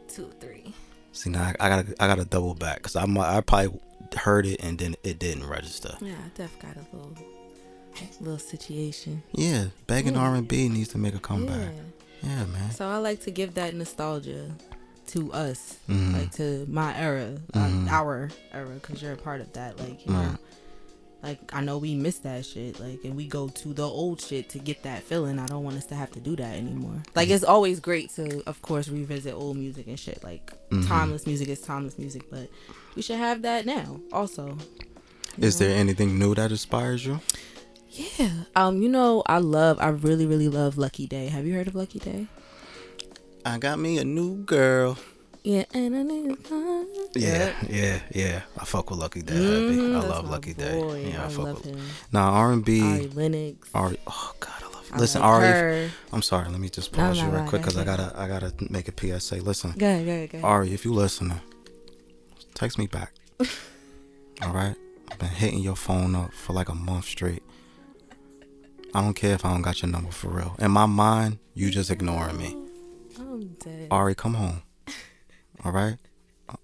two 0.09 0.24
or 0.27 0.33
three. 0.40 0.74
See 1.12 1.31
now 1.31 1.42
I, 1.61 1.66
I 1.66 1.68
gotta 1.68 1.94
I 2.03 2.07
gotta 2.07 2.24
double 2.24 2.55
back 2.55 2.77
because 2.79 2.96
I 2.96 3.05
I 3.05 3.40
probably 3.40 3.81
heard 4.16 4.46
it 4.46 4.61
and 4.62 4.79
then 4.79 4.94
it 5.03 5.18
didn't 5.18 5.46
register. 5.46 5.94
Yeah, 6.01 6.12
I 6.24 6.29
def 6.37 6.59
got 6.61 6.77
a 6.77 6.96
little, 6.96 7.14
little 8.20 8.38
situation. 8.38 9.22
Yeah, 9.33 9.66
begging 9.87 10.14
Yeah. 10.14 10.20
R 10.20 10.35
and 10.35 10.48
B 10.48 10.68
needs 10.68 10.88
to 10.90 10.98
make 10.98 11.14
a 11.14 11.18
comeback. 11.20 11.72
Yeah. 11.74 11.81
Yeah, 12.22 12.44
man. 12.46 12.70
So 12.72 12.87
I 12.87 12.96
like 12.98 13.22
to 13.22 13.31
give 13.31 13.54
that 13.54 13.74
nostalgia 13.74 14.50
to 15.09 15.33
us, 15.33 15.76
Mhm. 15.88 16.12
like 16.12 16.33
to 16.37 16.66
my 16.68 16.96
era, 16.98 17.38
uh, 17.54 17.70
our 17.88 18.31
era, 18.52 18.68
because 18.74 19.00
you're 19.02 19.12
a 19.12 19.16
part 19.16 19.40
of 19.40 19.52
that. 19.54 19.78
Like 19.78 20.04
you 20.07 20.12
know, 20.12 20.37
like 21.22 21.38
I 21.54 21.61
know 21.62 21.78
we 21.78 21.94
miss 21.94 22.18
that 22.20 22.44
shit. 22.44 22.78
Like, 22.78 23.00
and 23.04 23.16
we 23.16 23.26
go 23.26 23.48
to 23.48 23.72
the 23.72 23.88
old 23.88 24.20
shit 24.20 24.48
to 24.50 24.59
get 24.59 24.83
that 24.83 25.02
feeling. 25.04 25.38
I 25.38 25.46
don't 25.46 25.64
want 25.64 25.76
us 25.76 25.87
to 25.87 25.94
have 25.94 26.11
to 26.12 26.20
do 26.20 26.37
that 26.37 26.57
anymore. 26.57 27.02
Like, 27.14 27.31
it's 27.31 27.42
always 27.44 27.81
great 27.81 28.11
to, 28.16 28.42
of 28.46 28.61
course, 28.62 28.88
revisit 28.88 29.35
old 29.35 29.57
music 29.57 29.87
and 29.88 29.98
shit. 29.98 30.22
Like, 30.22 30.52
Mhm. 30.70 30.87
timeless 30.87 31.26
music 31.26 31.48
is 31.48 31.61
timeless 31.61 31.98
music, 31.98 32.22
but 32.31 32.48
we 32.94 33.02
should 33.02 33.16
have 33.18 33.42
that 33.42 33.64
now 33.66 34.00
also. 34.12 34.59
Is 35.38 35.59
there 35.59 35.74
anything 35.74 36.18
new 36.18 36.35
that 36.35 36.50
inspires 36.50 37.07
you? 37.07 37.20
Yeah. 37.90 38.31
Um. 38.55 38.83
You 38.83 38.88
know, 38.88 39.22
I 39.27 39.38
love. 39.38 39.79
I 39.81 39.88
really, 39.88 40.27
really 40.27 40.48
love 40.48 40.77
Lucky 40.79 41.07
Daye. 41.07 41.29
Have 41.29 41.46
you 41.46 41.55
heard 41.55 41.68
of 41.68 41.74
Lucky 41.74 41.98
Daye? 41.98 42.27
I 43.44 43.59
got 43.59 43.79
me 43.79 43.98
a 43.98 44.05
new 44.05 44.37
girl. 44.44 44.98
Yeah. 45.42 45.64
And 45.72 45.94
a 45.94 46.05
new 46.05 46.37
Yeah, 47.14 47.55
yeah, 47.68 48.01
yeah. 48.14 48.42
I 48.59 48.64
fuck 48.66 48.90
with 48.90 48.98
Lucky 48.98 49.22
Daye. 49.22 49.35
heavy. 49.35 49.77
Mhm, 49.77 49.96
I 50.03 50.07
love 50.07 50.29
Lucky 50.29 50.53
boy. 50.53 50.62
Day. 50.62 51.11
Yeah, 51.11 51.22
I, 51.22 51.27
I 51.27 51.29
fuck 51.29 51.44
love 51.44 51.64
with. 51.64 51.74
him. 51.74 51.81
Nah, 52.12 52.31
R 52.33 52.53
and 52.53 52.64
B. 52.64 52.83
Ari 52.83 53.07
Lennox. 53.09 53.68
Ari. 53.74 53.98
Oh 54.07 54.33
God, 54.40 54.53
I 54.62 54.64
love. 54.74 54.90
I 54.92 54.98
Listen, 54.98 55.22
like 55.22 55.31
Ari. 55.31 55.46
her. 55.46 55.90
I'm 56.12 56.22
sorry. 56.22 56.48
Let 56.51 56.61
me 56.61 56.68
just 56.68 56.92
pause 56.92 57.18
no, 57.18 57.24
you 57.27 57.33
no, 57.33 57.38
real 57.38 57.48
quick 57.48 57.62
go 57.62 57.68
because 57.68 57.79
I 57.79 57.85
gotta 57.85 58.12
I 58.16 58.29
gotta 58.29 58.53
make 58.68 58.88
a 58.88 58.92
PSA. 59.20 59.37
Listen, 59.37 59.72
Go 59.79 59.87
ahead, 59.87 60.05
go 60.05 60.12
ahead, 60.12 60.31
go 60.31 60.38
ahead. 60.38 60.44
Ari, 60.51 60.72
if 60.74 60.85
you 60.85 60.92
listening, 60.92 61.40
text 62.55 62.77
me 62.79 62.87
back. 62.87 63.12
All 64.42 64.53
right. 64.53 64.74
I've 65.11 65.18
been 65.18 65.29
hitting 65.31 65.61
your 65.61 65.77
phone 65.77 66.14
up 66.14 66.35
for 66.35 66.53
like 66.53 66.68
a 66.68 66.74
month 66.74 67.07
straight. 67.07 67.42
I 68.94 69.03
don't 69.03 69.14
care 69.14 69.35
if 69.35 69.44
I 69.44 69.53
don't 69.53 69.62
got 69.62 69.83
your 69.83 69.90
number 69.90 70.11
for 70.11 70.29
real. 70.29 70.57
In 70.59 70.70
my 70.70 70.87
mind, 70.87 71.38
you 71.55 71.70
just 71.70 71.90
ignoring 71.90 72.38
me. 72.38 72.57
I'm 73.18 73.48
dead. 73.61 73.88
Ari, 73.90 74.14
come 74.14 74.35
home. 74.35 74.62
All 75.64 75.72
right. 75.72 75.96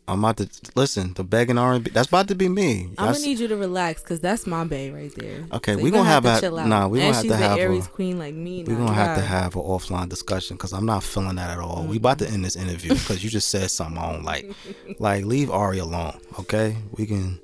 I'm 0.08 0.24
about 0.24 0.38
to 0.38 0.48
listen. 0.76 1.12
The 1.12 1.24
begging 1.24 1.58
R 1.58 1.74
and 1.74 1.84
B. 1.84 1.90
That's 1.90 2.08
about 2.08 2.28
to 2.28 2.34
be 2.34 2.48
me. 2.48 2.88
I'm 2.96 3.12
gonna 3.12 3.18
need 3.18 3.38
you 3.38 3.48
to 3.48 3.56
relax 3.56 4.00
because 4.02 4.18
that's 4.18 4.46
my 4.46 4.64
bae 4.64 4.90
right 4.90 5.14
there. 5.14 5.44
Okay, 5.52 5.72
So 5.75 5.79
we 5.79 5.85
you 5.85 5.90
gonna 5.90 6.08
have 6.08 6.22
to 6.40 6.54
a- 6.54 6.66
nah, 6.66 6.88
we 6.88 7.00
and 7.02 7.08
gonna 7.12 7.16
have 7.16 7.27
to 7.27 7.37
have 7.37 7.58
a- 7.58 7.60
Aries 7.60 7.87
queen 7.88 8.18
like 8.18 8.35
me. 8.35 8.64
We're 8.64 8.77
gonna 8.77 8.94
have 8.94 9.18
to 9.18 9.22
have 9.22 9.56
an 9.56 9.62
offline 9.62 10.08
discussion 10.08 10.56
because 10.56 10.72
I'm 10.72 10.87
not 10.87 11.02
feeling 11.02 11.37
that 11.37 11.50
at 11.50 11.58
all. 11.58 11.85
We 11.87 11.98
about 11.98 12.18
to 12.20 12.29
end 12.31 12.46
this 12.46 12.56
interview 12.56 12.94
because 12.94 13.22
you 13.22 13.29
just 13.29 13.48
said 13.48 13.70
something 13.70 13.98
I 13.98 14.12
don't 14.12 14.25
like. 14.25 14.50
Like, 14.98 15.27
leave 15.27 15.50
Ari 15.50 15.79
alone, 15.81 16.18
okay? 16.38 16.77
We 16.96 17.04
can 17.04 17.38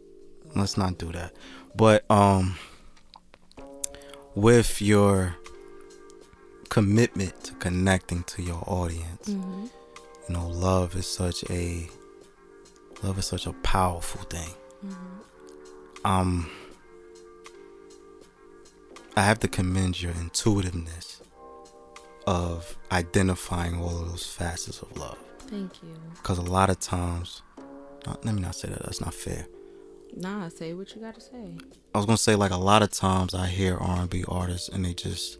let's 0.56 0.78
not 0.78 0.96
do 0.96 1.12
that. 1.12 1.34
But 1.76 2.10
um, 2.10 2.56
with 4.34 4.80
your 4.80 5.34
commitment 6.68 7.42
to 7.44 7.54
connecting 7.54 8.22
to 8.24 8.42
your 8.42 8.62
audience, 8.66 9.28
Mhm. 9.28 9.70
you 10.28 10.34
know, 10.34 10.46
love 10.48 10.94
is 10.96 11.06
such 11.06 11.42
a 11.50 11.88
love 13.02 13.18
is 13.18 13.26
such 13.26 13.46
a 13.46 13.52
powerful 13.62 14.22
thing. 14.22 14.54
um 16.04 16.48
I 19.16 19.22
have 19.22 19.38
to 19.40 19.48
commend 19.48 20.00
your 20.00 20.12
intuitiveness 20.12 21.20
of 22.26 22.78
identifying 22.90 23.78
all 23.78 24.00
of 24.00 24.08
those 24.08 24.24
facets 24.26 24.80
of 24.80 24.96
love. 24.96 25.18
Thank 25.48 25.82
you. 25.82 25.94
Because 26.14 26.38
a 26.38 26.42
lot 26.42 26.70
of 26.70 26.78
times, 26.80 27.42
let 28.06 28.24
me 28.34 28.40
not 28.40 28.54
say 28.54 28.68
that. 28.68 28.82
That's 28.82 29.00
not 29.00 29.12
fair. 29.12 29.46
Nah, 30.16 30.48
say 30.48 30.74
what 30.74 30.94
you 30.94 31.00
gotta 31.00 31.20
say. 31.20 31.56
I 31.94 31.98
was 31.98 32.06
gonna 32.06 32.16
say 32.18 32.34
like 32.34 32.50
a 32.50 32.56
lot 32.56 32.82
of 32.82 32.90
times 32.90 33.34
I 33.34 33.46
hear 33.46 33.76
R 33.76 34.00
and 34.02 34.10
B 34.10 34.24
artists 34.28 34.68
and 34.68 34.84
they 34.84 34.94
just 34.94 35.38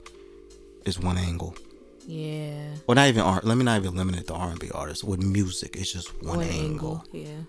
it's 0.87 0.99
one 0.99 1.18
angle. 1.18 1.55
Yeah. 2.07 2.75
Well, 2.87 2.95
not 2.95 3.09
even 3.09 3.23
art. 3.23 3.45
Let 3.45 3.57
me 3.57 3.64
not 3.64 3.79
even 3.81 3.95
eliminate 3.95 4.27
the 4.27 4.35
R 4.35 4.51
and 4.51 4.59
B 4.59 4.71
artists. 4.75 5.05
With 5.05 5.23
music, 5.23 5.77
it's 5.77 5.93
just 5.93 6.09
one, 6.23 6.39
One 6.39 6.47
angle. 6.47 7.05
angle. 7.05 7.05
Yeah. 7.12 7.43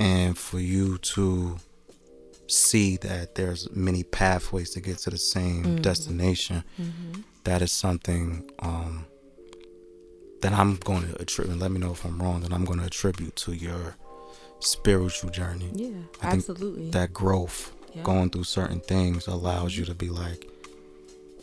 and 0.00 0.36
for 0.38 0.58
you 0.60 0.98
to 0.98 1.58
see 2.46 2.96
that 2.96 3.34
there's 3.34 3.68
many 3.72 4.02
pathways 4.02 4.70
to 4.70 4.80
get 4.80 4.98
to 4.98 5.10
the 5.10 5.18
same 5.18 5.64
Mm-hmm. 5.64 5.82
destination 5.82 6.64
that 7.44 7.60
is 7.62 7.72
something 7.72 8.48
um 8.60 9.04
that 10.40 10.52
i'm 10.52 10.76
going 10.76 11.06
to 11.08 11.20
attribute 11.20 11.58
let 11.58 11.70
me 11.70 11.78
know 11.78 11.92
if 11.92 12.04
i'm 12.06 12.18
wrong 12.22 12.40
that 12.40 12.52
i'm 12.52 12.64
going 12.64 12.78
to 12.78 12.86
attribute 12.86 13.36
to 13.36 13.52
your 13.52 13.96
spiritual 14.60 15.30
journey 15.30 15.70
Yeah. 15.72 15.88
I 16.22 16.30
think 16.30 16.34
absolutely. 16.48 16.90
that 16.90 17.12
growth 17.12 17.72
Yeah. 17.94 18.02
going 18.02 18.30
through 18.30 18.44
certain 18.44 18.80
things 18.80 19.26
allows 19.26 19.76
you 19.76 19.84
to 19.86 19.94
be 19.94 20.08
like 20.10 20.46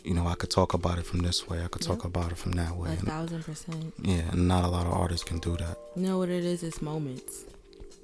you 0.04 0.14
know 0.14 0.26
i 0.28 0.34
could 0.36 0.50
talk 0.50 0.72
about 0.74 0.98
it 0.98 1.04
from 1.06 1.20
this 1.20 1.48
way 1.48 1.64
i 1.64 1.68
could 1.68 1.82
talk 1.82 2.02
Yeah. 2.02 2.06
about 2.12 2.30
it 2.32 2.38
from 2.38 2.52
that 2.52 2.76
way 2.76 2.90
a 2.90 2.92
and, 2.92 3.00
thousand 3.02 3.42
percent. 3.44 3.92
yeah 4.02 4.30
and 4.32 4.46
not 4.46 4.62
a 4.64 4.68
lot 4.68 4.86
of 4.86 4.92
artists 4.92 5.24
can 5.24 5.38
do 5.40 5.56
that 5.56 5.76
You 5.96 6.02
know 6.02 6.18
what 6.18 6.28
it 6.28 6.44
is? 6.44 6.62
It's 6.62 6.80
moments. 6.82 7.44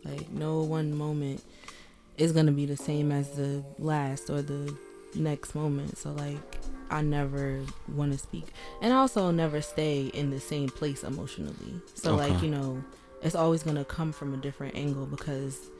Like 0.04 0.28
no 0.30 0.62
one 0.62 0.96
moment 0.96 1.42
is 2.18 2.32
gonna 2.32 2.50
be 2.52 2.66
the 2.66 2.76
same 2.76 3.12
as 3.12 3.30
the 3.30 3.62
last 3.78 4.28
or 4.30 4.42
the 4.42 4.74
next 5.14 5.54
moment. 5.54 5.96
So 5.98 6.10
like 6.12 6.58
I 6.90 7.00
never 7.02 7.60
want 7.94 8.12
to 8.12 8.18
speak, 8.18 8.46
and 8.82 8.92
also 8.92 9.30
never 9.30 9.60
stay 9.62 10.06
in 10.12 10.30
the 10.30 10.40
same 10.40 10.68
place 10.70 11.04
emotionally. 11.04 11.74
So 11.94 12.16
like 12.16 12.42
you 12.42 12.50
know, 12.50 12.82
it's 13.22 13.34
always 13.34 13.62
gonna 13.62 13.84
come 13.84 14.12
from 14.12 14.34
a 14.34 14.36
different 14.36 14.74
angle 14.74 15.06
because 15.06 15.70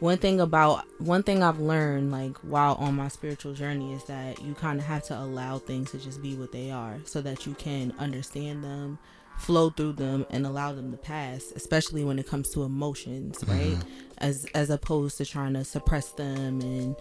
one 0.00 0.16
thing 0.16 0.40
about 0.40 0.84
one 0.98 1.22
thing 1.22 1.42
I've 1.42 1.60
learned 1.60 2.10
like 2.10 2.36
while 2.38 2.74
on 2.76 2.94
my 2.94 3.08
spiritual 3.08 3.52
journey 3.52 3.92
is 3.92 4.04
that 4.04 4.42
you 4.42 4.54
kind 4.54 4.78
of 4.78 4.86
have 4.86 5.04
to 5.04 5.18
allow 5.18 5.58
things 5.58 5.90
to 5.90 5.98
just 5.98 6.22
be 6.22 6.34
what 6.34 6.52
they 6.52 6.70
are 6.70 6.98
so 7.04 7.20
that 7.20 7.46
you 7.46 7.54
can 7.54 7.92
understand 7.98 8.64
them 8.64 8.98
flow 9.36 9.70
through 9.70 9.92
them 9.92 10.26
and 10.30 10.46
allow 10.46 10.72
them 10.72 10.90
to 10.90 10.96
pass 10.96 11.52
especially 11.54 12.04
when 12.04 12.18
it 12.18 12.26
comes 12.26 12.50
to 12.50 12.62
emotions 12.62 13.44
right? 13.46 13.76
As 14.18 14.46
as 14.54 14.70
opposed 14.70 15.18
to 15.18 15.26
trying 15.26 15.54
to 15.54 15.64
suppress 15.64 16.12
them 16.12 16.60
and 16.60 16.96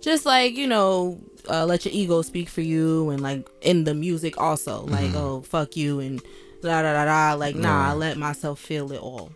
just 0.00 0.26
like 0.26 0.56
you 0.56 0.66
know 0.66 1.20
uh, 1.48 1.64
let 1.64 1.84
your 1.84 1.94
ego 1.94 2.22
speak 2.22 2.48
for 2.48 2.60
you 2.62 3.10
and 3.10 3.22
like 3.22 3.48
in 3.60 3.84
the 3.84 3.94
music 3.94 4.38
also 4.38 4.82
like 4.82 5.14
oh 5.14 5.42
fuck 5.42 5.76
you 5.76 6.00
and 6.00 6.22
da 6.62 6.82
da 6.82 6.92
da 6.92 7.04
da 7.04 7.34
like 7.34 7.56
nah 7.56 7.90
i 7.90 7.92
let 7.92 8.16
myself 8.16 8.58
feel 8.58 8.92
it 8.92 9.00
all 9.00 9.30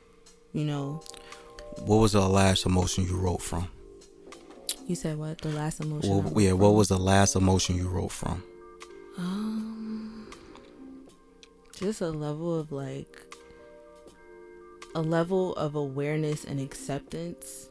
you 0.57 0.65
know? 0.65 1.03
What 1.85 1.97
was 1.97 2.13
the 2.13 2.27
last 2.27 2.65
emotion 2.65 3.05
you 3.05 3.15
wrote 3.17 3.43
from? 3.43 3.69
You 4.87 4.97
said 4.97 5.19
what? 5.19 5.43
The 5.43 5.51
last 5.51 5.81
emotion. 5.81 6.09
Well, 6.09 6.23
wrote 6.23 6.41
yeah 6.41 6.53
what 6.53 6.71
was 6.71 6.89
the 6.89 6.99
last 6.99 7.37
emotion 7.37 7.77
you 7.77 7.89
wrote 7.89 8.11
from? 8.11 8.43
Um, 9.19 10.29
just 11.79 12.01
a 12.01 12.09
level 12.09 12.59
of 12.59 12.73
like 12.73 13.21
a 14.95 15.03
level 15.03 15.55
of 15.57 15.75
awareness 15.75 16.45
and 16.45 16.59
acceptance 16.59 17.69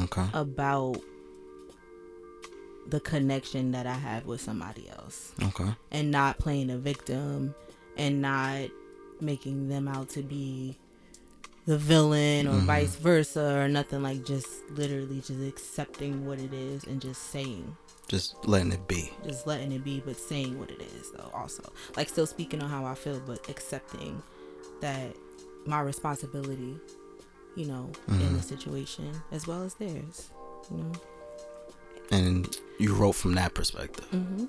okay. 0.00 0.26
about 0.34 1.00
the 2.88 2.98
connection 2.98 3.70
that 3.72 3.86
I 3.86 3.94
have 3.94 4.26
with 4.26 4.40
somebody 4.40 4.88
else, 4.88 5.32
okay. 5.40 5.70
And 5.92 6.10
not 6.10 6.38
playing 6.38 6.70
a 6.70 6.78
victim, 6.78 7.54
and 7.96 8.20
not 8.22 8.70
making 9.20 9.68
them 9.68 9.88
out 9.88 10.08
to 10.10 10.22
be 10.22 10.76
the 11.66 11.76
villain 11.76 12.46
or 12.46 12.52
Mhm. 12.54 12.64
vice 12.66 12.96
versa 12.96 13.58
or 13.58 13.68
nothing 13.68 14.02
like 14.02 14.24
just 14.24 14.48
literally 14.70 15.20
just 15.20 15.40
accepting 15.46 16.24
what 16.26 16.38
it 16.38 16.52
is 16.54 16.84
and 16.84 17.00
just 17.00 17.24
saying 17.30 17.76
just 18.08 18.34
letting 18.46 18.72
it 18.72 18.88
be 18.88 19.12
just 19.26 19.46
letting 19.46 19.70
it 19.72 19.84
be, 19.84 20.00
but 20.00 20.16
saying 20.18 20.58
what 20.58 20.70
it 20.70 20.80
is 20.80 21.10
though. 21.12 21.30
Also, 21.34 21.62
like 21.96 22.08
still 22.08 22.26
speaking 22.26 22.62
on 22.62 22.70
how 22.70 22.86
I 22.86 22.94
feel, 22.94 23.20
but 23.26 23.46
accepting 23.50 24.22
that 24.80 25.14
my 25.66 25.80
responsibility, 25.82 26.80
you 27.54 27.66
know, 27.66 27.90
in 28.08 28.32
the 28.34 28.40
situation 28.42 29.10
as 29.30 29.46
well 29.46 29.62
as 29.62 29.74
theirs. 29.74 30.30
You 30.70 30.78
know. 30.78 30.92
and 32.10 32.56
you 32.78 32.94
wrote 32.94 33.12
from 33.14 33.34
that 33.34 33.52
perspective 33.52 34.06
Mm-hmm. 34.10 34.44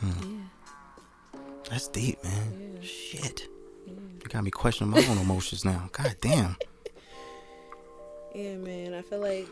Hmm. 0.00 0.34
Yeah. 0.38 1.40
that's 1.68 1.88
deep 1.88 2.22
man 2.22 2.78
Yeah. 2.80 2.86
shit 2.86 3.40
Yeah. 3.40 3.55
You 3.86 4.28
got 4.28 4.42
me 4.44 4.50
questioning 4.50 4.90
my 4.92 5.04
own 5.06 5.18
emotions 5.18 5.64
now 5.64 5.88
god 5.92 6.14
damn 6.20 6.56
Yeah, 8.34 8.56
man. 8.56 8.92
I 8.92 9.00
feel 9.02 9.20
like 9.20 9.48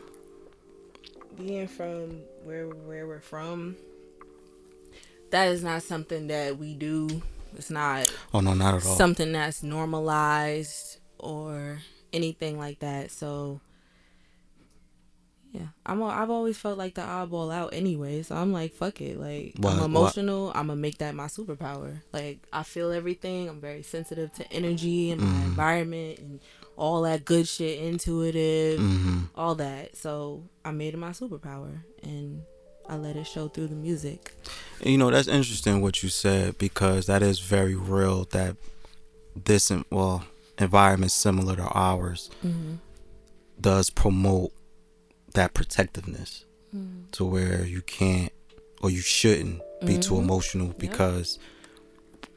being 1.37 1.67
from 1.67 2.21
where 2.43 2.67
where 2.67 3.07
we're 3.07 3.19
from, 3.19 3.75
that 5.31 5.47
is 5.47 5.63
not 5.63 5.81
something 5.83 6.27
that 6.27 6.57
we 6.57 6.75
do. 6.75 7.21
It's 7.57 7.69
not 7.71 8.13
oh 8.33 8.41
no 8.41 8.53
not 8.53 8.75
at 8.75 8.85
all 8.85 8.95
something 8.95 9.31
that's 9.31 9.63
normalized 9.63 10.99
or 11.19 11.79
anything 12.13 12.59
like 12.59 12.79
that. 12.79 13.11
So 13.11 13.61
yeah, 15.55 15.67
I'm 15.85 16.01
a, 16.01 16.05
I've 16.07 16.29
always 16.29 16.57
felt 16.57 16.77
like 16.77 16.95
the 16.95 17.01
oddball 17.01 17.53
out 17.53 17.73
anyway. 17.73 18.21
So 18.23 18.35
I'm 18.35 18.51
like, 18.51 18.73
fuck 18.73 18.99
it. 19.01 19.19
Like 19.19 19.53
Why- 19.57 19.71
I'm 19.73 19.83
emotional. 19.83 20.49
I'm 20.55 20.67
gonna 20.67 20.75
make 20.75 20.97
that 20.99 21.15
my 21.15 21.27
superpower. 21.27 22.01
Like 22.11 22.39
I 22.51 22.63
feel 22.63 22.91
everything. 22.91 23.47
I'm 23.49 23.61
very 23.61 23.83
sensitive 23.83 24.33
to 24.35 24.43
energy 24.51 25.11
and 25.11 25.21
my 25.21 25.27
Mhm. 25.27 25.45
environment 25.45 26.19
and 26.19 26.39
all 26.77 27.03
that 27.03 27.23
good 27.25 27.47
shit, 27.47 27.79
intuitive, 27.79 28.79
mm-hmm. 28.79 29.19
all 29.35 29.55
that. 29.55 29.95
So 29.95 30.43
I 30.65 30.71
made 30.71 30.93
it 30.93 30.97
my 30.97 31.11
superpower 31.11 31.79
and 32.03 32.41
I 32.89 32.97
let 32.97 33.15
it 33.15 33.25
show 33.27 33.47
through 33.47 33.67
the 33.67 33.75
music. 33.75 34.33
You 34.83 34.97
know, 34.97 35.09
that's 35.09 35.27
interesting 35.29 35.81
what 35.81 36.03
you 36.03 36.09
said 36.09 36.57
because 36.57 37.05
that 37.07 37.23
is 37.23 37.39
very 37.39 37.75
real 37.75 38.25
that 38.31 38.57
this, 39.35 39.71
well, 39.89 40.23
environment 40.59 41.11
similar 41.11 41.55
to 41.55 41.67
ours 41.69 42.29
Mm-hmm. 42.45 42.73
does 43.59 43.89
promote 43.89 44.51
that 45.35 45.53
protectiveness 45.53 46.45
Mm-hmm. 46.75 47.09
to 47.11 47.23
where 47.25 47.63
you 47.65 47.81
can't 47.81 48.33
or 48.81 48.89
you 48.89 48.99
shouldn't 48.99 49.61
be 49.85 49.97
too 49.97 50.15
Mhm. 50.15 50.23
emotional 50.23 50.67
because 50.77 51.39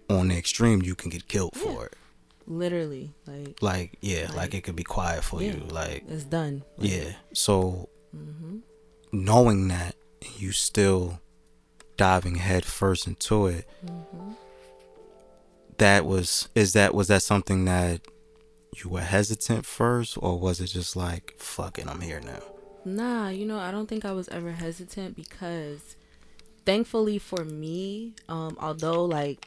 on 0.08 0.28
the 0.28 0.36
extreme 0.36 0.80
you 0.82 0.94
can 0.94 1.10
get 1.10 1.26
killed 1.28 1.54
Yeah. 1.56 1.62
for 1.62 1.86
it. 1.86 1.94
Literally, 2.46 3.12
like 3.26 3.60
Like, 3.62 3.98
yeah, 4.00 4.26
like, 4.28 4.36
Like- 4.36 4.54
it 4.54 4.64
could 4.64 4.76
be 4.76 4.84
quiet 4.84 5.24
for 5.24 5.42
Yeah. 5.42 5.54
you. 5.54 5.64
Like, 5.70 6.04
it's 6.08 6.24
done. 6.24 6.62
yeah. 6.78 7.14
So 7.32 7.88
Mm-hmm. 8.16 8.58
knowing 9.12 9.68
that 9.68 9.96
you 10.38 10.52
still 10.52 11.20
diving 11.96 12.36
head 12.36 12.64
first 12.64 13.06
into 13.08 13.46
it, 13.48 13.66
Mm-hmm. 13.84 14.32
that 15.78 16.04
was 16.06 16.48
is 16.54 16.72
that 16.74 16.94
was 16.94 17.08
that 17.08 17.22
something 17.22 17.64
that 17.64 18.00
you 18.76 18.88
were 18.90 19.00
hesitant 19.00 19.66
first 19.66 20.16
or 20.20 20.38
was 20.38 20.60
it 20.60 20.66
just 20.66 20.94
like 20.96 21.34
fucking 21.38 21.88
i'm 21.88 22.00
here 22.00 22.20
now 22.20 22.42
Nah, 22.96 23.28
you 23.28 23.46
know, 23.46 23.58
I 23.58 23.70
don't 23.70 23.88
think 23.88 24.04
I 24.04 24.12
was 24.12 24.28
ever 24.28 24.52
hesitant 24.52 25.16
because 25.16 25.96
thankfully 26.64 27.18
for 27.18 27.44
me, 27.44 28.14
um, 28.28 28.56
although 28.60 29.04
like 29.04 29.46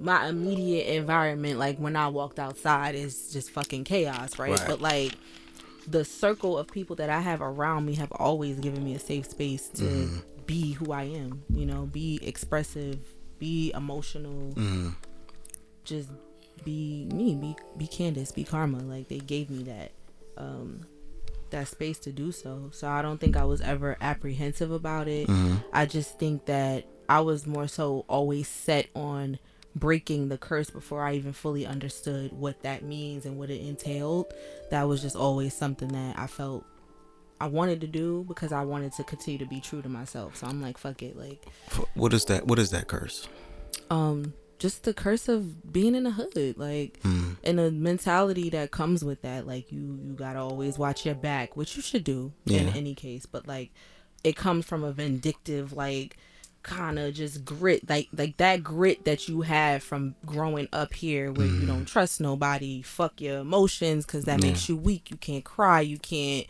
my 0.00 0.26
immediate 0.26 0.86
environment, 0.94 1.58
like 1.58 1.78
when 1.78 1.96
I 1.96 2.08
walked 2.08 2.38
outside 2.38 2.94
is 2.94 3.32
just 3.32 3.50
fucking 3.50 3.84
chaos, 3.84 4.38
right? 4.38 4.52
Right. 4.52 4.66
But 4.66 4.80
like 4.80 5.14
the 5.86 6.04
circle 6.04 6.56
of 6.58 6.68
people 6.68 6.96
that 6.96 7.10
I 7.10 7.20
have 7.20 7.42
around 7.42 7.86
me 7.86 7.94
have 7.96 8.12
always 8.12 8.58
given 8.58 8.84
me 8.84 8.94
a 8.94 8.98
safe 8.98 9.26
space 9.28 9.68
to 9.74 9.84
Mhm. 9.84 10.22
be 10.46 10.72
who 10.72 10.92
I 10.92 11.04
am, 11.04 11.42
you 11.50 11.66
know, 11.66 11.86
be 11.86 12.18
expressive, 12.22 12.98
be 13.38 13.72
emotional, 13.72 14.52
mm, 14.54 14.94
just 15.84 16.08
be 16.64 17.06
me, 17.12 17.34
be 17.34 17.56
be 17.76 17.86
Candace, 17.86 18.30
be 18.32 18.44
Karma. 18.44 18.78
Like 18.78 19.08
they 19.08 19.18
gave 19.18 19.50
me 19.50 19.64
that 19.64 19.92
um 20.36 20.86
that 21.52 21.68
space 21.68 21.98
to 22.00 22.12
do 22.12 22.32
so. 22.32 22.68
So 22.72 22.88
I 22.88 23.00
don't 23.00 23.18
think 23.18 23.36
I 23.36 23.44
was 23.44 23.60
ever 23.60 23.96
apprehensive 24.00 24.70
about 24.70 25.08
it. 25.08 25.28
mm, 25.28 25.64
I 25.72 25.86
just 25.86 26.18
think 26.18 26.46
that 26.46 26.84
I 27.08 27.20
was 27.20 27.46
more 27.46 27.68
so 27.68 28.04
always 28.08 28.48
set 28.48 28.88
on 28.94 29.38
breaking 29.74 30.28
the 30.28 30.36
curse 30.36 30.68
before 30.68 31.02
I 31.02 31.14
even 31.14 31.32
fully 31.32 31.64
understood 31.64 32.32
what 32.32 32.62
that 32.62 32.82
means 32.82 33.24
and 33.24 33.38
what 33.38 33.48
it 33.50 33.60
entailed. 33.60 34.32
That 34.70 34.82
was 34.84 35.00
just 35.00 35.16
always 35.16 35.54
something 35.54 35.88
that 35.88 36.18
I 36.18 36.26
felt 36.26 36.66
I 37.40 37.46
wanted 37.46 37.80
to 37.80 37.86
do 37.86 38.24
because 38.28 38.52
I 38.52 38.64
wanted 38.64 38.92
to 38.94 39.04
continue 39.04 39.38
to 39.38 39.46
be 39.46 39.60
true 39.60 39.82
to 39.82 39.88
myself. 39.88 40.36
So 40.36 40.46
I'm 40.46 40.60
like, 40.62 40.78
fuck 40.78 41.02
it, 41.02 41.16
like 41.16 41.46
what 41.94 42.12
is 42.12 42.24
that 42.26 42.46
what 42.46 42.58
is 42.58 42.70
that 42.70 42.86
curse 42.86 43.28
um 43.90 44.32
just 44.62 44.84
the 44.84 44.94
curse 44.94 45.28
of 45.28 45.72
being 45.72 45.94
in 45.94 46.04
the 46.04 46.12
hood, 46.12 46.56
like, 46.56 46.98
Mm. 47.02 47.36
and 47.44 47.58
the 47.58 47.70
mentality 47.70 48.48
that 48.50 48.70
comes 48.70 49.04
with 49.04 49.20
that. 49.22 49.46
Like, 49.46 49.70
you 49.72 49.98
you 50.06 50.12
gotta 50.14 50.38
always 50.38 50.78
watch 50.78 51.04
your 51.04 51.14
back, 51.16 51.56
which 51.56 51.76
you 51.76 51.82
should 51.82 52.04
do 52.04 52.32
in 52.46 52.68
any 52.70 52.94
case. 52.94 53.26
But 53.26 53.46
like, 53.46 53.70
it 54.24 54.36
comes 54.36 54.64
from 54.64 54.84
a 54.84 54.92
vindictive, 54.92 55.72
like, 55.72 56.16
kind 56.62 56.96
of 56.96 57.12
just 57.12 57.44
grit, 57.44 57.88
like 57.90 58.08
like 58.16 58.36
that 58.36 58.62
grit 58.62 59.04
that 59.04 59.26
you 59.28 59.40
have 59.40 59.82
from 59.82 60.14
growing 60.24 60.68
up 60.72 60.94
here, 60.94 61.32
where 61.32 61.48
you 61.48 61.66
don't 61.66 61.86
trust 61.86 62.20
nobody, 62.20 62.80
fuck 62.82 63.20
your 63.20 63.38
emotions, 63.40 64.06
because 64.06 64.24
that 64.26 64.40
makes 64.40 64.68
you 64.68 64.76
weak. 64.76 65.10
You 65.10 65.16
can't 65.16 65.42
cry, 65.44 65.80
you 65.80 65.98
can't. 65.98 66.46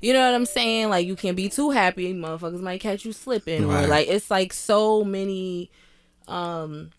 You 0.00 0.14
know 0.14 0.24
what 0.26 0.34
I'm 0.34 0.46
saying? 0.46 0.88
Like 0.88 1.06
you 1.06 1.14
can't 1.14 1.36
be 1.36 1.50
too 1.50 1.68
happy, 1.72 2.14
motherfuckers 2.14 2.62
might 2.62 2.80
catch 2.80 3.04
you 3.04 3.12
slipping, 3.12 3.64
or 3.66 3.86
like 3.86 4.08
it's 4.08 4.30
like 4.30 4.54
so 4.54 5.04
many 5.04 5.70
um 6.26 6.90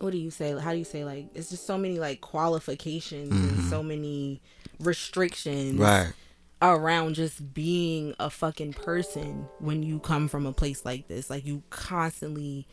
what 0.00 0.12
do 0.12 0.18
you 0.18 0.30
say 0.30 0.58
how 0.58 0.72
do 0.72 0.78
you 0.78 0.84
say 0.84 1.04
like 1.04 1.26
it's 1.34 1.50
just 1.50 1.66
so 1.66 1.76
many 1.78 1.98
like 1.98 2.20
qualifications 2.20 3.30
and 3.30 3.50
mm-hmm. 3.50 3.70
so 3.70 3.82
many 3.82 4.40
restrictions 4.80 5.78
Right. 5.78 6.12
around 6.60 7.14
just 7.14 7.54
being 7.54 8.14
a 8.18 8.30
fucking 8.30 8.74
person 8.74 9.48
when 9.58 9.82
you 9.82 9.98
come 9.98 10.28
from 10.28 10.46
a 10.46 10.52
place 10.52 10.84
like 10.84 11.08
this 11.08 11.30
like 11.30 11.46
you 11.46 11.62
constantly 11.70 12.66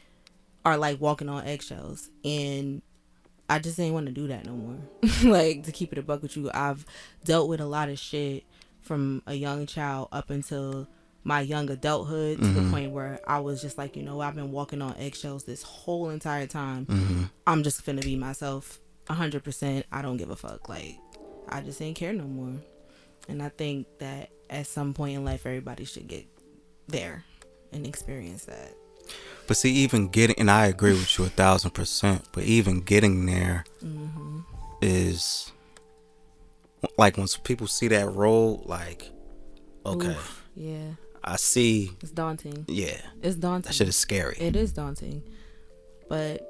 are 0.66 0.78
like 0.78 1.00
walking 1.02 1.30
on 1.30 1.46
eggshells 1.46 2.10
and 2.24 2.82
I 3.50 3.60
just 3.60 3.80
ain't 3.80 3.94
want 3.94 4.06
to 4.08 4.12
do 4.12 4.28
that 4.28 4.46
no 4.46 4.54
more. 4.54 4.78
like 5.24 5.64
to 5.64 5.72
keep 5.72 5.92
it 5.92 6.00
a 6.00 6.02
buck 6.02 6.22
with 6.24 6.38
you, 6.38 6.50
I've 6.54 6.86
dealt 7.24 7.50
with 7.50 7.60
a 7.60 7.66
lot 7.66 7.90
of 7.90 8.00
shit 8.00 8.46
from 8.82 9.22
a 9.28 9.34
young 9.34 9.66
child 9.66 10.10
up 10.12 10.30
until 10.30 10.88
my 11.24 11.42
young 11.42 11.70
adulthood 11.70 12.40
to 12.40 12.48
the 12.48 12.70
point 12.70 12.92
where 12.92 13.20
I 13.28 13.40
was 13.40 13.62
just 13.62 13.78
like, 13.78 13.96
you 13.96 14.04
know, 14.04 14.20
I've 14.20 14.36
been 14.36 14.52
walking 14.52 14.82
on 14.82 14.96
eggshells 14.98 15.46
this 15.46 15.64
whole 15.64 16.10
entire 16.10 16.48
time. 16.48 16.86
Mm-hmm. 16.86 17.24
I'm 17.48 17.64
just 17.64 17.86
finna 17.86 18.04
be 18.04 18.16
myself, 18.16 18.80
hundred 19.10 19.44
percent. 19.44 19.86
I 19.92 20.02
don't 20.02 20.18
give 20.18 20.30
a 20.30 20.36
fuck. 20.36 20.68
Like, 20.68 20.98
I 21.48 21.62
just 21.62 21.82
ain't 21.82 21.96
care 21.96 22.14
no 22.14 22.26
more. 22.26 22.56
And 23.30 23.42
I 23.42 23.50
think 23.50 23.88
that 24.00 24.32
at 24.50 24.68
some 24.68 24.94
point 24.94 25.16
in 25.16 25.24
life, 25.24 25.46
everybody 25.46 25.86
should 25.86 26.08
get 26.08 26.26
there 26.88 27.24
and 27.72 27.88
experience 27.88 28.46
that. 28.46 28.74
But 29.48 29.58
see, 29.58 29.72
even 29.72 30.08
getting, 30.08 30.38
and 30.40 30.50
I 30.50 30.68
agree 30.68 30.92
with 30.92 31.18
you 31.18 31.26
a 31.26 31.30
thousand 31.30 31.72
percent, 31.72 32.28
but 32.32 32.44
even 32.44 32.82
getting 32.82 33.26
there 33.26 33.66
is 34.82 35.52
like 36.98 37.18
once 37.18 37.38
people 37.38 37.68
see 37.68 37.88
that 37.90 38.10
road, 38.12 38.64
like, 38.66 39.10
okay, 39.86 40.12
Oof, 40.12 40.44
yeah, 40.56 40.92
I 41.24 41.38
see, 41.38 41.92
it's 42.02 42.12
daunting. 42.12 42.66
yeah, 42.68 42.98
It's 43.22 43.36
daunting. 43.38 43.70
that 43.70 43.74
shit 43.76 43.88
is 43.88 43.96
scary. 43.98 44.36
It 44.40 44.56
is 44.56 44.74
daunting, 44.74 45.24
but 46.10 46.50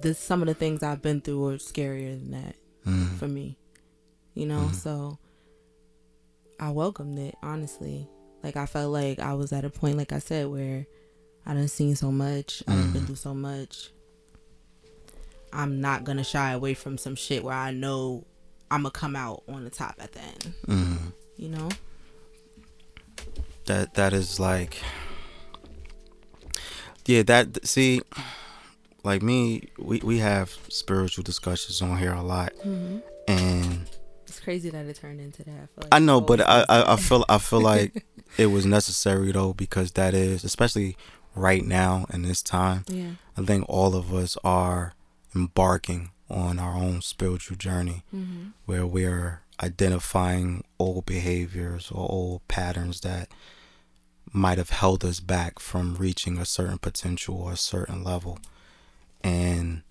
the 0.00 0.14
some 0.14 0.42
of 0.42 0.46
the 0.48 0.54
things 0.54 0.82
I've 0.82 1.02
been 1.02 1.20
through 1.20 1.46
are 1.48 1.56
scarier 1.56 2.18
than 2.18 2.30
that 2.32 2.54
Mm. 2.86 3.16
for 3.18 3.28
me. 3.28 3.56
You 4.34 4.46
know, 4.46 4.70
so 4.72 5.18
I 6.58 6.70
welcomed 6.70 7.18
it 7.18 7.34
honestly. 7.42 8.08
Like 8.42 8.56
I 8.56 8.66
felt 8.66 8.92
like 8.92 9.18
I 9.18 9.34
was 9.34 9.52
at 9.52 9.64
a 9.64 9.70
point, 9.70 9.96
like 9.98 10.12
I 10.12 10.18
said, 10.18 10.48
where 10.48 10.86
I 11.46 11.54
done 11.54 11.68
seen 11.68 11.96
so 11.96 12.10
much, 12.12 12.62
I 12.68 12.72
done 12.72 12.92
been 12.92 13.06
through 13.06 13.16
so 13.16 13.34
much. 13.34 13.90
I'm 15.52 15.80
not 15.80 16.04
gonna 16.04 16.24
shy 16.24 16.52
away 16.52 16.74
from 16.74 16.96
some 16.96 17.16
shit 17.16 17.42
where 17.42 17.54
I 17.54 17.70
know 17.72 18.24
I'm 18.70 18.82
gonna 18.82 18.92
come 18.92 19.16
out 19.16 19.42
on 19.48 19.64
the 19.64 19.70
top 19.70 19.96
at 19.98 20.12
the 20.12 20.20
end. 20.20 20.54
Mm. 20.66 21.12
You 21.36 21.48
know? 21.48 21.68
That 23.70 23.94
that 23.94 24.12
is 24.12 24.40
like, 24.40 24.78
yeah, 27.06 27.22
that 27.22 27.66
see, 27.66 28.00
like 29.04 29.22
me, 29.22 29.68
we 29.78 30.00
we 30.00 30.18
have 30.18 30.50
spiritual 30.68 31.22
discussions 31.22 31.80
on 31.80 31.96
here 31.98 32.12
a 32.12 32.22
lot, 32.22 32.52
and 33.28 33.88
It's 34.26 34.40
crazy 34.40 34.70
that 34.70 34.86
it 34.86 34.96
turned 34.96 35.20
into 35.20 35.44
that. 35.44 35.68
Like 35.76 35.88
I 35.92 35.98
know, 36.00 36.20
but 36.20 36.40
I, 36.40 36.64
I 36.68 36.94
I 36.94 36.96
feel 36.96 37.24
I 37.28 37.38
feel 37.38 37.60
like 37.60 38.04
it 38.38 38.46
was 38.46 38.66
necessary 38.66 39.30
though 39.32 39.52
because 39.52 39.92
that 39.92 40.14
is 40.14 40.42
especially 40.44 40.96
right 41.34 41.64
now 41.64 42.06
in 42.12 42.22
this 42.22 42.42
time. 42.42 42.84
yeah. 42.88 43.12
I 43.36 43.42
think 43.42 43.64
all 43.68 43.94
of 43.94 44.12
us 44.12 44.36
are 44.42 44.94
embarking 45.34 46.10
on 46.28 46.58
our 46.58 46.74
own 46.74 47.02
spiritual 47.02 47.56
journey 47.56 48.02
Mm-hmm. 48.14 48.48
where 48.66 48.84
we're 48.86 49.42
identifying 49.62 50.64
old 50.78 51.06
behaviors 51.06 51.90
or 51.92 52.10
old 52.10 52.46
patterns 52.48 53.00
that 53.02 53.28
might 54.32 54.58
have 54.58 54.70
held 54.70 55.04
us 55.04 55.20
back 55.20 55.58
from 55.58 55.96
reaching 55.96 56.38
a 56.38 56.44
certain 56.46 56.78
potential 56.78 57.36
or 57.36 57.52
a 57.52 57.56
certain 57.56 58.04
level. 58.04 58.38
And 59.22 59.82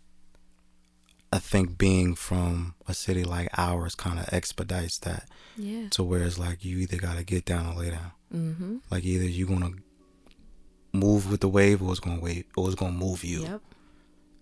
I 1.32 1.40
think 1.40 1.78
being 1.78 2.16
from 2.16 2.74
a 2.88 2.94
city 2.94 3.24
like 3.24 3.50
ours 3.58 3.96
kind 3.96 4.18
of 4.20 4.32
expedites 4.34 4.98
that 5.00 5.28
Yeah. 5.58 5.90
to 5.92 6.04
where 6.04 6.24
it's 6.24 6.40
like 6.40 6.64
you 6.66 6.78
either 6.80 6.98
got 6.98 7.18
to 7.18 7.24
get 7.24 7.46
down 7.46 7.68
or 7.68 7.82
lay 7.84 7.92
down. 7.92 8.12
Mm-hmm. 8.34 8.78
Like 8.90 9.04
either 9.04 9.26
you're 9.26 9.48
going 9.48 9.74
to 9.74 10.98
move 10.98 11.30
with 11.30 11.42
the 11.42 11.50
wave 11.50 11.82
or 11.84 11.92
it's 11.92 12.00
going 12.00 12.18
to 12.18 12.24
wave 12.24 12.46
or 12.56 12.66
it's 12.68 12.76
going 12.76 12.94
to 12.94 12.98
move 12.98 13.24
you. 13.24 13.44
Yep. 13.44 13.62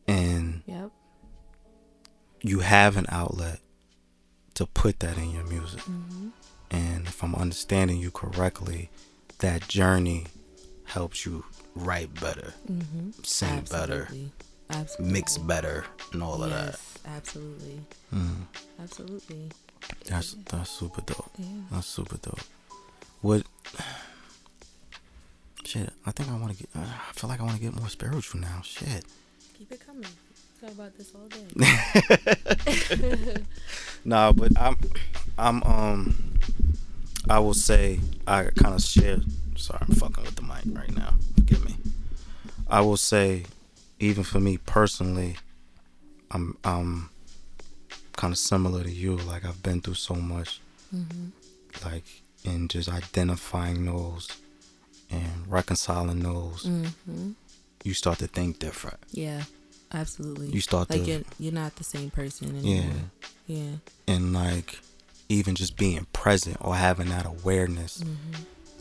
And 0.07 0.61
Yep. 0.67 0.91
you 2.43 2.59
have 2.59 2.95
an 2.97 3.05
outlet 3.09 3.59
to 4.53 4.65
put 4.65 4.99
that 5.01 5.17
in 5.17 5.31
your 5.31 5.43
music. 5.45 5.81
Mm-hmm. 5.81 6.29
And 6.71 7.07
if 7.07 7.23
I'm 7.23 7.35
understanding 7.35 7.97
you 7.97 8.11
correctly, 8.11 8.89
that 9.39 9.67
journey 9.67 10.25
helps 10.85 11.25
you 11.25 11.43
write 11.75 12.13
better, 12.19 12.53
Mm-hmm. 12.71 13.09
sing 13.23 13.61
better, 13.69 14.03
Absolutely. 14.03 14.31
Absolutely. 14.69 15.13
mix 15.13 15.37
better, 15.37 15.85
and 16.13 16.23
all 16.23 16.43
of 16.43 16.49
that. 16.49 16.79
Absolutely. 17.05 17.79
Mm, 18.13 18.45
Absolutely. 18.81 19.51
that's 20.05 20.33
that's 20.49 20.69
super 20.69 21.01
dope. 21.01 21.29
Yeah. 21.37 21.45
That's 21.71 21.87
super 21.87 22.17
dope. 22.17 22.39
What? 23.21 23.43
Shit, 25.65 25.89
I 26.05 26.11
think 26.11 26.29
I 26.31 26.37
want 26.37 26.53
to 26.55 26.63
get. 26.63 26.69
I 26.75 27.11
feel 27.13 27.29
like 27.29 27.39
I 27.41 27.43
want 27.43 27.55
to 27.57 27.61
get 27.61 27.75
more 27.75 27.89
spiritual 27.89 28.39
now. 28.41 28.61
Shit. 28.63 29.03
Keep 29.57 29.71
it 29.73 29.81
coming. 29.85 30.05
Talk 30.61 30.71
about 30.71 30.97
this 30.97 31.11
all 31.13 31.27
day. 31.27 31.45
Nah, 34.05 34.31
but 34.31 34.51
I'm, 34.57 34.77
I'm, 35.37 35.61
um, 35.63 36.33
I 37.29 37.39
will 37.39 37.53
say 37.53 37.99
I 38.25 38.45
kind 38.55 38.75
of 38.75 38.81
share. 38.81 39.19
Sorry, 39.55 39.79
I'm 39.81 39.95
fucking 39.95 40.23
with 40.23 40.35
the 40.35 40.43
mic 40.43 40.63
right 40.77 40.95
now. 40.95 41.13
Forgive 41.35 41.65
me. 41.65 41.75
I 42.69 42.81
will 42.81 42.97
say, 42.97 43.43
even 43.99 44.23
for 44.23 44.39
me 44.39 44.57
personally, 44.57 45.37
I'm, 46.31 46.57
I'm 46.63 47.09
kind 48.13 48.31
of 48.31 48.37
similar 48.37 48.83
to 48.83 48.91
you. 48.91 49.15
Like 49.15 49.45
I've 49.45 49.61
been 49.63 49.81
through 49.81 49.95
so 49.95 50.15
much, 50.15 50.59
like 51.83 52.03
in 52.43 52.67
just 52.67 52.89
identifying 52.89 53.85
those 53.85 54.29
and 55.09 55.47
reconciling 55.47 56.19
those. 56.19 56.63
mm-hmm. 56.63 57.31
You 57.83 57.93
start 57.93 58.19
to 58.19 58.27
think 58.27 58.59
different. 58.59 58.97
Yeah. 59.11 59.43
Absolutely. 59.93 60.47
You 60.47 60.59
start 60.59 60.89
like 60.89 61.03
to, 61.03 61.11
you're, 61.11 61.21
you're 61.39 61.53
not 61.53 61.75
the 61.77 61.83
same 61.83 62.09
person 62.09 62.59
yeah. 62.61 62.77
anymore. 62.77 63.11
Yeah. 63.47 63.71
and 64.07 64.33
like 64.33 64.79
even 65.29 65.55
just 65.55 65.77
being 65.77 66.05
present 66.13 66.57
or 66.61 66.75
having 66.75 67.09
that 67.09 67.25
awareness 67.25 68.03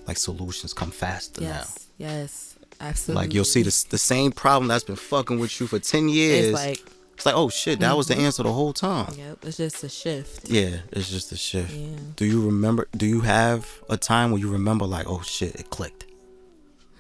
like 0.06 0.16
solutions 0.18 0.72
come 0.72 0.90
faster 0.90 1.40
Mm-hmm. 1.40 1.50
Yes. 1.50 1.88
Yes. 1.98 2.52
Absolutely. 2.80 3.24
like 3.24 3.34
you'll 3.34 3.44
see 3.44 3.62
the, 3.62 3.84
the 3.90 3.98
same 3.98 4.30
problem 4.32 4.68
that's 4.68 4.84
been 4.84 4.96
fucking 4.96 5.38
with 5.38 5.58
you 5.60 5.66
for 5.66 5.78
10 5.78 6.08
years 6.10 6.46
It's 6.46 6.54
like, 6.54 6.80
it's 7.14 7.24
like 7.24 7.34
oh 7.34 7.48
shit 7.48 7.80
that 7.80 7.96
was 7.96 8.06
the 8.08 8.16
answer 8.16 8.42
the 8.42 8.52
whole 8.52 8.74
time 8.74 9.12
yep. 9.16 9.38
It's 9.42 9.56
just 9.56 9.82
a 9.82 9.88
shift. 9.88 10.48
yeah 10.50 10.76
it's 10.92 11.08
just 11.10 11.32
a 11.32 11.36
shift 11.36 11.72
Yeah. 11.72 11.96
do 12.16 12.26
you 12.26 12.44
remember 12.44 12.86
do 12.94 13.06
you 13.06 13.22
have 13.22 13.66
a 13.88 13.96
time 13.96 14.30
where 14.30 14.40
you 14.40 14.50
remember 14.52 14.84
like 14.84 15.08
oh 15.08 15.22
shit 15.22 15.54
it 15.56 15.70
clicked 15.70 16.04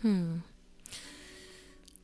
Hmm. 0.02 0.36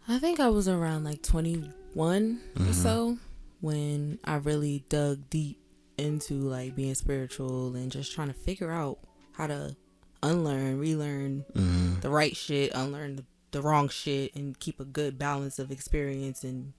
I 0.08 0.18
think 0.18 0.38
I 0.40 0.48
was 0.48 0.68
around 0.68 1.04
like 1.04 1.22
21 1.22 1.72
Mm-hmm. 1.94 2.68
or 2.68 2.72
so 2.72 3.18
when 3.60 4.18
I 4.24 4.36
really 4.36 4.84
dug 4.88 5.30
deep 5.30 5.58
into 5.98 6.34
like 6.34 6.74
being 6.74 6.94
spiritual 6.94 7.74
and 7.74 7.90
just 7.90 8.12
trying 8.12 8.28
to 8.28 8.34
figure 8.34 8.70
out 8.70 8.98
how 9.32 9.46
to 9.46 9.76
unlearn, 10.22 10.78
relearn 10.78 11.44
mm-hmm. 11.52 12.00
the 12.00 12.10
right 12.10 12.36
shit, 12.36 12.72
unlearn 12.74 13.16
the, 13.16 13.24
the 13.50 13.62
wrong 13.62 13.88
shit, 13.88 14.34
and 14.34 14.58
keep 14.58 14.80
a 14.80 14.84
good 14.84 15.18
balance 15.18 15.58
of 15.58 15.70
experience 15.70 16.44
and, 16.44 16.72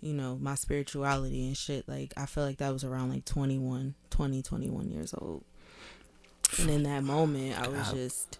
you 0.00 0.12
know, 0.12 0.38
my 0.40 0.54
spirituality 0.54 1.46
and 1.46 1.56
shit. 1.56 1.88
Like, 1.88 2.12
I 2.16 2.26
feel 2.26 2.44
like 2.44 2.58
that 2.58 2.72
was 2.72 2.84
around 2.84 3.10
like 3.10 3.24
21, 3.24 3.94
20, 4.10 4.42
21 4.42 4.90
years 4.90 5.14
old. 5.16 5.44
And 6.58 6.70
in 6.70 6.82
that 6.82 7.04
moment, 7.04 7.60
I 7.60 7.68
was 7.68 7.88
God. 7.88 7.94
just, 7.94 8.38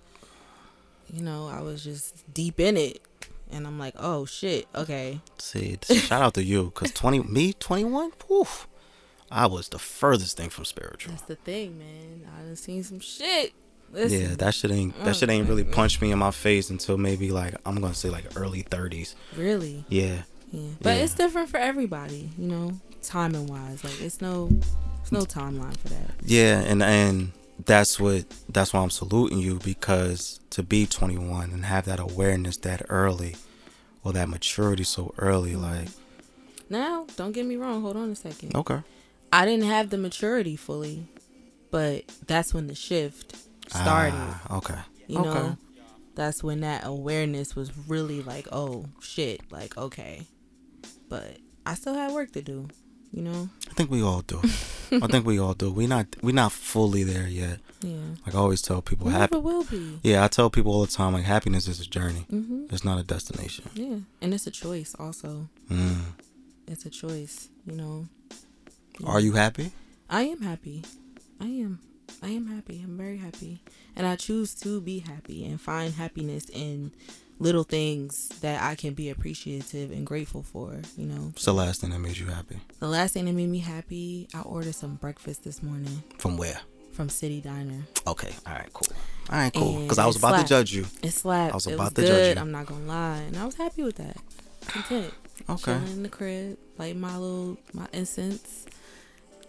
you 1.12 1.22
know, 1.22 1.48
I 1.48 1.60
was 1.60 1.84
just 1.84 2.32
deep 2.32 2.58
in 2.58 2.76
it. 2.76 3.00
And 3.52 3.66
I'm 3.66 3.80
like, 3.80 3.94
oh 3.98 4.26
shit, 4.26 4.68
okay. 4.76 5.20
see 5.38 5.76
shout 5.82 6.22
out 6.22 6.34
to 6.34 6.42
you 6.42 6.66
because 6.66 6.92
20 6.92 7.20
me 7.24 7.52
21 7.52 8.12
Oof, 8.30 8.68
i 9.30 9.46
was 9.46 9.68
the 9.68 9.78
furthest 9.78 10.36
thing 10.36 10.48
from 10.50 10.64
spiritual 10.64 11.12
That's 11.12 11.22
the 11.26 11.36
thing, 11.36 11.78
man. 11.78 12.26
I 12.36 12.42
done 12.42 12.56
seen 12.56 12.82
some 12.82 13.00
shit. 13.00 13.52
Listen, 13.92 14.20
yeah 14.20 14.34
that 14.36 14.54
shit 14.54 14.70
ain't 14.70 15.04
that 15.04 15.16
shit 15.16 15.28
ain't 15.30 15.48
really 15.48 15.64
punched 15.64 16.00
me 16.00 16.12
in 16.12 16.18
my 16.18 16.30
face 16.30 16.70
until 16.70 16.96
maybe 16.96 17.30
like 17.30 17.54
i'm 17.66 17.80
gonna 17.80 17.94
say 17.94 18.08
like 18.10 18.24
early 18.36 18.62
30s 18.64 19.14
really. 19.36 19.84
Yeah, 19.88 20.22
Yeah, 20.52 20.70
but 20.82 20.96
Yeah. 20.96 21.02
it's 21.04 21.14
different 21.14 21.48
for 21.48 21.56
everybody, 21.58 22.30
you 22.38 22.46
know, 22.48 22.72
timing 23.02 23.46
wise. 23.46 23.82
Like 23.84 24.00
it's 24.00 24.20
no, 24.20 24.48
it's 25.02 25.10
no 25.12 25.20
timeline 25.20 25.76
for 25.76 25.88
that. 25.88 26.10
Yeah, 26.24 26.60
and 26.60 26.82
and 26.82 27.32
that's 27.66 27.98
what 28.00 28.24
that's 28.48 28.72
why 28.72 28.80
I'm 28.80 28.90
saluting 28.90 29.38
you 29.38 29.58
because 29.64 30.38
to 30.50 30.62
be 30.62 30.86
21 30.86 31.50
and 31.50 31.64
have 31.64 31.84
that 31.86 31.98
awareness 32.00 32.56
that 32.58 32.82
early, 32.88 33.36
or 34.04 34.12
that 34.12 34.28
maturity 34.28 34.84
so 34.84 35.12
early, 35.18 35.54
like 35.56 35.88
Now, 36.68 37.06
don't 37.16 37.32
get 37.32 37.44
me 37.46 37.56
wrong. 37.56 37.82
Hold 37.82 37.96
on 37.96 38.10
a 38.10 38.14
second. 38.16 38.54
okay, 38.54 38.80
I 39.32 39.44
didn't 39.46 39.66
have 39.66 39.90
the 39.90 39.98
maturity 39.98 40.56
fully, 40.56 41.06
but 41.70 42.04
that's 42.26 42.52
when 42.52 42.66
the 42.66 42.74
shift 42.74 43.36
started. 43.68 44.14
Ah, 44.16 44.56
okay, 44.58 44.78
you 45.06 45.18
okay. 45.18 45.28
know, 45.28 45.56
that's 46.14 46.42
when 46.42 46.60
that 46.60 46.84
awareness 46.84 47.54
was 47.54 47.70
really 47.88 48.22
like, 48.22 48.48
oh 48.52 48.86
shit, 49.00 49.40
like 49.52 49.76
okay. 49.76 50.26
But 51.08 51.38
I 51.66 51.74
still 51.74 51.94
had 51.94 52.12
work 52.12 52.32
to 52.32 52.42
do, 52.42 52.68
you 53.12 53.22
know. 53.22 53.48
I 53.68 53.74
think 53.74 53.90
we 53.90 54.02
all 54.02 54.22
do. 54.22 54.40
I 54.92 55.06
think 55.06 55.24
we 55.26 55.38
all 55.38 55.54
do. 55.54 55.70
We 55.72 55.86
not 55.86 56.06
we 56.22 56.32
not 56.32 56.50
fully 56.52 57.04
there 57.04 57.28
yet. 57.28 57.58
Yeah, 57.82 57.96
Like 58.26 58.34
I 58.34 58.38
always 58.38 58.60
tell 58.60 58.82
people, 58.82 59.06
we 59.06 59.12
happy. 59.12 59.36
never 59.36 59.40
will 59.46 59.64
be. 59.64 60.00
Yeah, 60.02 60.22
I 60.22 60.28
tell 60.28 60.50
people 60.50 60.72
all 60.72 60.84
the 60.84 60.92
time, 60.92 61.14
like 61.14 61.24
happiness 61.24 61.66
is 61.66 61.80
a 61.80 61.86
journey. 61.88 62.26
Mm-hmm. 62.30 62.66
It's 62.70 62.84
not 62.84 62.98
a 63.00 63.02
destination. 63.02 63.64
Yeah, 63.74 64.00
and 64.20 64.34
it's 64.34 64.46
a 64.46 64.50
choice. 64.50 64.94
Also, 64.98 65.48
Mm. 65.70 66.00
it's 66.66 66.84
a 66.84 66.90
choice. 66.90 67.48
You 67.64 67.72
know. 67.76 68.06
Are 69.04 69.20
you 69.20 69.32
happy? 69.32 69.72
I 70.08 70.22
am 70.22 70.42
happy. 70.42 70.84
I 71.40 71.46
am. 71.46 71.80
I 72.22 72.28
am 72.28 72.46
happy. 72.46 72.80
I'm 72.84 72.96
very 72.96 73.16
happy. 73.16 73.62
And 73.96 74.06
I 74.06 74.16
choose 74.16 74.54
to 74.56 74.80
be 74.80 74.98
happy 74.98 75.44
and 75.44 75.60
find 75.60 75.94
happiness 75.94 76.48
in 76.52 76.92
little 77.38 77.62
things 77.64 78.28
that 78.40 78.62
I 78.62 78.74
can 78.74 78.92
be 78.94 79.08
appreciative 79.08 79.90
and 79.90 80.06
grateful 80.06 80.42
for, 80.42 80.80
you 80.96 81.06
know. 81.06 81.28
What's 81.28 81.44
the 81.44 81.54
last 81.54 81.80
thing 81.80 81.90
that 81.90 81.98
made 81.98 82.18
you 82.18 82.26
happy? 82.26 82.58
The 82.80 82.88
last 82.88 83.14
thing 83.14 83.24
that 83.24 83.32
made 83.32 83.48
me 83.48 83.60
happy, 83.60 84.28
I 84.34 84.42
ordered 84.42 84.74
some 84.74 84.96
breakfast 84.96 85.44
this 85.44 85.62
morning 85.62 86.02
From 86.18 86.36
where? 86.36 86.60
from 86.92 87.08
City 87.08 87.40
Diner. 87.40 87.86
Okay, 88.06 88.30
all 88.46 88.52
right, 88.52 88.70
cool. 88.74 88.94
All 89.30 89.38
right, 89.38 89.52
cool. 89.54 89.80
Because 89.82 89.98
I 89.98 90.06
was 90.06 90.16
about 90.16 90.40
to 90.40 90.46
judge 90.46 90.74
you. 90.74 90.84
It 91.02 91.12
slapped. 91.12 91.52
I 91.52 91.56
was 91.56 91.66
about 91.66 91.78
was 91.78 91.92
to 91.94 92.06
judge 92.06 92.36
you. 92.36 92.42
I'm 92.42 92.50
not 92.50 92.66
gonna 92.66 92.84
lie, 92.84 93.18
and 93.18 93.36
I 93.38 93.46
was 93.46 93.54
happy 93.54 93.82
with 93.82 93.96
that. 93.96 94.16
Content. 94.66 95.14
Okay. 95.48 95.72
Chilling 95.72 95.86
in 95.86 96.02
the 96.02 96.08
crib, 96.10 96.58
light 96.76 96.96
my 96.96 97.16
little 97.16 97.56
my 97.72 97.86
incense. 97.94 98.66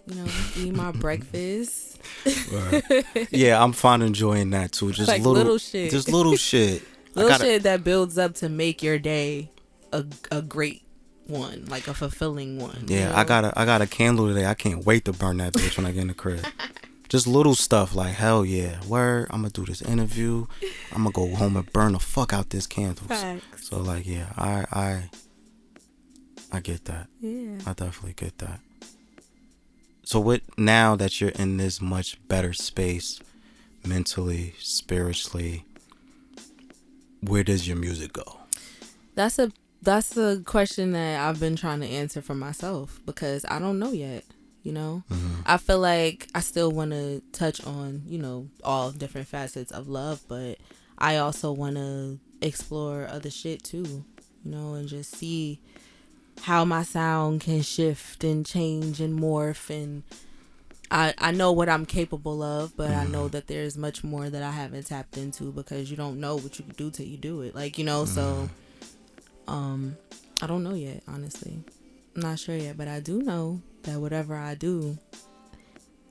You 0.08 0.16
know, 0.16 0.28
eat 0.58 0.74
my 0.74 0.92
breakfast. 0.92 2.00
yeah, 3.32 3.62
I'm 3.64 3.74
fine 3.74 4.02
enjoying 4.02 4.50
that 4.52 4.72
too. 4.72 4.92
Just 4.92 5.08
Like 5.08 5.20
little, 5.22 5.34
little 5.34 5.58
shit. 5.58 5.92
Just 5.92 6.10
little 6.12 6.36
shit. 6.36 6.84
Little 7.16 7.30
gotta- 7.30 7.44
shit 7.44 7.64
that 7.64 7.84
builds 7.84 8.18
up 8.18 8.36
to 8.36 8.50
make 8.50 8.82
your 8.82 8.98
day 9.00 9.52
a 9.94 10.06
a 10.32 10.42
great 10.42 10.82
one, 11.28 11.66
like 11.68 11.88
a 11.88 11.94
fulfilling 11.94 12.58
one. 12.60 12.86
you 12.88 12.98
Yeah, 12.98 13.10
know? 13.10 13.16
I 13.16 13.24
got 13.24 13.46
a 13.46 13.54
I 13.60 13.66
got 13.66 13.82
a 13.82 13.88
candle 13.88 14.28
today. 14.28 14.46
I 14.46 14.54
can't 14.54 14.86
wait 14.86 15.06
to 15.06 15.14
burn 15.14 15.38
that 15.38 15.54
bitch 15.54 15.78
when 15.78 15.86
I 15.86 15.92
get 15.92 16.02
in 16.02 16.08
the 16.08 16.14
crib. 16.14 16.46
Just 17.10 17.28
little 17.28 17.56
stuff 17.56 17.94
like 17.94 18.14
hell 18.14 18.46
yeah, 18.46 18.80
word. 18.88 19.28
I'm 19.32 19.42
gonna 19.42 19.50
do 19.50 19.66
this 19.66 19.82
interview. 19.82 20.48
I'm 20.94 21.04
gonna 21.04 21.12
go 21.12 21.36
home 21.36 21.58
and 21.58 21.72
burn 21.74 21.92
the 21.94 22.00
fuck 22.00 22.32
out 22.34 22.50
this 22.52 22.66
candle. 22.66 23.06
So 23.62 23.80
like 23.80 24.08
yeah, 24.08 24.32
I 24.38 24.66
I 24.72 25.10
I 26.54 26.60
get 26.62 26.86
that. 26.86 27.08
Yeah. 27.20 27.60
I 27.68 27.74
definitely 27.74 28.14
get 28.16 28.38
that. 28.40 28.62
So 30.04 30.20
what 30.20 30.42
now 30.58 30.96
that 30.96 31.22
you're 31.22 31.30
in 31.32 31.58
this 31.58 31.80
much 31.82 32.18
better 32.28 32.54
space 32.54 33.20
mentally, 33.86 34.56
spiritually, 34.60 35.66
where 37.22 37.44
does 37.44 37.68
your 37.68 37.78
music 37.78 38.14
go? 38.14 38.40
That's 39.16 39.38
a 39.40 39.52
that's 39.82 40.16
a 40.18 40.42
question 40.46 40.92
that 40.92 41.20
I've 41.28 41.40
been 41.40 41.56
trying 41.56 41.82
to 41.82 41.88
answer 41.88 42.22
for 42.22 42.36
myself 42.36 43.00
because 43.06 43.46
I 43.50 43.60
don't 43.60 43.80
know 43.80 43.92
yet. 43.92 44.24
You 44.64 44.74
know, 44.74 45.04
Mm-hmm. 45.10 45.42
I 45.46 45.58
feel 45.58 45.80
like 45.80 46.28
I 46.36 46.40
still 46.42 46.72
want 46.72 46.92
to 46.92 47.22
touch 47.32 47.66
on 47.66 48.04
you 48.08 48.20
know 48.20 48.48
all 48.64 48.92
different 48.92 49.28
facets 49.28 49.72
of 49.72 49.88
love, 49.88 50.22
but 50.28 50.58
I 51.00 51.18
also 51.18 51.52
want 51.52 51.78
to 51.78 52.20
explore 52.42 53.08
other 53.08 53.32
shit 53.32 53.64
too. 53.64 54.06
You 54.44 54.52
know, 54.52 54.74
and 54.76 54.88
just 54.88 55.16
see 55.16 55.60
how 56.42 56.66
my 56.66 56.84
sound 56.84 57.42
can 57.42 57.62
shift 57.62 58.24
and 58.24 58.46
change 58.46 59.00
and 59.02 59.20
morph 59.20 59.70
and. 59.70 60.04
I, 60.94 61.14
I 61.18 61.32
know 61.32 61.54
what 61.54 61.70
I'm 61.70 61.86
capable 61.86 62.44
of, 62.44 62.76
but 62.76 62.92
I 62.92 63.06
know 63.06 63.22
mm-hmm. 63.22 63.32
that 63.32 63.48
there's 63.48 63.78
much 63.78 64.04
more 64.04 64.30
that 64.30 64.44
I 64.44 64.52
haven't 64.52 64.88
tapped 64.88 65.16
into 65.16 65.54
because 65.54 65.90
you 65.90 65.96
don't 65.96 66.20
know 66.20 66.36
what 66.36 66.60
you 66.60 66.66
can 66.66 66.74
do 66.74 66.92
till 66.92 67.06
you 67.06 67.16
do 67.16 67.44
it. 67.44 67.56
Like, 67.56 67.78
you 67.78 67.86
know, 67.86 68.04
so 68.04 68.50
mm-hmm. 69.48 69.54
um 69.54 69.98
I 70.42 70.48
don't 70.48 70.64
know 70.64 70.74
yet, 70.74 71.04
honestly. 71.08 71.64
I'm 72.16 72.22
not 72.22 72.40
sure 72.40 72.56
yet, 72.56 72.78
but 72.78 72.88
I 72.88 73.00
do 73.00 73.22
know 73.22 73.62
that 73.84 74.00
whatever 74.00 74.36
I 74.36 74.56
do, 74.56 74.98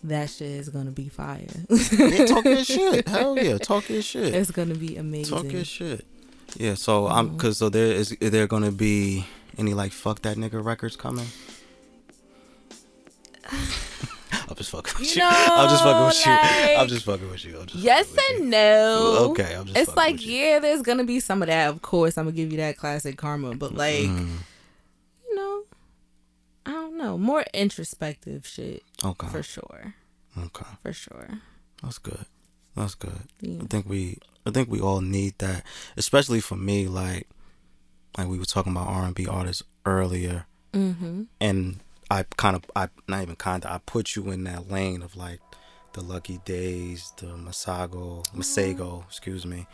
that 0.04 0.30
shit 0.30 0.48
is 0.48 0.68
gonna 0.68 0.92
be 0.92 1.08
fire. 1.08 1.46
yeah, 1.68 2.26
talk 2.26 2.44
your 2.44 2.64
shit. 2.64 3.08
Hell 3.08 3.36
yeah, 3.36 3.58
talk 3.58 3.88
your 3.88 4.02
shit. 4.02 4.34
it's 4.34 4.50
gonna 4.50 4.74
be 4.74 4.96
amazing. 4.96 5.36
Talk 5.36 5.52
your 5.52 5.64
shit. 5.64 6.06
Yeah, 6.56 6.74
so 6.74 7.06
I'm 7.06 7.28
mm-hmm. 7.28 7.38
cause 7.38 7.58
so 7.58 7.68
there 7.68 7.92
is 7.92 8.16
there 8.20 8.46
gonna 8.46 8.72
be 8.72 9.26
any 9.60 9.74
like 9.74 9.92
fuck 9.92 10.22
that 10.22 10.36
nigga 10.36 10.64
records 10.64 10.96
coming? 10.96 11.26
I'm 14.48 14.56
just 14.56 14.70
fucking 14.70 14.94
with 14.98 15.14
you. 15.16 15.22
No, 15.22 15.28
I'm 15.30 15.68
just 15.68 15.82
fucking 15.84 16.06
with 16.06 16.26
you. 16.26 16.32
I'm 16.76 16.88
just 16.88 17.04
fucking 17.04 17.30
with 17.30 17.44
you. 17.44 17.64
Yes 17.74 18.08
fucking 18.08 18.24
with 18.34 18.38
you. 18.38 18.42
and 18.42 18.50
no. 18.50 19.16
Okay, 19.30 19.54
I'm 19.54 19.66
just 19.66 19.78
It's 19.78 19.96
like 19.96 20.24
yeah, 20.24 20.58
there's 20.58 20.82
gonna 20.82 21.04
be 21.04 21.20
some 21.20 21.42
of 21.42 21.48
that. 21.48 21.68
Of 21.68 21.82
course, 21.82 22.18
I'm 22.18 22.24
gonna 22.24 22.36
give 22.36 22.50
you 22.50 22.58
that 22.58 22.76
classic 22.76 23.16
karma, 23.16 23.54
but 23.54 23.74
like 23.74 24.06
Mm, 24.08 24.38
you 25.28 25.34
know, 25.36 25.62
I 26.66 26.72
don't 26.72 26.96
know, 26.98 27.16
more 27.18 27.44
introspective 27.54 28.46
shit 28.46 28.82
okay. 29.04 29.28
for 29.28 29.42
sure, 29.42 29.94
Okay. 30.36 30.66
for 30.82 30.92
sure. 30.92 31.28
That's 31.82 31.98
good. 31.98 32.26
That's 32.76 32.94
good. 32.94 33.20
Yeah. 33.40 33.62
I 33.62 33.66
think 33.66 33.88
we 33.88 34.18
I 34.46 34.50
think 34.50 34.68
we 34.70 34.80
all 34.80 35.00
need 35.00 35.34
that. 35.38 35.64
Especially 35.96 36.40
for 36.40 36.56
me, 36.56 36.86
like 36.88 37.28
like 38.18 38.28
we 38.28 38.38
were 38.38 38.44
talking 38.44 38.72
about 38.72 38.88
R 38.88 39.04
and 39.04 39.14
B 39.14 39.26
artists 39.26 39.62
earlier. 39.86 40.46
Mm-hmm. 40.72 41.24
and 41.40 41.80
I 42.12 42.24
kind 42.36 42.54
of 42.54 42.64
I 42.76 42.88
not 43.08 43.22
even 43.22 43.34
kind 43.34 43.64
of 43.64 43.72
I 43.72 43.78
put 43.84 44.14
you 44.14 44.30
in 44.30 44.44
that 44.44 44.70
lane 44.70 45.02
of 45.02 45.16
like 45.16 45.40
the 45.94 46.00
Lucky 46.00 46.38
Dayes, 46.44 47.12
the 47.16 47.26
Masago, 47.26 48.24
Masego, 48.32 49.04
excuse 49.06 49.44
me. 49.44 49.66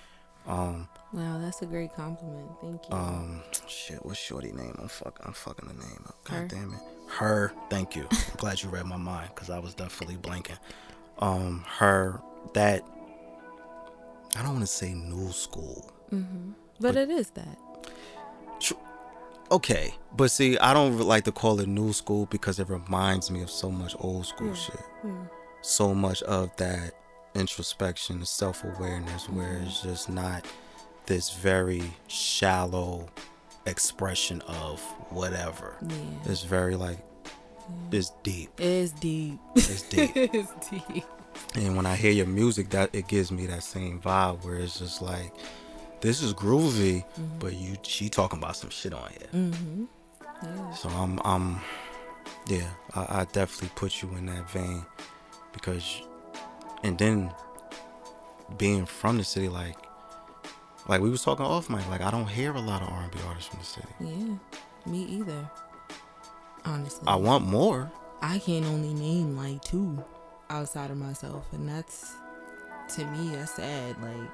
Um, 0.47 0.89
Wow, 1.13 1.39
that's 1.39 1.61
a 1.63 1.67
great 1.67 1.93
compliment. 1.95 2.49
Thank 2.63 2.89
you. 2.89 2.95
um, 2.97 3.43
shit, 3.69 4.05
what's 4.07 4.19
Shorty 4.19 4.53
name? 4.53 4.75
I'm 4.79 4.89
fuck, 4.89 5.19
I'm 5.25 5.33
fucking 5.35 5.69
the 5.69 5.75
name 5.75 6.05
up. 6.07 6.17
God 6.25 6.35
Her. 6.37 6.47
damn 6.49 6.73
it, 6.73 6.81
her. 7.09 7.53
Thank 7.69 7.95
you. 7.97 8.07
I'm 8.11 8.19
glad 8.39 8.63
you 8.63 8.69
read 8.71 8.87
my 8.87 8.97
mind 8.97 9.31
because 9.35 9.51
I 9.51 9.59
was 9.59 9.75
definitely 9.75 10.17
blanking. 10.17 10.59
Um, 11.19 11.65
her 11.79 12.21
that 12.55 12.83
I 14.35 14.43
don't 14.43 14.53
want 14.55 14.61
to 14.61 14.67
say 14.67 14.95
new 14.95 15.31
school. 15.33 15.93
mm-hmm. 16.13 16.53
But 16.81 16.97
it 16.97 17.11
is 17.11 17.31
that. 17.31 17.59
Okay, 19.51 19.95
but 20.17 20.31
see, 20.31 20.59
I 20.59 20.75
don't 20.75 20.99
like 20.99 21.25
to 21.25 21.33
call 21.33 21.61
it 21.61 21.69
new 21.69 21.93
school 21.93 22.27
because 22.27 22.59
it 22.59 22.69
reminds 22.69 23.31
me 23.31 23.43
of 23.43 23.51
so 23.51 23.71
much 23.71 23.95
old 24.01 24.27
school 24.27 24.49
mm, 24.49 24.57
shit. 24.57 24.81
Mm. 25.05 25.31
So 25.63 25.95
much 25.95 26.23
of 26.25 26.55
that 26.57 26.93
introspection, 27.35 28.25
self 28.25 28.65
awareness, 28.65 29.29
where 29.29 29.55
mm. 29.55 29.67
it's 29.67 29.83
just 29.83 30.09
not 30.09 30.45
this 31.07 31.31
very 31.31 31.85
shallow 32.09 33.09
expression 33.67 34.43
of 34.43 34.81
whatever. 35.11 35.77
Yeah. 35.87 35.97
It's 36.25 36.43
very 36.43 36.75
like, 36.75 36.99
it's 37.93 38.11
deep. 38.25 38.51
It 38.59 38.67
is 38.67 38.93
deep. 38.93 39.39
It's 39.55 39.83
deep. 39.83 40.11
it's 40.17 40.71
deep. 40.71 41.05
and 41.55 41.77
when 41.77 41.87
I 41.87 41.95
hear 41.95 42.11
your 42.13 42.27
music, 42.27 42.71
that 42.71 42.93
it 42.93 43.07
gives 43.07 43.31
me 43.31 43.47
that 43.47 43.63
same 43.63 44.01
vibe 44.01 44.45
where 44.45 44.57
it's 44.57 44.81
just 44.81 45.03
like, 45.03 45.33
this 46.01 46.23
is 46.23 46.35
groovy, 46.35 47.05
but 47.39 47.55
you 47.55 47.77
she 47.83 48.09
talking 48.09 48.39
about 48.39 48.57
some 48.57 48.71
shit 48.71 48.93
on 48.93 49.11
here. 49.11 49.29
Mm-hmm. 49.33 49.85
Yeah. 50.43 50.75
So 50.75 50.89
I'm, 50.91 51.21
I'm, 51.25 51.61
yeah, 52.49 52.69
I, 52.95 53.21
I 53.21 53.27
definitely 53.33 53.71
put 53.75 54.03
you 54.03 54.11
in 54.17 54.27
that 54.27 54.51
vein 54.51 54.85
because, 55.53 56.03
and 56.83 56.99
then 56.99 57.33
being 58.59 58.87
from 58.87 59.19
the 59.19 59.25
city, 59.25 59.49
like, 59.49 59.77
like 60.89 61.01
we 61.01 61.11
was 61.11 61.23
talking 61.23 61.45
off 61.45 61.69
mic, 61.71 61.89
like 61.89 62.03
I 62.03 62.11
don't 62.11 62.29
hear 62.29 62.53
a 62.53 62.61
lot 62.61 62.83
of 62.83 62.89
R&B 62.89 63.19
artists 63.27 63.49
from 63.49 63.61
the 63.61 63.67
city. 63.67 63.89
Yeah. 64.01 64.91
Me 64.91 65.03
either. 65.05 65.51
Honestly. 66.65 67.05
I 67.07 67.17
want 67.17 67.47
more. 67.47 67.91
I 68.23 68.39
can 68.39 68.65
only 68.65 68.95
name 68.95 69.37
like 69.37 69.63
two 69.63 70.03
outside 70.49 70.91
of 70.91 70.97
myself, 70.97 71.47
and 71.53 71.69
that's 71.69 72.15
to 72.95 73.05
me 73.07 73.31
that's 73.31 73.55
sad. 73.55 74.01
Like, 74.01 74.31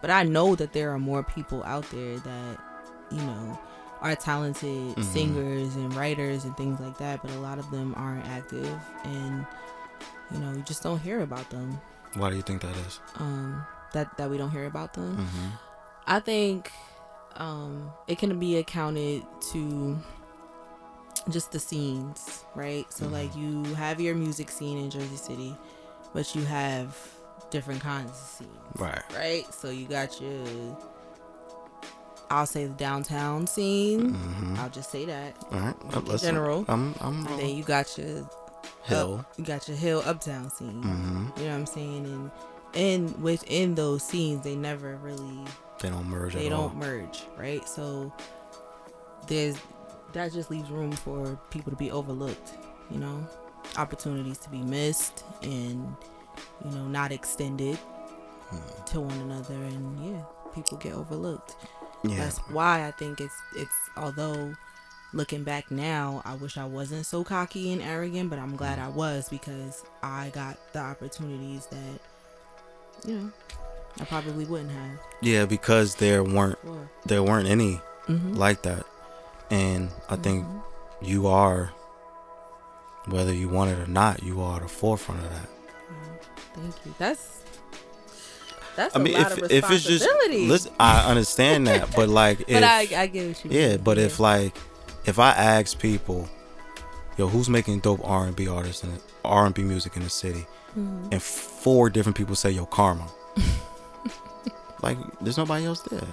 but 0.00 0.10
I 0.10 0.22
know 0.22 0.54
that 0.54 0.72
there 0.72 0.90
are 0.92 0.98
more 0.98 1.22
people 1.22 1.62
out 1.64 1.88
there 1.90 2.18
that 2.18 2.58
you 3.10 3.18
know 3.22 3.58
are 4.00 4.14
talented 4.14 4.94
Mhm. 4.96 5.04
singers 5.04 5.74
and 5.74 5.92
writers 5.94 6.44
and 6.44 6.56
things 6.56 6.78
like 6.80 6.98
that, 6.98 7.20
but 7.22 7.30
a 7.32 7.38
lot 7.40 7.58
of 7.58 7.68
them 7.70 7.94
aren't 7.96 8.24
active, 8.26 8.78
and 9.04 9.46
you 10.30 10.38
know 10.38 10.52
you 10.52 10.62
just 10.62 10.82
don't 10.82 11.00
hear 11.00 11.20
about 11.22 11.48
them. 11.50 11.80
Why 12.14 12.30
do 12.30 12.36
you 12.36 12.42
think 12.42 12.62
that 12.62 12.76
is? 12.86 13.00
Um, 13.16 13.64
that 13.92 14.16
that 14.18 14.30
we 14.30 14.38
don't 14.38 14.50
hear 14.50 14.66
about 14.66 14.92
them. 14.94 15.16
Mm-hmm. 15.16 15.48
I 16.06 16.20
think 16.20 16.70
um, 17.36 17.90
it 18.06 18.18
can 18.18 18.38
be 18.38 18.56
accounted 18.56 19.22
to 19.52 19.98
just 21.30 21.52
the 21.52 21.58
scenes, 21.60 22.44
right? 22.54 22.90
So, 22.92 23.04
mm-hmm. 23.04 23.14
like, 23.14 23.36
you 23.36 23.62
have 23.74 24.00
your 24.00 24.14
music 24.14 24.50
scene 24.50 24.78
in 24.78 24.90
Jersey 24.90 25.16
City, 25.16 25.56
but 26.14 26.34
you 26.34 26.44
have 26.44 26.96
different 27.50 27.80
kinds 27.80 28.10
of 28.10 28.16
scenes, 28.16 28.50
right? 28.78 29.02
Right. 29.14 29.54
So 29.54 29.70
you 29.70 29.86
got 29.86 30.20
your, 30.20 30.78
I'll 32.30 32.46
say 32.46 32.66
the 32.66 32.74
downtown 32.74 33.46
scene. 33.46 34.12
Mm-hmm. 34.12 34.56
I'll 34.58 34.70
just 34.70 34.90
say 34.90 35.04
that. 35.06 35.36
All 35.50 35.60
right. 35.60 36.10
In 36.10 36.18
general. 36.18 36.64
I'm. 36.68 36.94
I'm. 37.00 37.26
And 37.26 37.40
then 37.40 37.50
you 37.50 37.62
got 37.62 37.96
your 37.98 38.28
hill. 38.84 39.20
Up, 39.20 39.32
you 39.36 39.44
got 39.44 39.68
your 39.68 39.76
hill 39.76 40.02
uptown 40.04 40.50
scene. 40.50 40.82
Mm-hmm. 40.82 41.40
You 41.40 41.44
know 41.44 41.50
what 41.50 41.58
I'm 41.58 41.66
saying? 41.66 42.04
And 42.06 42.30
and 42.74 43.22
within 43.22 43.74
those 43.74 44.02
scenes, 44.02 44.44
they 44.44 44.56
never 44.56 44.96
really. 44.96 45.44
They 45.80 45.90
don't 45.90 46.06
merge. 46.06 46.34
They 46.34 46.48
don't 46.48 46.70
all. 46.70 46.74
merge, 46.74 47.22
right? 47.36 47.66
So 47.68 48.12
there's 49.26 49.56
that 50.12 50.32
just 50.32 50.50
leaves 50.50 50.70
room 50.70 50.92
for 50.92 51.38
people 51.50 51.70
to 51.70 51.76
be 51.76 51.90
overlooked. 51.90 52.58
You 52.90 52.98
know, 52.98 53.26
opportunities 53.76 54.38
to 54.38 54.50
be 54.50 54.62
missed 54.62 55.24
and 55.42 55.94
you 56.64 56.70
know 56.70 56.86
not 56.86 57.12
extended 57.12 57.76
hmm. 57.76 58.84
to 58.86 59.00
one 59.00 59.18
another, 59.18 59.54
and 59.54 60.04
yeah, 60.04 60.22
people 60.54 60.78
get 60.78 60.94
overlooked. 60.94 61.56
Yeah. 62.04 62.16
That's 62.16 62.38
why 62.50 62.86
I 62.86 62.92
think 62.92 63.20
it's 63.20 63.34
it's 63.56 63.74
although 63.96 64.54
looking 65.12 65.42
back 65.42 65.70
now, 65.70 66.22
I 66.24 66.34
wish 66.34 66.58
I 66.58 66.64
wasn't 66.64 67.06
so 67.06 67.24
cocky 67.24 67.72
and 67.72 67.82
arrogant, 67.82 68.30
but 68.30 68.38
I'm 68.38 68.56
glad 68.56 68.78
I 68.78 68.88
was 68.88 69.28
because 69.28 69.84
I 70.02 70.30
got 70.30 70.58
the 70.72 70.80
opportunities 70.80 71.66
that, 71.66 73.08
you 73.08 73.16
know, 73.16 73.32
I 74.00 74.04
probably 74.04 74.44
wouldn't 74.44 74.70
have. 74.70 74.98
Yeah, 75.22 75.46
because 75.46 75.96
there 75.96 76.22
weren't 76.22 76.58
sure. 76.62 76.90
there 77.06 77.22
weren't 77.22 77.48
any 77.48 77.80
mm-hmm. 78.06 78.34
like 78.34 78.62
that, 78.62 78.86
and 79.50 79.90
I 80.08 80.14
mm-hmm. 80.14 80.22
think 80.22 80.46
you 81.02 81.26
are, 81.26 81.72
whether 83.06 83.32
you 83.32 83.48
want 83.48 83.70
it 83.70 83.78
or 83.78 83.90
not, 83.90 84.22
you 84.22 84.40
are 84.42 84.56
at 84.56 84.62
the 84.62 84.68
forefront 84.68 85.24
of 85.24 85.30
that. 85.30 85.48
Thank 86.54 86.74
you. 86.84 86.94
That's 86.98 87.42
that's 88.76 88.96
I 88.96 88.98
mean, 88.98 89.16
if 89.16 89.50
if 89.50 89.70
it's 89.70 89.84
just 89.84 90.08
listen, 90.30 90.72
I 90.78 91.10
understand 91.10 91.66
that, 91.66 91.92
but 91.96 92.08
like, 92.08 92.40
if, 92.42 92.48
but 92.48 92.64
I 92.64 92.80
I 92.80 93.06
get 93.06 93.28
what 93.28 93.44
you 93.44 93.50
mean. 93.50 93.60
yeah, 93.60 93.68
mean. 93.70 93.80
but 93.82 93.98
yeah. 93.98 94.04
if 94.04 94.20
like 94.20 94.56
if 95.04 95.18
I 95.18 95.30
ask 95.30 95.78
people, 95.78 96.28
yo, 97.16 97.28
who's 97.28 97.48
making 97.48 97.80
dope 97.80 98.00
R 98.04 98.26
and 98.26 98.36
B 98.36 98.46
artists 98.46 98.82
and 98.82 99.00
R 99.24 99.46
and 99.46 99.54
B 99.54 99.62
music 99.62 99.96
in 99.96 100.02
the 100.02 100.10
city, 100.10 100.46
mm-hmm. 100.78 101.08
and 101.12 101.22
four 101.22 101.90
different 101.90 102.16
people 102.16 102.36
say, 102.36 102.50
yo, 102.50 102.66
Karma. 102.66 103.08
like, 104.82 104.98
there's 105.20 105.38
nobody 105.38 105.64
else 105.64 105.80
there. 105.82 106.06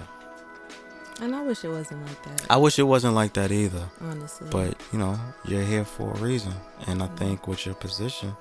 And 1.20 1.34
I 1.34 1.42
wish 1.42 1.64
it 1.64 1.68
wasn't 1.68 2.06
like 2.06 2.22
that. 2.24 2.46
I 2.50 2.56
wish 2.58 2.78
it 2.78 2.82
wasn't 2.82 3.14
like 3.14 3.32
that 3.34 3.50
either. 3.50 3.88
Honestly. 4.02 4.48
But, 4.50 4.78
you 4.92 4.98
know, 4.98 5.18
you're 5.46 5.62
here 5.62 5.84
for 5.84 6.10
a 6.10 6.16
reason. 6.18 6.52
And 6.86 7.02
I 7.02 7.06
think 7.06 7.48
with 7.48 7.64
your 7.64 7.74
position, 7.74 8.36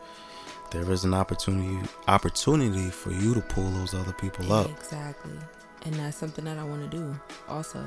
there 0.71 0.89
is 0.91 1.03
an 1.03 1.13
opportunity 1.13 1.87
opportunity 2.07 2.89
for 2.89 3.11
you 3.11 3.33
to 3.33 3.41
pull 3.41 3.69
those 3.71 3.93
other 3.93 4.13
people 4.13 4.51
up. 4.51 4.69
Exactly. 4.69 5.37
And 5.83 5.93
that's 5.95 6.17
something 6.17 6.45
that 6.45 6.57
I 6.57 6.63
want 6.63 6.89
to 6.89 6.97
do 6.97 7.19
also. 7.47 7.83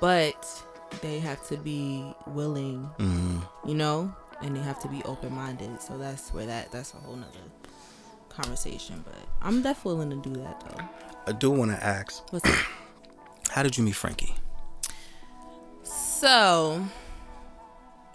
But 0.00 0.46
they 1.00 1.18
have 1.20 1.46
to 1.48 1.56
be 1.56 2.04
willing, 2.26 2.90
mm-hmm. 2.98 3.68
you 3.68 3.74
know, 3.74 4.14
and 4.42 4.56
they 4.56 4.60
have 4.60 4.80
to 4.80 4.88
be 4.88 5.02
open 5.04 5.32
minded. 5.32 5.80
So 5.80 5.96
that's 5.98 6.32
where 6.32 6.46
that 6.46 6.72
that's 6.72 6.94
a 6.94 6.96
whole 6.98 7.16
nother 7.16 7.38
conversation. 8.28 9.02
But 9.04 9.16
I'm 9.40 9.62
definitely 9.62 10.04
willing 10.04 10.22
to 10.22 10.28
do 10.28 10.40
that 10.40 10.60
though. 10.68 10.84
I 11.26 11.32
do 11.32 11.50
want 11.50 11.70
to 11.70 11.82
ask. 11.82 12.22
What's? 12.32 12.50
How 13.50 13.62
did 13.62 13.78
you 13.78 13.84
meet 13.84 13.94
Frankie? 13.94 14.34
So, 15.84 16.84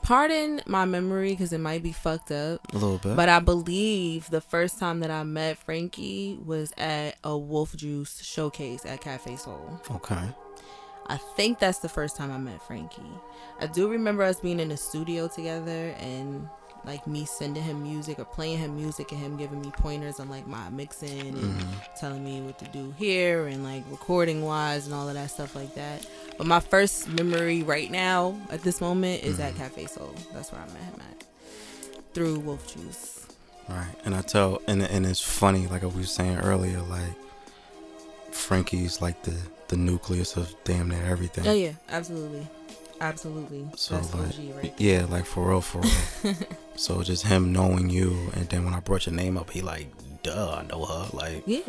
pardon 0.02 0.62
my 0.66 0.86
memory 0.86 1.32
because 1.32 1.54
it 1.54 1.60
might 1.60 1.84
be 1.84 1.92
fucked 1.92 2.32
up. 2.32 2.62
A 2.74 2.78
little 2.78 2.98
bit. 2.98 3.16
But 3.16 3.30
I 3.30 3.40
believe 3.40 4.30
the 4.30 4.42
first 4.42 4.80
time 4.80 5.00
that 5.02 5.12
I 5.12 5.24
met 5.24 5.58
Frankie 5.58 6.38
was 6.44 6.74
at 6.78 7.16
a 7.24 7.38
Wolf 7.38 7.76
Juice 7.76 8.22
showcase 8.24 8.86
at 8.86 9.02
Cafe 9.02 9.36
Soul. 9.38 9.80
Okay. 9.92 10.30
I 11.08 11.18
think 11.18 11.58
that's 11.60 11.80
the 11.80 11.90
first 11.90 12.16
time 12.16 12.32
I 12.32 12.38
met 12.38 12.62
Frankie. 12.62 13.02
I 13.60 13.66
do 13.66 13.90
remember 13.90 14.22
us 14.24 14.40
being 14.40 14.60
in 14.60 14.70
the 14.70 14.78
studio 14.78 15.28
together 15.28 15.96
and 16.00 16.48
like 16.90 17.06
me 17.06 17.24
sending 17.24 17.62
him 17.62 17.84
music 17.84 18.18
or 18.18 18.26
playing 18.26 18.58
him 18.58 18.76
music 18.76 19.12
and 19.12 19.22
him 19.22 19.38
giving 19.38 19.62
me 19.62 19.70
pointers 19.70 20.20
on 20.20 20.28
like 20.28 20.48
my 20.48 20.70
mixing 20.70 21.20
and 21.20 21.38
mm-hmm. 21.38 21.74
telling 21.96 22.26
me 22.26 22.42
what 22.42 22.58
to 22.58 22.66
do 22.70 22.92
here 22.98 23.46
and 23.46 23.64
like 23.64 23.84
recording 23.92 24.44
wise 24.44 24.88
and 24.88 24.96
all 24.96 25.08
of 25.08 25.14
that 25.14 25.30
stuff 25.30 25.56
like 25.56 25.76
that. 25.76 26.08
But 26.40 26.48
my 26.48 26.60
first 26.60 27.08
memory 27.08 27.62
right 27.62 27.92
now 27.92 28.36
at 28.50 28.64
this 28.64 28.82
moment 28.82 29.24
is 29.24 29.34
mm-hmm. 29.34 29.44
at 29.44 29.56
Cafe 29.56 29.86
Soul. 29.86 30.16
That's 30.34 30.52
where 30.52 30.62
I 30.62 30.66
met 30.66 30.82
him 30.82 31.00
at 31.12 31.26
through 32.16 32.40
Wolf 32.40 32.74
Juice. 32.74 33.28
Right, 33.68 33.86
and 34.04 34.16
I 34.16 34.22
tell, 34.22 34.64
and 34.68 34.82
and 34.82 35.06
it's 35.06 35.22
funny, 35.22 35.68
like 35.68 35.84
I 35.84 35.86
was 35.86 36.12
saying 36.12 36.40
earlier, 36.40 36.82
like 36.82 37.14
Frankie's 38.32 39.00
like 39.00 39.22
the 39.22 39.36
the 39.68 39.78
nucleus 39.78 40.38
of 40.38 40.56
damn 40.64 40.90
near 40.90 41.04
everything. 41.04 41.48
Oh 41.48 41.54
yeah, 41.54 41.74
absolutely, 41.88 42.48
absolutely. 43.00 43.68
So 43.76 43.94
That's 43.94 44.16
like, 44.16 44.56
right 44.56 44.74
yeah, 44.80 45.06
like 45.08 45.26
for 45.26 45.50
real, 45.50 45.62
for 45.62 45.82
real. 45.82 46.36
so 46.80 47.04
just 47.04 47.26
him 47.26 47.52
knowing 47.52 47.90
you, 47.90 48.32
and 48.34 48.48
then 48.50 48.66
when 48.66 48.74
I 48.74 48.80
brought 48.80 49.06
your 49.06 49.16
name 49.16 49.38
up, 49.38 49.50
he 49.52 49.62
like, 49.62 49.88
duh, 50.24 50.62
I 50.62 50.64
know 50.68 50.86
her. 50.86 51.10
Like 51.14 51.44
yeah. 51.46 51.62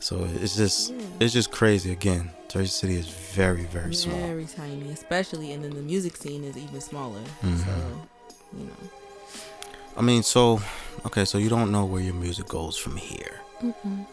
So 0.00 0.28
it's 0.34 0.56
just 0.56 0.92
yeah. 0.92 1.00
it's 1.20 1.32
just 1.32 1.50
crazy. 1.50 1.92
Again, 1.92 2.30
Jersey 2.48 2.68
City 2.68 2.96
is 2.96 3.08
very 3.08 3.64
very, 3.64 3.82
very 3.82 3.94
small, 3.94 4.18
very 4.18 4.46
tiny, 4.46 4.90
especially, 4.90 5.52
and 5.52 5.64
then 5.64 5.74
the 5.74 5.82
music 5.82 6.16
scene 6.16 6.44
is 6.44 6.56
even 6.56 6.80
smaller. 6.80 7.20
Mm-hmm. 7.42 7.56
So 7.56 8.08
you 8.58 8.64
know. 8.64 8.90
I 9.96 10.02
mean, 10.02 10.22
so 10.22 10.60
okay, 11.06 11.24
so 11.24 11.38
you 11.38 11.48
don't 11.48 11.72
know 11.72 11.84
where 11.84 12.02
your 12.02 12.14
music 12.14 12.48
goes 12.48 12.76
from 12.76 12.96
here. 12.96 13.40
Mm-mm. 13.62 14.06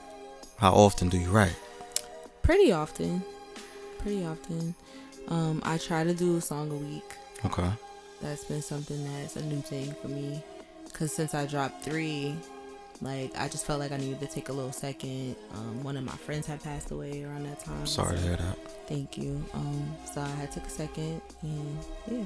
How 0.58 0.72
often 0.72 1.10
do 1.10 1.18
you 1.18 1.30
write? 1.30 1.56
Pretty 2.42 2.72
often 2.72 3.24
pretty 4.04 4.26
often. 4.26 4.76
Um, 5.30 5.62
I 5.66 5.78
try 5.78 6.04
to 6.04 6.14
do 6.14 6.38
a 6.38 6.42
song 6.42 6.70
a 6.72 6.76
week. 6.76 7.16
Okay. 7.46 7.70
That's 8.24 8.46
been 8.46 8.62
something 8.62 9.04
that's 9.04 9.36
a 9.36 9.44
new 9.46 9.62
thing 9.62 9.94
for 10.02 10.08
me. 10.08 10.42
Cause 10.94 11.12
since 11.12 11.34
I 11.34 11.46
dropped 11.46 11.84
three, 11.84 12.36
like 13.02 13.32
I 13.38 13.50
just 13.50 13.66
felt 13.66 13.80
like 13.80 13.92
I 13.92 13.98
needed 13.98 14.22
to 14.22 14.28
take 14.28 14.50
a 14.50 14.54
little 14.54 14.72
second. 14.72 15.36
Um, 15.54 15.84
one 15.84 15.98
of 15.98 16.04
my 16.04 16.14
friends 16.14 16.48
had 16.48 16.64
passed 16.64 16.92
away 16.92 17.24
around 17.24 17.46
that 17.46 17.60
time. 17.60 17.86
Sorry 17.86 18.16
so, 18.16 18.22
to 18.22 18.28
hear 18.28 18.38
that. 18.38 18.58
Thank 18.88 19.18
you. 19.18 19.44
Um, 19.54 19.96
so 20.12 20.22
I 20.22 20.30
had 20.30 20.52
took 20.52 20.66
a 20.66 20.70
second 20.70 21.22
and 21.42 21.78
yeah, 22.10 22.24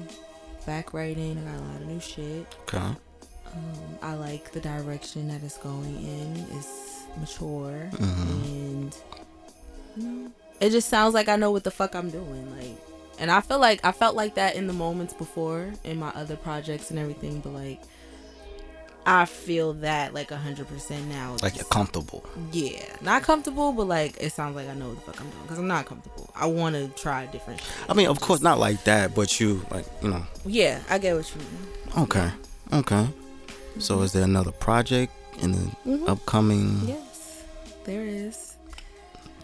back 0.66 0.94
writing. 0.94 1.36
I 1.38 1.50
got 1.50 1.60
a 1.60 1.64
lot 1.64 1.80
of 1.80 1.86
new 1.88 2.00
shit. 2.00 2.46
Okay. 2.62 2.78
Um, 2.78 3.98
I 4.02 4.14
like 4.14 4.52
the 4.52 4.60
direction 4.60 5.28
that 5.28 5.42
it's 5.42 5.58
going 5.58 5.96
in. 5.96 6.46
It's 6.58 7.04
mature 7.18 7.88
mm-hmm. 7.92 8.44
and 8.44 8.96
you 9.96 10.02
know, 10.02 10.30
it 10.60 10.70
just 10.70 10.88
sounds 10.88 11.14
like 11.14 11.28
I 11.28 11.36
know 11.36 11.50
what 11.50 11.64
the 11.64 11.70
fuck 11.70 11.94
I'm 11.94 12.10
doing. 12.10 12.56
Like, 12.56 12.78
and 13.18 13.30
I 13.30 13.40
feel 13.40 13.58
like 13.58 13.84
I 13.84 13.92
felt 13.92 14.14
like 14.14 14.34
that 14.34 14.56
in 14.56 14.66
the 14.66 14.72
moments 14.72 15.14
before 15.14 15.72
in 15.84 15.98
my 15.98 16.10
other 16.10 16.36
projects 16.36 16.90
and 16.90 16.98
everything, 16.98 17.40
but 17.40 17.52
like, 17.52 17.80
I 19.06 19.24
feel 19.24 19.72
that 19.74 20.12
like 20.12 20.30
hundred 20.30 20.68
percent 20.68 21.06
now. 21.08 21.36
Like 21.42 21.56
you're 21.56 21.64
comfortable. 21.64 22.24
Yeah, 22.52 22.84
not 23.00 23.22
comfortable, 23.22 23.72
but 23.72 23.86
like 23.86 24.16
it 24.20 24.32
sounds 24.32 24.54
like 24.54 24.68
I 24.68 24.74
know 24.74 24.88
what 24.88 24.96
the 24.96 25.12
fuck 25.12 25.20
I'm 25.20 25.30
doing 25.30 25.42
because 25.42 25.58
I'm 25.58 25.66
not 25.66 25.86
comfortable. 25.86 26.30
I 26.36 26.46
want 26.46 26.74
to 26.74 26.88
try 27.00 27.26
different. 27.26 27.60
Shit. 27.60 27.70
I 27.88 27.94
mean, 27.94 28.08
of 28.08 28.20
course, 28.20 28.42
not 28.42 28.58
like 28.58 28.84
that, 28.84 29.14
but 29.14 29.40
you 29.40 29.64
like 29.70 29.86
you 30.02 30.10
know. 30.10 30.26
Yeah, 30.44 30.80
I 30.90 30.98
get 30.98 31.16
what 31.16 31.34
you 31.34 31.40
mean. 31.40 32.04
Okay, 32.04 32.30
okay. 32.72 32.96
Mm-hmm. 32.96 33.80
So, 33.80 34.02
is 34.02 34.12
there 34.12 34.24
another 34.24 34.52
project 34.52 35.12
in 35.40 35.52
the 35.52 35.58
mm-hmm. 35.58 36.08
upcoming? 36.08 36.80
Yes, 36.86 37.44
there 37.84 38.04
is. 38.04 38.47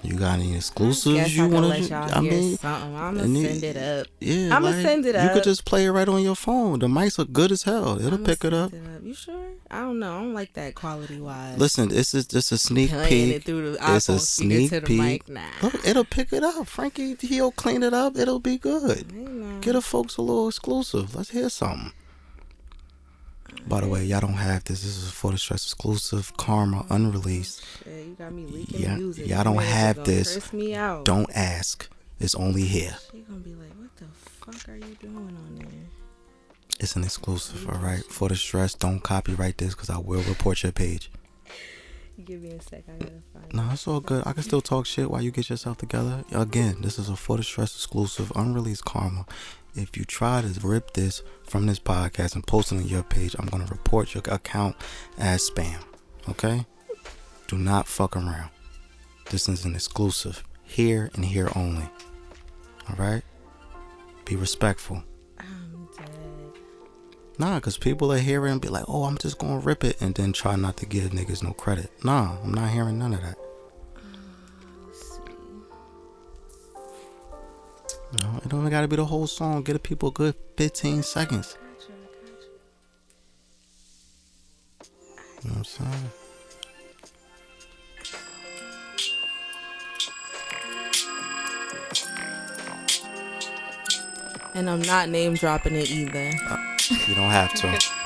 You 0.04 0.18
got 0.18 0.38
any 0.38 0.54
exclusives 0.54 1.34
you 1.34 1.48
want 1.48 1.86
to? 1.86 1.94
I 1.94 2.20
mean, 2.20 2.58
something. 2.58 2.94
I'm 2.94 3.16
gonna 3.16 3.26
send 3.26 3.64
it 3.64 3.76
up. 3.76 4.06
Yeah, 4.20 4.54
I'm 4.54 4.62
gonna 4.62 4.76
like, 4.76 4.84
send 4.84 5.06
it 5.06 5.16
up. 5.16 5.28
You 5.28 5.34
could 5.34 5.44
just 5.44 5.64
play 5.64 5.86
it 5.86 5.90
right 5.90 6.06
on 6.06 6.22
your 6.22 6.36
phone. 6.36 6.78
The 6.80 6.88
mics 6.88 7.18
are 7.18 7.24
good 7.24 7.50
as 7.50 7.62
hell. 7.62 7.98
It'll 7.98 8.14
I'm 8.14 8.24
pick 8.24 8.44
it 8.44 8.52
up. 8.52 8.72
it 8.72 8.82
up. 8.84 9.02
You 9.02 9.14
sure? 9.14 9.52
I 9.70 9.80
don't 9.80 9.98
know. 9.98 10.14
I 10.14 10.20
don't 10.20 10.34
like 10.34 10.52
that 10.52 10.74
quality 10.74 11.20
wise. 11.20 11.58
Listen, 11.58 11.88
this 11.88 12.12
is 12.14 12.26
just 12.26 12.52
a 12.52 12.58
sneak 12.58 12.90
Playing 12.90 13.08
peek. 13.08 13.36
It 13.36 13.44
through 13.44 13.72
the 13.72 13.94
it's 13.96 14.08
a 14.10 14.18
sneak 14.18 14.84
peek. 14.84 15.28
Nah. 15.28 15.40
Look, 15.62 15.86
it'll 15.86 16.04
pick 16.04 16.32
it 16.32 16.44
up. 16.44 16.66
Frankie, 16.66 17.16
he'll 17.20 17.52
clean 17.52 17.82
it 17.82 17.94
up. 17.94 18.16
It'll 18.18 18.40
be 18.40 18.58
good. 18.58 19.60
Get 19.62 19.72
the 19.72 19.80
folks 19.80 20.18
a 20.18 20.22
little 20.22 20.48
exclusive. 20.48 21.14
Let's 21.14 21.30
hear 21.30 21.48
something. 21.48 21.92
By 23.66 23.80
the 23.80 23.88
way, 23.88 24.04
y'all 24.04 24.20
don't 24.20 24.34
have 24.34 24.64
this. 24.64 24.82
This 24.82 24.96
is 24.96 25.10
for 25.10 25.30
the 25.30 25.38
stress 25.38 25.64
exclusive, 25.64 26.36
Karma, 26.36 26.84
unreleased. 26.90 27.64
Shit, 27.82 28.06
you 28.06 28.14
got 28.18 28.32
me 28.32 28.46
leaking 28.46 28.80
yeah, 28.80 28.96
music. 28.96 29.26
Y'all 29.26 29.44
don't 29.44 29.62
have 29.62 30.04
this. 30.04 30.50
Don't 31.04 31.30
ask. 31.34 31.88
It's 32.20 32.34
only 32.34 32.62
here. 32.62 32.96
She 33.10 33.20
gonna 33.20 33.40
be 33.40 33.54
like, 33.54 33.72
"What 33.78 33.96
the 33.96 34.04
fuck 34.14 34.68
are 34.68 34.76
you 34.76 34.94
doing 35.00 35.16
on 35.16 35.56
there?" 35.58 35.68
It's 36.78 36.96
an 36.96 37.04
exclusive, 37.04 37.68
all 37.68 37.78
right. 37.78 38.04
For 38.04 38.28
the 38.28 38.36
stress, 38.36 38.74
don't 38.74 39.00
copyright 39.00 39.58
this 39.58 39.74
because 39.74 39.90
I 39.90 39.98
will 39.98 40.22
report 40.22 40.62
your 40.62 40.72
page. 40.72 41.10
Give 42.24 42.42
me 42.42 42.50
a 42.50 42.62
sec. 42.62 42.84
I 42.88 42.92
gotta 42.92 43.22
find. 43.32 43.54
No, 43.54 43.68
it's 43.72 43.88
all 43.88 44.00
good. 44.00 44.22
I 44.26 44.32
can 44.32 44.42
still 44.42 44.60
talk 44.60 44.86
shit 44.86 45.10
while 45.10 45.22
you 45.22 45.30
get 45.30 45.50
yourself 45.50 45.78
together. 45.78 46.24
Again, 46.32 46.76
this 46.80 46.98
is 46.98 47.08
a 47.08 47.16
For 47.16 47.36
the 47.36 47.42
Stress 47.42 47.74
exclusive, 47.74 48.30
unreleased 48.36 48.84
karma. 48.84 49.26
If 49.76 49.96
you 49.96 50.04
try 50.04 50.40
to 50.40 50.66
rip 50.66 50.92
this 50.92 51.22
from 51.42 51.66
this 51.66 51.80
podcast 51.80 52.36
and 52.36 52.46
post 52.46 52.70
it 52.70 52.76
on 52.76 52.86
your 52.86 53.02
page, 53.02 53.34
I'm 53.38 53.46
gonna 53.46 53.66
report 53.66 54.14
your 54.14 54.22
account 54.28 54.76
as 55.18 55.50
spam. 55.50 55.82
Okay? 56.28 56.64
Do 57.48 57.58
not 57.58 57.88
fuck 57.88 58.16
around. 58.16 58.50
This 59.30 59.48
is 59.48 59.64
an 59.64 59.74
exclusive. 59.74 60.44
Here 60.62 61.10
and 61.14 61.24
here 61.24 61.50
only. 61.56 61.88
Alright? 62.88 63.24
Be 64.24 64.36
respectful. 64.36 65.02
I'm 65.38 65.88
dead. 65.96 66.08
Nah, 67.38 67.56
because 67.56 67.76
people 67.76 68.12
are 68.12 68.18
hearing 68.18 68.52
and 68.52 68.60
be 68.60 68.68
like, 68.68 68.84
oh, 68.86 69.04
I'm 69.04 69.18
just 69.18 69.38
gonna 69.38 69.58
rip 69.58 69.82
it 69.82 70.00
and 70.00 70.14
then 70.14 70.32
try 70.32 70.54
not 70.54 70.76
to 70.78 70.86
give 70.86 71.10
niggas 71.10 71.42
no 71.42 71.52
credit. 71.52 71.90
Nah, 72.04 72.36
I'm 72.44 72.54
not 72.54 72.70
hearing 72.70 72.98
none 72.98 73.12
of 73.12 73.22
that. 73.22 73.38
It 78.14 78.48
don't 78.48 78.68
gotta 78.70 78.88
be 78.88 78.96
the 78.96 79.04
whole 79.04 79.26
song. 79.26 79.62
Get 79.62 79.72
the 79.74 79.78
people 79.78 80.10
a 80.10 80.12
good 80.12 80.34
15 80.56 81.02
seconds. 81.02 81.56
You 85.42 85.50
know 85.50 85.56
what 85.56 85.58
I'm 85.58 85.64
saying? 85.64 86.10
And 94.54 94.70
I'm 94.70 94.82
not 94.82 95.08
name 95.08 95.34
dropping 95.34 95.74
it 95.74 95.90
either. 95.90 96.30
Uh, 96.48 96.56
you 97.08 97.14
don't 97.14 97.30
have 97.30 97.52
to. 97.54 97.94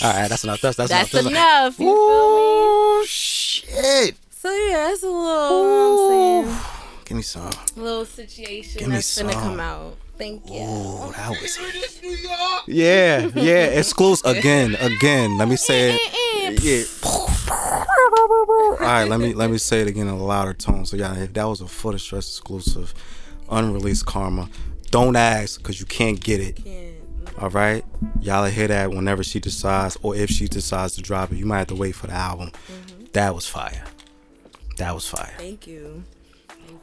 All 0.00 0.12
right, 0.12 0.28
that's 0.28 0.44
enough. 0.44 0.60
That's 0.62 0.76
that's, 0.76 0.90
That's 0.90 1.12
enough. 1.14 1.26
enough. 1.30 1.78
You 1.78 1.86
feel 1.86 1.94
Ooh, 1.94 3.04
shit. 3.06 4.16
So 4.30 4.50
yeah, 4.50 4.88
that's 4.88 5.02
a 5.02 5.06
little. 5.06 5.18
You 5.18 5.26
know 5.26 5.94
what 5.94 6.48
I'm 6.48 6.54
saying? 6.54 6.64
Give 7.04 7.16
me 7.16 7.22
some. 7.22 7.50
little 7.76 8.04
situation 8.06 8.78
Give 8.78 8.88
me 8.88 8.94
that's 8.94 9.20
gonna 9.20 9.32
come 9.34 9.60
out. 9.60 9.96
Thank 10.18 10.50
you. 10.50 10.60
Ooh, 10.62 11.12
that 11.12 11.30
was. 11.30 11.58
Yeah, 12.66 13.30
yeah. 13.34 13.66
Exclusive 13.66 14.26
again, 14.36 14.74
again. 14.80 15.38
Let 15.38 15.48
me 15.48 15.54
eh, 15.54 15.56
say 15.56 15.94
it. 15.94 16.00
Eh, 16.00 16.48
eh. 16.48 16.56
Yeah. 16.60 16.84
All 17.50 18.76
right, 18.80 19.04
let 19.04 19.20
me 19.20 19.32
let 19.34 19.50
me 19.50 19.58
say 19.58 19.80
it 19.80 19.88
again 19.88 20.08
in 20.08 20.14
a 20.14 20.24
louder 20.24 20.54
tone. 20.54 20.86
So 20.86 20.96
yeah, 20.96 21.14
if 21.16 21.32
that 21.34 21.44
was 21.44 21.60
a 21.60 21.68
For 21.68 21.92
the 21.92 21.98
Stress 21.98 22.28
exclusive, 22.28 22.94
unreleased 23.48 24.06
karma. 24.06 24.48
Don't 24.90 25.16
ask 25.16 25.60
because 25.60 25.78
you 25.80 25.86
can't 25.86 26.18
get 26.20 26.40
it. 26.40 26.64
Can't- 26.64 26.94
All 27.38 27.50
right, 27.50 27.84
y'all 28.20 28.42
will 28.42 28.50
hear 28.50 28.66
that 28.68 28.90
whenever 28.90 29.22
she 29.22 29.38
decides, 29.38 29.96
or 30.02 30.16
if 30.16 30.30
she 30.30 30.48
decides 30.48 30.94
to 30.96 31.02
drop 31.02 31.30
it. 31.30 31.36
You 31.36 31.46
might 31.46 31.58
have 31.58 31.66
to 31.68 31.74
wait 31.74 31.92
for 31.94 32.06
the 32.08 32.14
album. 32.14 32.50
Mm-hmm. 32.50 33.04
That 33.12 33.34
was 33.34 33.46
fire. 33.46 33.84
That 34.78 34.94
was 34.94 35.06
fire. 35.08 35.34
Thank 35.36 35.66
you. 35.66 36.02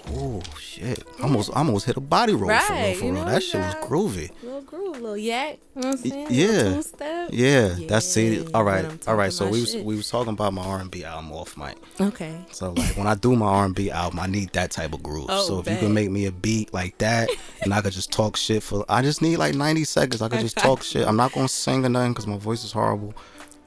Oh 0.08 0.42
shit! 0.60 1.04
Almost, 1.22 1.50
almost 1.52 1.86
hit 1.86 1.98
a 1.98 2.00
body 2.00 2.34
roll 2.34 2.50
for 2.60 2.74
real. 2.74 2.94
For 2.96 3.06
real. 3.06 3.14
know 3.14 3.26
That 3.26 3.42
shit 3.42 3.60
was 3.60 3.76
groovy. 3.76 4.32
Little 4.44 4.62
groove, 4.62 4.96
little 4.98 5.18
yak. 5.18 5.58
You 5.76 5.82
know 5.82 5.88
what 5.90 6.00
I'm 6.00 6.10
saying? 6.10 6.28
yeah. 6.30 6.64
Two-step. 6.76 7.30
Yeah, 7.34 7.76
that's 7.88 8.06
see. 8.06 8.46
All 8.54 8.64
right. 8.64 9.08
All 9.08 9.16
right. 9.16 9.34
So 9.34 9.46
we 9.46 9.62
was 9.62 9.72
shit. 9.72 9.84
we 9.84 9.96
was 9.96 10.10
talking 10.10 10.34
about 10.34 10.54
my 10.54 10.64
R 10.64 10.80
and 10.80 10.92
B 10.92 11.04
album 11.04 11.32
off 11.32 11.58
mic. 11.58 11.76
Okay. 12.00 12.38
So 12.52 12.74
like 12.74 12.96
when 12.98 13.08
I 13.08 13.16
do 13.16 13.36
my 13.36 13.48
R 13.48 13.66
and 13.66 13.76
B 13.76 13.90
album, 13.90 14.20
I 14.20 14.28
need 14.28 14.52
that 14.54 14.72
type 14.72 14.94
of 14.94 15.02
groove. 15.02 15.26
Oh, 15.30 15.44
so 15.48 15.60
if 15.60 15.70
you 15.70 15.78
can 15.78 15.94
make 15.94 16.12
me 16.12 16.26
a 16.28 16.32
beat 16.32 16.74
like 16.74 16.98
that, 17.00 17.30
and 17.62 17.74
I 17.74 17.82
could 17.82 17.94
just 17.94 18.12
talk 18.12 18.38
shit 18.38 18.62
for, 18.62 18.86
I 18.88 19.02
just 19.02 19.22
need 19.22 19.38
like 19.38 19.56
ninety 19.56 19.86
seconds. 19.86 20.22
I 20.22 20.30
could 20.30 20.42
just 20.42 20.58
talk 20.58 20.84
shit. 20.84 21.08
I'm 21.08 21.18
not 21.18 21.32
gonna 21.34 21.48
sing 21.48 21.84
or 21.86 21.90
nothing 21.90 22.12
because 22.14 22.28
my 22.28 22.38
voice 22.38 22.64
is 22.64 22.72
horrible. 22.72 23.14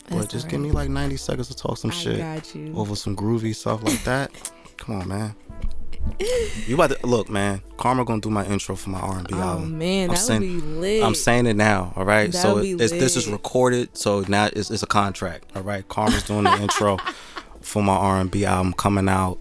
But 0.08 0.20
That's 0.20 0.32
just 0.32 0.48
give 0.48 0.60
me 0.60 0.70
like 0.70 0.88
ninety 0.88 1.16
seconds 1.16 1.48
to 1.48 1.56
talk 1.56 1.76
some 1.78 1.90
I 1.90 1.94
shit 1.94 2.74
over 2.74 2.96
some 2.96 3.14
groovy 3.16 3.54
stuff 3.54 3.82
like 3.82 4.02
that. 4.04 4.30
Come 4.78 5.00
on, 5.02 5.08
man. 5.08 5.34
You 6.66 6.74
about 6.74 6.90
to 6.90 7.06
look, 7.06 7.28
man. 7.28 7.62
Karma 7.76 8.04
gonna 8.04 8.20
do 8.20 8.30
my 8.30 8.44
intro 8.46 8.74
for 8.76 8.90
my 8.90 8.98
R 9.00 9.18
and 9.18 9.28
B 9.28 9.34
album. 9.34 9.46
Oh 9.48 9.52
album. 9.52 9.78
man, 9.78 10.08
I'm 10.10 10.14
that 10.16 10.20
saying- 10.20 10.40
would 10.40 10.48
be 10.48 10.60
lit. 10.60 11.02
I'm 11.04 11.14
saying 11.14 11.46
it 11.46 11.54
now, 11.56 11.92
all 11.96 12.04
right. 12.04 12.30
That 12.32 12.42
so 12.42 12.54
would 12.56 12.64
it, 12.64 12.78
be 12.78 12.84
it's, 12.84 12.92
this 12.92 13.16
is 13.16 13.28
recorded, 13.28 13.96
so 13.96 14.24
now 14.28 14.48
it's, 14.52 14.70
it's 14.70 14.82
a 14.82 14.86
contract, 14.86 15.50
all 15.54 15.62
right. 15.62 15.86
Karma's 15.88 16.22
doing 16.24 16.44
the 16.44 16.52
intro 16.60 16.96
for 17.60 17.82
my 17.82 17.94
R 17.94 18.20
and 18.20 18.30
B 18.30 18.44
album 18.44 18.72
coming 18.72 19.08
out. 19.08 19.38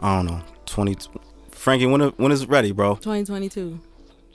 I 0.00 0.16
don't 0.16 0.26
know, 0.26 0.42
twenty. 0.66 0.96
Frankie, 1.50 1.86
when 1.86 2.00
when 2.00 2.32
is 2.32 2.42
it 2.42 2.48
ready, 2.48 2.72
bro? 2.72 2.94
2022. 2.96 3.80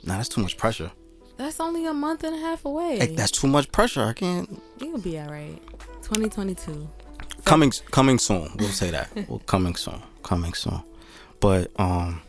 Nah, 0.04 0.16
that's 0.16 0.28
too 0.28 0.40
much 0.42 0.56
pressure. 0.56 0.90
That's 1.36 1.60
only 1.60 1.86
a 1.86 1.92
month 1.94 2.24
and 2.24 2.34
a 2.36 2.38
half 2.38 2.64
away. 2.64 2.98
Hey, 2.98 3.14
that's 3.14 3.30
too 3.32 3.46
much 3.48 3.70
pressure. 3.72 4.04
I 4.04 4.12
can't. 4.12 4.60
You'll 4.80 4.98
be 4.98 5.18
all 5.18 5.28
right. 5.28 5.60
2022. 6.02 6.88
Coming 7.44 7.70
coming 7.90 8.18
soon. 8.18 8.50
We'll 8.58 8.68
say 8.68 8.90
that. 8.90 9.10
well, 9.28 9.40
coming 9.40 9.74
soon. 9.76 10.02
Coming 10.22 10.52
soon. 10.54 10.82
But 11.42 11.70
um, 11.78 12.22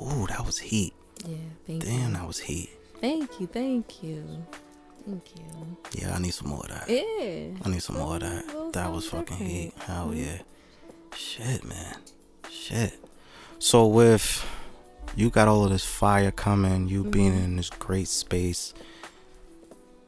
ooh, 0.00 0.26
that 0.28 0.44
was 0.46 0.58
heat. 0.58 0.94
Yeah. 1.26 1.36
Thank 1.66 1.84
Damn, 1.84 2.10
you. 2.12 2.16
that 2.18 2.26
was 2.26 2.38
heat. 2.38 2.70
Thank 3.00 3.40
you. 3.40 3.46
Thank 3.48 4.02
you. 4.04 4.44
Thank 5.04 5.22
you. 5.36 5.76
Yeah, 5.92 6.14
I 6.14 6.18
need 6.20 6.34
some 6.34 6.48
more 6.48 6.60
of 6.60 6.68
that. 6.68 6.88
Yeah. 6.90 7.56
I 7.64 7.68
need 7.70 7.82
some 7.82 7.96
more 7.96 8.14
of 8.16 8.20
that. 8.20 8.46
Little 8.46 8.70
That 8.72 8.92
was 8.92 9.06
fucking 9.08 9.36
heat. 9.38 9.72
Hell 9.78 10.12
yeah. 10.14 10.38
Shit, 11.16 11.64
man. 11.64 11.96
Shit. 12.50 12.98
So 13.58 13.86
with 13.86 14.46
you 15.16 15.30
got 15.30 15.48
all 15.48 15.64
of 15.64 15.70
this 15.70 15.84
fire 15.86 16.30
coming, 16.30 16.86
you 16.88 17.02
being 17.04 17.32
Mm-hmm. 17.32 17.44
in 17.44 17.56
this 17.56 17.70
great 17.70 18.08
space, 18.08 18.74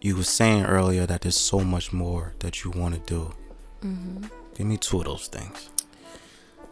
you 0.02 0.14
were 0.16 0.24
saying 0.24 0.66
earlier 0.66 1.06
that 1.06 1.22
there's 1.22 1.36
so 1.36 1.60
much 1.60 1.92
more 1.92 2.34
that 2.40 2.62
you 2.64 2.70
want 2.70 2.94
to 2.94 3.00
do. 3.14 3.34
Mm-hmm. 3.82 4.26
Give 4.54 4.66
me 4.66 4.76
two 4.76 4.98
of 4.98 5.04
those 5.06 5.26
things. 5.28 5.70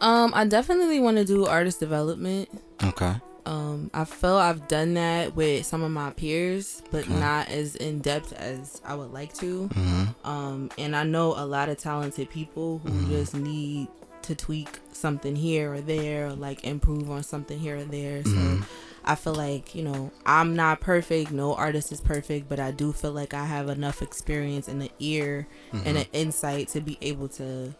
Um, 0.01 0.31
I 0.33 0.45
definitely 0.45 0.99
want 0.99 1.17
to 1.17 1.25
do 1.25 1.45
artist 1.45 1.79
development. 1.79 2.49
Okay. 2.83 3.15
Um, 3.45 3.89
I 3.93 4.05
feel 4.05 4.35
I've 4.37 4.67
done 4.67 4.93
that 4.93 5.35
with 5.35 5.65
some 5.65 5.81
of 5.81 5.91
my 5.91 6.11
peers, 6.11 6.81
but 6.91 7.05
Okay. 7.05 7.13
not 7.19 7.49
as 7.49 7.75
in 7.75 7.99
depth 7.99 8.31
as 8.33 8.81
I 8.85 8.95
would 8.95 9.11
like 9.11 9.33
to. 9.35 9.67
hmm 9.67 10.03
Um, 10.23 10.69
and 10.77 10.95
I 10.95 11.03
know 11.03 11.33
a 11.35 11.45
lot 11.45 11.69
of 11.69 11.77
talented 11.77 12.29
people 12.29 12.79
who 12.79 12.89
Mm-hmm. 12.89 13.11
just 13.11 13.33
need 13.33 13.87
to 14.23 14.35
tweak 14.35 14.79
something 14.91 15.35
here 15.35 15.73
or 15.73 15.81
there, 15.81 16.27
or 16.27 16.33
like 16.33 16.63
improve 16.65 17.09
on 17.09 17.23
something 17.23 17.57
here 17.57 17.77
or 17.77 17.83
there. 17.85 18.23
So 18.25 18.31
Mhm. 18.31 18.63
I 19.05 19.15
feel 19.15 19.33
like, 19.33 19.73
you 19.73 19.81
know, 19.83 20.11
I'm 20.25 20.55
not 20.55 20.81
perfect. 20.81 21.31
No 21.31 21.55
artist 21.55 21.91
is 21.91 22.01
perfect, 22.01 22.47
but 22.49 22.59
I 22.59 22.71
do 22.71 22.91
feel 22.91 23.13
like 23.13 23.33
I 23.33 23.45
have 23.45 23.69
enough 23.69 24.01
experience 24.01 24.67
and 24.67 24.83
an 24.83 24.89
ear 24.99 25.47
and 25.73 25.85
Mm-hmm. 25.85 25.97
an 25.97 26.05
insight 26.13 26.67
to 26.69 26.81
be 26.81 26.97
able 27.01 27.29
to, 27.29 27.73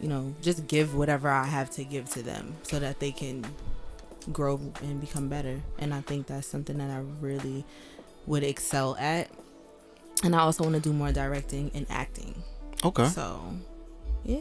you 0.00 0.08
know, 0.08 0.34
just 0.42 0.66
give 0.66 0.94
whatever 0.94 1.28
I 1.28 1.44
have 1.44 1.70
to 1.72 1.84
give 1.84 2.08
to 2.10 2.22
them 2.22 2.56
so 2.62 2.78
that 2.78 3.00
they 3.00 3.12
can 3.12 3.44
grow 4.32 4.60
and 4.82 5.00
become 5.00 5.28
better. 5.28 5.60
And 5.78 5.92
I 5.94 6.00
think 6.00 6.26
that's 6.26 6.46
something 6.46 6.78
that 6.78 6.90
I 6.90 7.02
really 7.20 7.64
would 8.26 8.42
excel 8.42 8.96
at. 8.98 9.28
And 10.24 10.34
I 10.36 10.40
also 10.40 10.64
want 10.64 10.76
to 10.76 10.80
do 10.80 10.92
more 10.92 11.12
directing 11.12 11.70
and 11.74 11.86
acting. 11.90 12.42
Okay. 12.84 13.08
So, 13.08 13.42
yeah, 14.24 14.40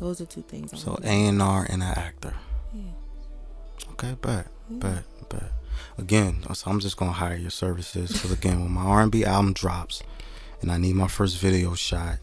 those 0.00 0.20
are 0.20 0.26
two 0.26 0.42
things. 0.42 0.72
I 0.74 0.76
So 0.76 0.98
A 1.02 1.26
and 1.26 1.40
R 1.40 1.66
and 1.68 1.82
an 1.82 1.88
actor. 1.96 2.34
Yeah. 2.74 3.92
Okay, 3.92 4.16
bet, 4.20 4.46
but 4.68 5.04
but 5.28 5.44
Again, 5.98 6.42
so 6.54 6.70
I'm 6.70 6.80
just 6.80 6.96
gonna 6.96 7.12
hire 7.12 7.36
your 7.36 7.50
services 7.50 8.12
because 8.12 8.32
again, 8.32 8.60
when 8.60 8.72
my 8.72 8.82
R&B 8.82 9.24
album 9.24 9.52
drops, 9.52 10.02
and 10.60 10.70
I 10.70 10.78
need 10.78 10.94
my 10.94 11.08
first 11.08 11.38
video 11.38 11.74
shot, 11.74 12.18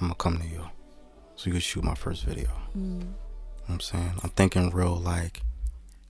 I'm 0.00 0.08
gonna 0.08 0.14
come 0.14 0.38
to 0.38 0.46
you, 0.46 0.64
so 1.36 1.46
you 1.46 1.52
can 1.52 1.60
shoot 1.60 1.84
my 1.84 1.94
first 1.94 2.24
video. 2.24 2.48
Mm. 2.76 2.76
You 2.76 2.82
know 2.82 3.06
what 3.66 3.74
I'm 3.74 3.80
saying 3.80 4.12
I'm 4.22 4.30
thinking 4.30 4.70
real 4.70 4.96
like 4.96 5.42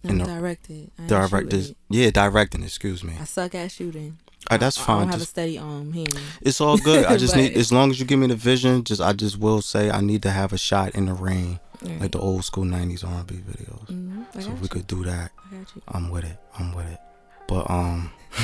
I'm 0.05 0.19
directed. 0.19 0.91
I 0.99 1.07
directed. 1.07 1.75
Yeah, 1.89 2.11
directing. 2.11 2.63
Excuse 2.63 3.03
me. 3.03 3.15
I 3.21 3.25
suck 3.25 3.55
at 3.57 3.73
shooting. 3.73 4.19
Uh, 4.49 4.57
that's 4.57 4.79
I 4.79 4.83
fine. 4.85 4.99
don't 5.01 5.09
have 5.13 5.23
a 5.23 5.25
steady 5.25 5.59
um 5.59 5.93
hand. 5.93 6.17
it's 6.41 6.61
all 6.61 6.79
good. 6.79 7.07
I 7.07 7.17
just 7.25 7.35
need 7.35 7.57
as 7.57 7.73
long 7.73 7.91
as 7.91 7.99
you 7.99 8.07
give 8.07 8.21
me 8.21 8.29
the 8.29 8.37
vision. 8.37 8.85
Just 8.85 9.01
I 9.01 9.13
just 9.15 9.39
will 9.39 9.61
say 9.63 9.91
I 9.91 10.01
need 10.01 10.23
to 10.23 10.31
have 10.31 10.53
a 10.53 10.59
shot 10.59 10.95
in 10.95 11.07
the 11.07 11.15
rain, 11.15 11.59
Right. 11.83 12.01
like 12.03 12.13
the 12.13 12.21
old 12.21 12.45
school 12.45 12.65
'90s 12.65 13.03
R&B 13.05 13.35
videos. 13.35 13.87
Mhm, 13.89 14.27
So 14.35 14.51
if 14.53 14.57
we 14.59 14.63
you. 14.63 14.69
could 14.69 14.87
do 14.87 15.03
that, 15.05 15.33
I 15.51 15.57
got 15.57 15.75
you. 15.75 15.83
I'm 15.89 16.11
with 16.11 16.25
it. 16.25 16.39
I'm 16.59 16.73
with 16.75 16.87
it. 16.87 17.01
But 17.49 17.69
um, 17.69 18.13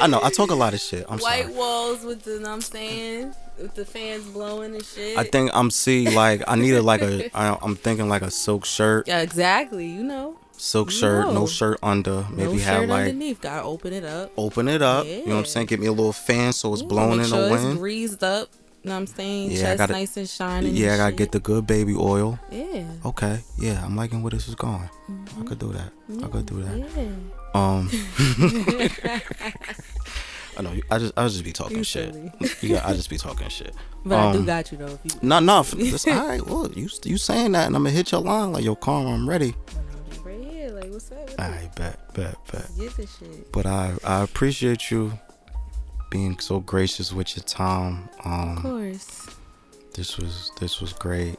I 0.00 0.06
know 0.06 0.20
I 0.22 0.30
talk 0.30 0.50
a 0.50 0.54
lot 0.54 0.74
of 0.74 0.80
shit. 0.80 1.04
I'm 1.08 1.18
White 1.18 1.42
sorry. 1.44 1.54
walls 1.54 2.04
with 2.04 2.22
the, 2.24 2.36
know 2.40 2.42
what 2.42 2.48
I'm 2.50 2.60
saying, 2.60 3.34
with 3.60 3.74
the 3.74 3.84
fans 3.84 4.24
blowing 4.26 4.74
and 4.74 4.84
shit. 4.84 5.16
I 5.18 5.24
think 5.24 5.50
I'm 5.54 5.70
see 5.70 6.08
like 6.10 6.42
I 6.48 6.56
needed 6.56 6.82
like 6.82 7.02
a 7.02 7.30
I, 7.36 7.56
I'm 7.62 7.76
thinking 7.76 8.08
like 8.08 8.22
a 8.22 8.30
silk 8.30 8.64
shirt, 8.64 9.06
Yeah, 9.08 9.20
exactly. 9.20 9.86
You 9.86 10.02
know, 10.04 10.36
silk 10.56 10.90
You 10.90 10.96
shirt, 10.96 11.26
know. 11.26 11.32
no 11.32 11.46
shirt 11.46 11.78
under. 11.82 12.24
Maybe 12.30 12.52
no 12.54 12.58
have 12.58 12.88
like 12.88 13.00
underneath. 13.08 13.40
Gotta 13.40 13.62
open 13.64 13.92
it 13.92 14.04
up. 14.04 14.32
open 14.36 14.68
it 14.68 14.82
up. 14.82 15.06
You 15.06 15.26
know 15.26 15.34
what 15.34 15.38
I'm 15.40 15.44
saying? 15.46 15.66
Get 15.66 15.80
me 15.80 15.86
a 15.86 15.92
little 15.92 16.12
fan 16.12 16.52
so 16.52 16.72
it's 16.72 16.82
Yeah, 16.82 16.88
blowing 16.88 17.20
in 17.20 17.26
sure 17.26 17.48
the 17.48 17.54
It's 17.54 17.64
wind. 17.64 17.78
greased 17.78 18.22
up. 18.22 18.48
You 18.84 18.90
know 18.90 18.94
what 18.94 19.00
I'm 19.00 19.06
saying? 19.08 19.50
Yeah, 19.50 19.72
I 19.72 19.76
gotta- 19.76 19.92
nice 19.92 20.16
and 20.16 20.28
shining. 20.28 20.74
Yeah, 20.76 20.94
I 20.94 20.96
gotta 20.98 21.10
shit. 21.10 21.18
get 21.18 21.32
the 21.32 21.40
good 21.40 21.66
baby 21.66 21.94
oil. 21.96 22.38
Yeah. 22.50 22.84
Okay, 23.04 23.40
yeah, 23.58 23.84
I'm 23.84 23.96
liking 23.96 24.22
where 24.22 24.30
this 24.30 24.46
is 24.48 24.54
going. 24.54 24.88
I 25.38 25.42
could 25.44 25.58
do 25.58 25.72
that. 25.72 25.92
I 26.24 26.28
could 26.28 26.46
do 26.46 26.62
that. 26.62 26.78
Yeah. 26.78 27.10
Um, 27.54 27.90
I 30.58 30.62
know. 30.62 30.74
I 30.90 30.98
just, 30.98 31.12
I 31.16 31.26
just 31.28 31.44
be 31.44 31.52
talking 31.52 31.78
You 31.78 31.84
shit. 31.84 32.14
You 32.62 32.68
got, 32.74 32.84
I 32.86 32.92
just 32.94 33.08
be 33.10 33.16
talking 33.18 33.48
shit. 33.48 33.74
But 34.04 34.16
I 34.18 34.32
do 34.32 34.38
Um, 34.38 34.44
got 34.46 34.72
you 34.72 34.78
though. 34.78 34.86
If 34.86 35.00
you 35.04 35.10
No, 35.22 35.38
no. 35.40 35.60
f- 35.60 35.74
all 36.08 36.26
right. 36.28 36.44
Well, 36.46 36.70
you, 36.72 36.88
you 37.04 37.18
saying 37.18 37.52
that, 37.52 37.66
and 37.66 37.76
I'm 37.76 37.82
gonna 37.82 37.90
hit 37.94 38.12
your 38.12 38.20
line 38.22 38.52
like, 38.52 38.64
yo, 38.64 38.74
Karma, 38.74 39.10
I'm 39.12 39.28
ready. 39.28 39.54
right 40.24 40.40
here, 40.40 40.70
like 40.70 40.90
what's 40.90 41.10
up? 41.12 41.18
All 41.38 41.50
right, 41.50 41.68
bet, 41.76 42.14
bet, 42.14 42.36
bet. 42.50 42.68
Get 42.78 42.96
this 42.96 43.18
shit. 43.18 43.52
But 43.52 43.66
I, 43.66 43.94
I 44.04 44.22
appreciate 44.22 44.90
you 44.90 45.18
being 46.10 46.38
so 46.38 46.60
gracious 46.60 47.12
with 47.12 47.36
your 47.36 47.44
time. 47.44 48.08
Of 48.20 48.26
Um, 48.26 48.62
course. 48.62 49.26
this 49.94 50.16
was, 50.16 50.52
this 50.60 50.80
was 50.80 50.92
great. 50.94 51.36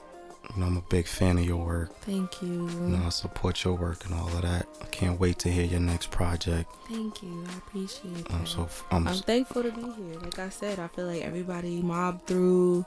You 0.55 0.61
know, 0.61 0.65
I'm 0.67 0.77
a 0.77 0.81
big 0.81 1.05
fan 1.07 1.37
of 1.37 1.45
your 1.45 1.63
work. 1.63 1.93
Thank 2.01 2.41
you. 2.41 2.67
You 2.67 2.97
know, 2.97 3.05
I 3.05 3.09
support 3.09 3.63
your 3.63 3.75
work 3.75 4.03
and 4.05 4.13
all 4.15 4.27
of 4.27 4.41
that. 4.41 4.67
I 4.81 4.85
can't 4.85 5.19
wait 5.19 5.37
to 5.39 5.49
hear 5.51 5.63
your 5.65 5.79
next 5.79 6.09
project. 6.11 6.71
Thank 6.89 7.21
you. 7.21 7.45
I 7.47 7.57
appreciate 7.57 8.17
it. 8.17 8.27
I'm 8.33 8.45
so, 8.47 8.67
I'm, 8.91 9.07
I'm 9.07 9.13
thankful 9.15 9.61
to 9.63 9.71
be 9.71 9.81
here. 9.81 10.19
Like 10.21 10.39
I 10.39 10.49
said, 10.49 10.79
I 10.79 10.87
feel 10.87 11.05
like 11.05 11.21
everybody 11.23 11.81
mobbed 11.81 12.25
through. 12.27 12.85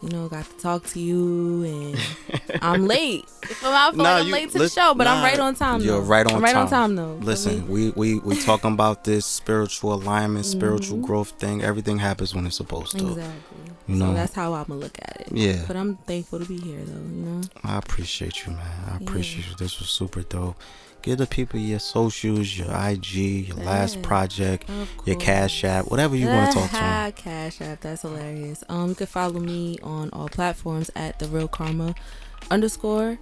You 0.00 0.08
know, 0.08 0.28
got 0.28 0.44
to 0.46 0.56
talk 0.58 0.84
to 0.88 0.98
you, 1.00 1.62
and 1.62 1.96
I'm 2.62 2.88
late. 2.88 3.24
If 3.44 3.64
I'm 3.64 3.72
out, 3.72 3.96
Nah, 3.96 4.02
like 4.02 4.20
I'm 4.22 4.26
you- 4.26 4.32
late 4.32 4.50
to 4.50 4.58
the 4.58 4.68
show, 4.68 4.94
but 4.94 5.06
I'm 5.06 5.22
right 5.22 5.38
on 5.38 5.54
time. 5.54 5.80
you're 5.80 6.00
though. 6.00 6.06
right 6.06 6.26
on 6.26 6.34
I'm 6.36 6.42
right 6.42 6.56
on 6.56 6.68
time. 6.68 6.96
though. 6.96 7.14
Listen, 7.20 7.68
we 7.68 7.90
we 7.90 8.18
we 8.18 8.36
talking 8.40 8.72
about 8.72 9.04
this 9.04 9.24
spiritual 9.26 9.92
alignment, 9.94 10.44
spiritual 10.44 10.98
Mhm. 10.98 11.02
growth 11.06 11.30
thing. 11.38 11.62
Everything 11.62 11.98
happens 11.98 12.34
when 12.34 12.46
it's 12.46 12.56
supposed 12.56 12.98
to. 12.98 13.06
exactly. 13.10 13.71
You 13.88 13.98
so 13.98 14.12
that's 14.14 14.34
how 14.34 14.54
I'm 14.54 14.64
gonna 14.64 14.80
look 14.80 14.96
at 15.00 15.22
it. 15.22 15.28
Yeah. 15.32 15.64
But 15.66 15.76
I'm 15.76 15.96
thankful 15.96 16.38
to 16.38 16.44
be 16.44 16.56
here, 16.58 16.80
though. 16.84 16.92
You 16.92 17.22
know. 17.26 17.40
I 17.64 17.78
appreciate 17.78 18.46
you, 18.46 18.52
man. 18.52 18.60
I 18.86 18.90
Yeah. 18.92 18.96
appreciate 19.02 19.48
you. 19.48 19.54
This 19.58 19.78
was 19.80 19.88
super 19.90 20.22
dope. 20.22 20.56
Give 21.02 21.18
the 21.18 21.26
people 21.26 21.58
your 21.58 21.80
socials, 21.80 22.56
your 22.56 22.70
IG, 22.70 23.48
your 23.48 23.56
last 23.56 24.02
project, 24.02 24.68
your. 25.04 25.16
Cash 25.16 25.64
App, 25.64 25.90
whatever 25.90 26.14
you 26.14 26.28
want 26.28 26.52
to 26.52 26.58
talk 26.58 26.70
to 26.70 26.76
'em. 26.76 27.12
Cash 27.16 27.60
App, 27.60 27.80
that's 27.80 28.02
hilarious. 28.02 28.62
Um, 28.68 28.90
you 28.90 28.94
can 28.94 29.08
follow 29.08 29.40
me 29.40 29.78
on 29.82 30.10
all 30.12 30.28
platforms 30.28 30.90
at 30.94 31.18
the 31.18 31.26
Real 31.26 31.48
Karma 31.48 31.96
underscore. 32.52 33.18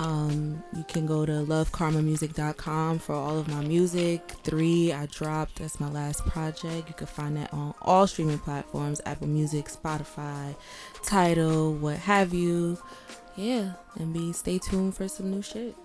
Um, 0.00 0.64
you 0.74 0.82
can 0.84 1.04
go 1.04 1.26
to 1.26 1.32
lovekarmamusic.com 1.32 3.00
for 3.00 3.14
all 3.14 3.38
of 3.38 3.48
my 3.48 3.60
music. 3.60 4.26
Three 4.42 4.94
I 4.94 5.04
dropped. 5.04 5.56
That's 5.56 5.78
my 5.78 5.90
last 5.90 6.24
project. 6.24 6.88
You 6.88 6.94
can 6.94 7.06
find 7.06 7.36
that 7.36 7.52
on 7.52 7.74
all 7.82 8.06
streaming 8.06 8.38
platforms: 8.38 9.02
Apple 9.04 9.26
Music, 9.26 9.66
Spotify, 9.66 10.56
Tidal, 11.04 11.74
what 11.74 11.98
have 11.98 12.32
you. 12.32 12.78
Yeah, 13.36 13.74
and 13.96 14.14
be 14.14 14.32
stay 14.32 14.58
tuned 14.58 14.96
for 14.96 15.06
some 15.06 15.30
new 15.30 15.42
shit. 15.42 15.76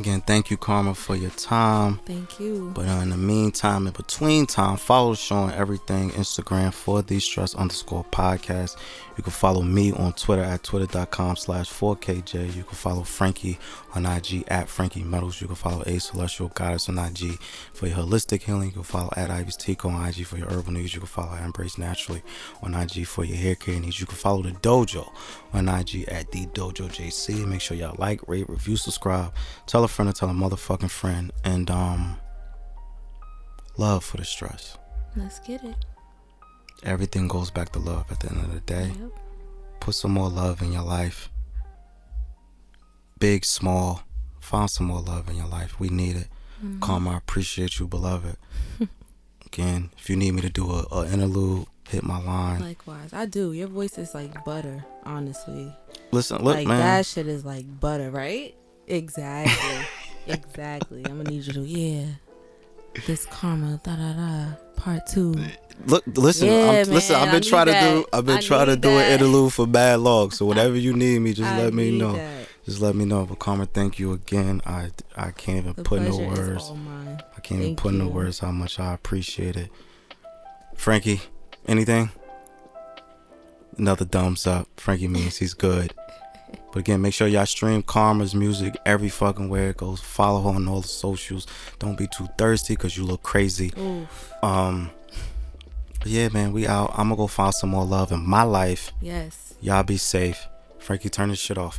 Again, 0.00 0.22
thank 0.22 0.50
you, 0.50 0.56
Karma, 0.56 0.94
for 0.94 1.14
your 1.14 1.28
time. 1.32 2.00
Thank 2.06 2.40
you. 2.40 2.72
But 2.74 2.88
uh, 2.88 3.02
in 3.02 3.10
the 3.10 3.18
meantime, 3.18 3.86
in 3.86 3.92
between 3.92 4.46
time, 4.46 4.78
follow 4.78 5.14
on 5.30 5.52
everything 5.52 6.08
Instagram 6.12 6.72
for 6.72 7.02
the 7.02 7.20
stress 7.20 7.54
underscore 7.54 8.04
podcast. 8.04 8.78
You 9.18 9.22
can 9.22 9.32
follow 9.32 9.60
me 9.60 9.92
on 9.92 10.14
Twitter 10.14 10.42
at 10.42 10.62
twitter.com 10.62 11.36
slash 11.36 11.70
4KJ. 11.70 12.56
You 12.56 12.62
can 12.62 12.74
follow 12.74 13.02
Frankie 13.02 13.58
on 13.94 14.06
IG 14.06 14.44
at 14.48 14.70
Frankie 14.70 15.04
Metals. 15.04 15.42
You 15.42 15.48
can 15.48 15.56
follow 15.56 15.82
A 15.82 16.00
Celestial 16.00 16.48
Goddess 16.48 16.88
on 16.88 16.98
IG 16.98 17.38
for 17.74 17.86
your 17.86 17.98
holistic 17.98 18.44
healing. 18.44 18.68
You 18.68 18.72
can 18.72 18.82
follow 18.84 19.10
at 19.18 19.30
Ivy's 19.30 19.56
Tico 19.56 19.90
on 19.90 20.08
IG 20.08 20.24
for 20.24 20.38
your 20.38 20.48
herbal 20.48 20.72
news. 20.72 20.94
You 20.94 21.00
can 21.00 21.08
follow 21.08 21.36
Embrace 21.36 21.76
Naturally 21.76 22.22
on 22.62 22.74
IG 22.74 23.06
for 23.06 23.24
your 23.24 23.36
hair 23.36 23.54
care 23.54 23.78
needs. 23.78 24.00
You 24.00 24.06
can 24.06 24.16
follow 24.16 24.42
the 24.42 24.52
dojo 24.52 25.12
on 25.52 25.68
IG 25.68 26.04
at 26.08 26.32
the 26.32 26.46
Dojo 26.46 26.88
JC. 26.88 27.44
Make 27.44 27.60
sure 27.60 27.76
y'all 27.76 27.96
like, 27.98 28.26
rate, 28.26 28.48
review, 28.48 28.76
subscribe. 28.76 29.34
Tell 29.66 29.84
a 29.84 29.88
friend 29.90 30.12
to 30.12 30.18
tell 30.18 30.30
a 30.30 30.32
motherfucking 30.32 30.90
friend. 30.90 31.32
And 31.44 31.70
um 31.70 32.18
love 33.76 34.04
for 34.04 34.16
the 34.16 34.24
stress. 34.24 34.78
Let's 35.16 35.38
get 35.40 35.64
it. 35.64 35.76
Everything 36.82 37.28
goes 37.28 37.50
back 37.50 37.70
to 37.72 37.78
love 37.78 38.10
at 38.10 38.20
the 38.20 38.30
end 38.30 38.40
of 38.40 38.52
the 38.52 38.60
day. 38.60 38.92
Yep. 38.98 39.10
Put 39.80 39.94
some 39.94 40.12
more 40.12 40.28
love 40.28 40.62
in 40.62 40.72
your 40.72 40.82
life. 40.82 41.28
Big, 43.18 43.44
small. 43.44 44.02
Find 44.40 44.70
some 44.70 44.86
more 44.86 45.00
love 45.00 45.28
in 45.28 45.36
your 45.36 45.46
life. 45.46 45.78
We 45.78 45.88
need 45.88 46.16
it. 46.16 46.28
Mm-hmm. 46.64 46.80
Karma, 46.80 47.10
I 47.10 47.16
appreciate 47.18 47.78
you, 47.78 47.86
beloved. 47.86 48.36
Again, 49.46 49.90
if 49.98 50.08
you 50.08 50.16
need 50.16 50.32
me 50.32 50.42
to 50.42 50.50
do 50.50 50.70
a, 50.70 50.86
a 50.92 51.10
interlude, 51.10 51.66
hit 51.88 52.02
my 52.02 52.20
line. 52.20 52.60
Likewise, 52.60 53.12
I 53.12 53.26
do. 53.26 53.52
Your 53.52 53.68
voice 53.68 53.98
is 53.98 54.14
like 54.14 54.44
butter, 54.44 54.84
honestly. 55.04 55.74
Listen, 56.12 56.42
look, 56.42 56.56
like 56.56 56.68
man. 56.68 56.78
that 56.78 57.06
shit 57.06 57.26
is 57.26 57.44
like 57.44 57.80
butter, 57.80 58.10
right? 58.10 58.54
Exactly. 58.90 59.86
exactly. 60.26 61.02
I'm 61.06 61.18
gonna 61.18 61.30
need 61.30 61.46
you 61.46 61.52
to 61.54 61.60
yeah. 61.60 62.06
This 63.06 63.24
karma, 63.26 63.80
da 63.84 63.96
da 63.96 64.12
da. 64.14 64.46
Part 64.76 65.06
two. 65.06 65.34
Look, 65.86 66.02
listen, 66.06 66.48
Yeah, 66.48 66.82
I'm, 66.84 66.90
listen. 66.92 67.16
I've 67.16 67.30
been 67.32 67.42
trying 67.42 67.66
to 67.66 67.72
do. 67.72 68.04
I've 68.12 68.26
been 68.26 68.38
I 68.38 68.40
trying 68.40 68.66
to 68.66 68.76
do 68.76 68.88
an 68.90 68.96
that. 68.96 69.12
interlude 69.12 69.52
for 69.52 69.66
bad 69.66 70.00
log. 70.00 70.32
So 70.32 70.44
whatever 70.44 70.76
you 70.76 70.92
need 70.92 71.20
me, 71.20 71.32
just 71.32 71.48
I 71.52 71.58
let 71.62 71.72
me 71.74 71.96
know. 71.96 72.14
that. 72.14 72.46
Just 72.66 72.80
let 72.80 72.94
me 72.94 73.04
know. 73.04 73.24
But 73.26 73.38
Karma, 73.38 73.66
thank 73.66 73.98
you 73.98 74.12
again. 74.12 74.60
I 74.66 74.90
I 75.16 75.30
can't 75.30 75.58
even 75.58 75.74
The 75.76 75.82
put 75.84 76.02
is 76.02 76.16
words. 76.16 76.72
I 77.36 77.40
can't 77.40 77.60
even 77.62 77.76
put 77.76 77.94
you. 77.94 78.08
words 78.08 78.40
how 78.40 78.50
much 78.50 78.78
I 78.80 78.92
appreciate 78.92 79.56
it. 79.56 79.70
Frankie, 80.74 81.20
anything? 81.66 82.10
Another 83.78 84.04
thumbs 84.04 84.46
up. 84.46 84.68
Frankie 84.76 85.08
means 85.08 85.36
he's 85.38 85.54
good. 85.54 85.94
But 86.72 86.80
again, 86.80 87.00
make 87.02 87.14
sure 87.14 87.26
y'all 87.26 87.46
stream 87.46 87.82
Karma's 87.82 88.34
music 88.34 88.76
every 88.86 89.08
fucking 89.08 89.48
where 89.48 89.70
it 89.70 89.76
goes. 89.76 90.00
Follow 90.00 90.42
her 90.42 90.56
on 90.56 90.68
all 90.68 90.80
the 90.80 90.88
socials. 90.88 91.46
Don't 91.78 91.98
be 91.98 92.06
too 92.06 92.28
thirsty 92.38 92.74
because 92.74 92.96
you 92.96 93.04
look 93.04 93.22
crazy. 93.22 93.72
Oof. 93.78 94.32
Um, 94.42 94.90
yeah, 96.04 96.28
man, 96.28 96.52
we 96.52 96.66
out. 96.66 96.90
I'm 96.92 97.08
gonna 97.08 97.16
go 97.16 97.26
find 97.26 97.52
some 97.54 97.70
more 97.70 97.84
love 97.84 98.12
in 98.12 98.26
my 98.26 98.42
life. 98.42 98.92
Yes. 99.00 99.54
Y'all 99.60 99.82
be 99.82 99.96
safe. 99.96 100.46
Frankie, 100.78 101.10
turn 101.10 101.28
this 101.28 101.38
shit 101.38 101.58
off. 101.58 101.78